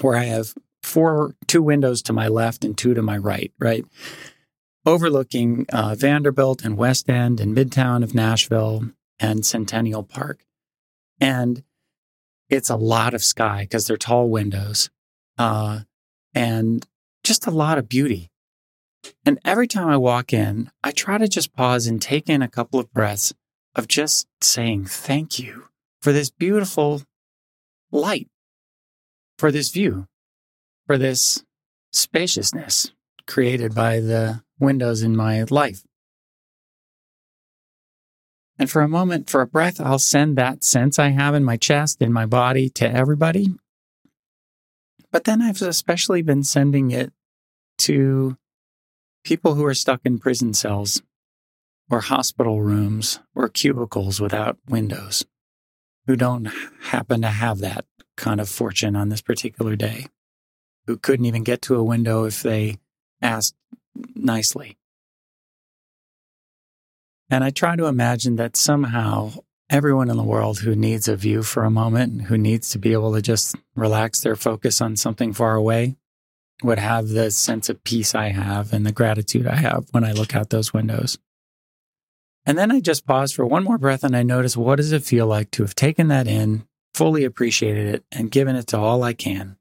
where 0.02 0.16
I 0.16 0.26
have 0.26 0.54
four, 0.82 1.36
two 1.48 1.62
windows 1.62 2.02
to 2.04 2.14
my 2.14 2.28
left 2.28 2.66
and 2.66 2.78
two 2.78 2.94
to 2.94 3.02
my 3.02 3.18
right, 3.18 3.52
right? 3.60 3.86
Overlooking 4.86 5.66
uh, 5.72 5.96
Vanderbilt 5.96 6.64
and 6.66 6.76
West 6.76 7.10
End 7.10 7.40
and 7.40 7.56
Midtown 7.56 8.04
of 8.04 8.16
Nashville 8.16 8.90
and 9.20 9.46
Centennial 9.46 10.04
Park. 10.04 10.44
And 11.20 11.64
it's 12.50 12.70
a 12.70 12.76
lot 12.76 13.14
of 13.14 13.24
sky 13.24 13.62
because 13.62 13.86
they're 13.86 13.98
tall 13.98 14.28
windows 14.30 14.90
uh, 15.38 15.82
and 16.34 16.86
just 17.24 17.48
a 17.48 17.52
lot 17.52 17.78
of 17.78 17.88
beauty. 17.88 18.31
And 19.26 19.40
every 19.44 19.68
time 19.68 19.88
I 19.88 19.98
walk 19.98 20.34
in, 20.34 20.72
I 20.84 20.92
try 20.92 21.18
to 21.18 21.28
just 21.28 21.56
pause 21.56 21.88
and 21.88 22.02
take 22.02 22.30
in 22.30 22.42
a 22.42 22.48
couple 22.48 22.80
of 22.80 22.94
breaths 22.94 23.34
of 23.76 23.88
just 23.88 24.28
saying 24.42 24.86
thank 24.86 25.40
you 25.40 25.66
for 26.02 26.12
this 26.12 26.30
beautiful 26.30 27.04
light, 27.92 28.30
for 29.38 29.52
this 29.52 29.70
view, 29.70 30.08
for 30.88 30.98
this 30.98 31.44
spaciousness 31.92 32.92
created 33.28 33.74
by 33.74 34.00
the 34.00 34.44
windows 34.60 35.04
in 35.04 35.16
my 35.16 35.44
life. 35.50 35.84
And 38.60 38.70
for 38.70 38.82
a 38.82 38.88
moment, 38.88 39.30
for 39.30 39.42
a 39.42 39.48
breath, 39.48 39.82
I'll 39.82 40.00
send 40.00 40.38
that 40.38 40.64
sense 40.64 41.00
I 41.00 41.10
have 41.10 41.34
in 41.34 41.44
my 41.44 41.58
chest, 41.58 42.02
in 42.02 42.14
my 42.14 42.26
body 42.26 42.70
to 42.72 42.90
everybody. 42.90 43.56
But 45.12 45.24
then 45.24 45.42
I've 45.42 45.62
especially 45.62 46.22
been 46.22 46.44
sending 46.44 46.92
it 46.92 47.12
to 47.80 48.38
people 49.24 49.56
who 49.56 49.66
are 49.66 49.74
stuck 49.74 50.02
in 50.06 50.20
prison 50.20 50.54
cells 50.54 51.02
or 51.90 52.02
hospital 52.02 52.62
rooms 52.62 53.20
or 53.36 53.50
cubicles 53.50 54.20
without 54.20 54.58
windows, 54.68 55.26
who 56.08 56.16
don't 56.16 56.46
happen 56.84 57.22
to 57.22 57.28
have 57.28 57.60
that 57.60 57.86
kind 58.16 58.40
of 58.40 58.50
fortune 58.50 58.96
on 58.96 59.10
this 59.10 59.22
particular 59.22 59.76
day, 59.76 60.08
who 60.88 60.98
couldn't 60.98 61.26
even 61.26 61.44
get 61.44 61.62
to 61.62 61.76
a 61.76 61.84
window 61.84 62.24
if 62.24 62.42
they 62.42 62.78
asked 63.22 63.56
nicely. 64.16 64.78
And 67.30 67.44
I 67.44 67.50
try 67.50 67.76
to 67.76 67.86
imagine 67.86 68.36
that 68.38 68.58
somehow 68.58 69.32
everyone 69.70 70.10
in 70.10 70.18
the 70.18 70.24
world 70.24 70.60
who 70.60 70.76
needs 70.76 71.08
a 71.08 71.16
view 71.16 71.44
for 71.44 71.64
a 71.64 71.72
moment, 71.72 72.24
who 72.24 72.38
needs 72.38 72.70
to 72.72 72.80
be 72.80 72.92
able 72.92 73.14
to 73.14 73.22
just 73.22 73.56
relax 73.76 74.20
their 74.20 74.36
focus 74.36 74.82
on 74.82 74.98
something 74.98 75.32
far 75.32 75.56
away, 75.56 75.96
would 76.64 76.80
have 76.80 77.10
the 77.10 77.32
sense 77.32 77.70
of 77.70 77.84
peace 77.84 78.14
I 78.16 78.30
have 78.30 78.74
and 78.74 78.86
the 78.86 78.92
gratitude 78.92 79.48
I 79.48 79.56
have 79.56 79.86
when 79.92 80.04
I 80.04 80.12
look 80.12 80.36
out 80.36 80.50
those 80.50 80.74
windows. 80.74 81.18
And 82.46 82.58
then 82.58 82.72
I 82.72 82.80
just 82.80 83.06
pause 83.06 83.32
for 83.32 83.46
one 83.46 83.64
more 83.64 83.78
breath 83.78 84.04
and 84.04 84.16
I 84.16 84.24
notice 84.24 84.58
what 84.58 84.78
does 84.78 84.92
it 84.92 85.04
feel 85.04 85.28
like 85.28 85.52
to 85.52 85.64
have 85.64 85.76
taken 85.76 86.08
that 86.08 86.28
in, 86.28 86.68
fully 86.94 87.24
appreciated 87.24 87.96
it, 87.96 88.04
and 88.12 88.32
given 88.32 88.56
it 88.56 88.68
to 88.68 88.78
all 88.78 89.04
I 89.04 89.14
can. 89.14 89.58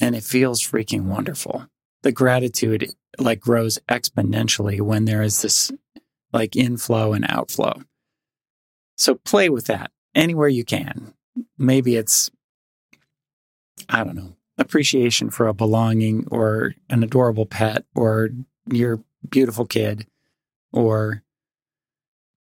And 0.00 0.14
it 0.14 0.24
feels 0.24 0.62
freaking 0.62 1.04
wonderful. 1.04 1.66
The 2.02 2.12
gratitude 2.12 2.92
like 3.18 3.40
grows 3.40 3.78
exponentially 3.88 4.80
when 4.80 5.04
there 5.04 5.22
is 5.22 5.42
this 5.42 5.70
like 6.32 6.56
inflow 6.56 7.12
and 7.12 7.26
outflow. 7.28 7.82
So 8.96 9.16
play 9.16 9.48
with 9.48 9.66
that 9.66 9.90
anywhere 10.14 10.48
you 10.48 10.64
can. 10.64 11.14
Maybe 11.58 11.96
it's, 11.96 12.30
I 13.88 14.04
don't 14.04 14.16
know, 14.16 14.36
appreciation 14.58 15.30
for 15.30 15.46
a 15.46 15.54
belonging 15.54 16.26
or 16.30 16.74
an 16.90 17.02
adorable 17.02 17.46
pet 17.46 17.84
or 17.94 18.30
your 18.70 19.02
beautiful 19.28 19.66
kid 19.66 20.06
or 20.72 21.22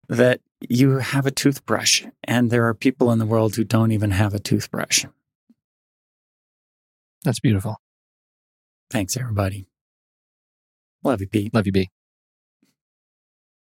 that 0.08 0.40
you 0.60 0.98
have 0.98 1.26
a 1.26 1.30
toothbrush 1.30 2.04
and 2.24 2.50
there 2.50 2.66
are 2.66 2.74
people 2.74 3.12
in 3.12 3.18
the 3.18 3.26
world 3.26 3.56
who 3.56 3.64
don't 3.64 3.92
even 3.92 4.10
have 4.10 4.34
a 4.34 4.38
toothbrush. 4.38 5.04
That's 7.24 7.40
beautiful. 7.40 7.76
Thanks, 8.90 9.16
everybody. 9.16 9.66
Love 11.04 11.20
you, 11.20 11.28
Pete. 11.28 11.52
Love 11.52 11.66
you, 11.66 11.72
B. 11.72 11.90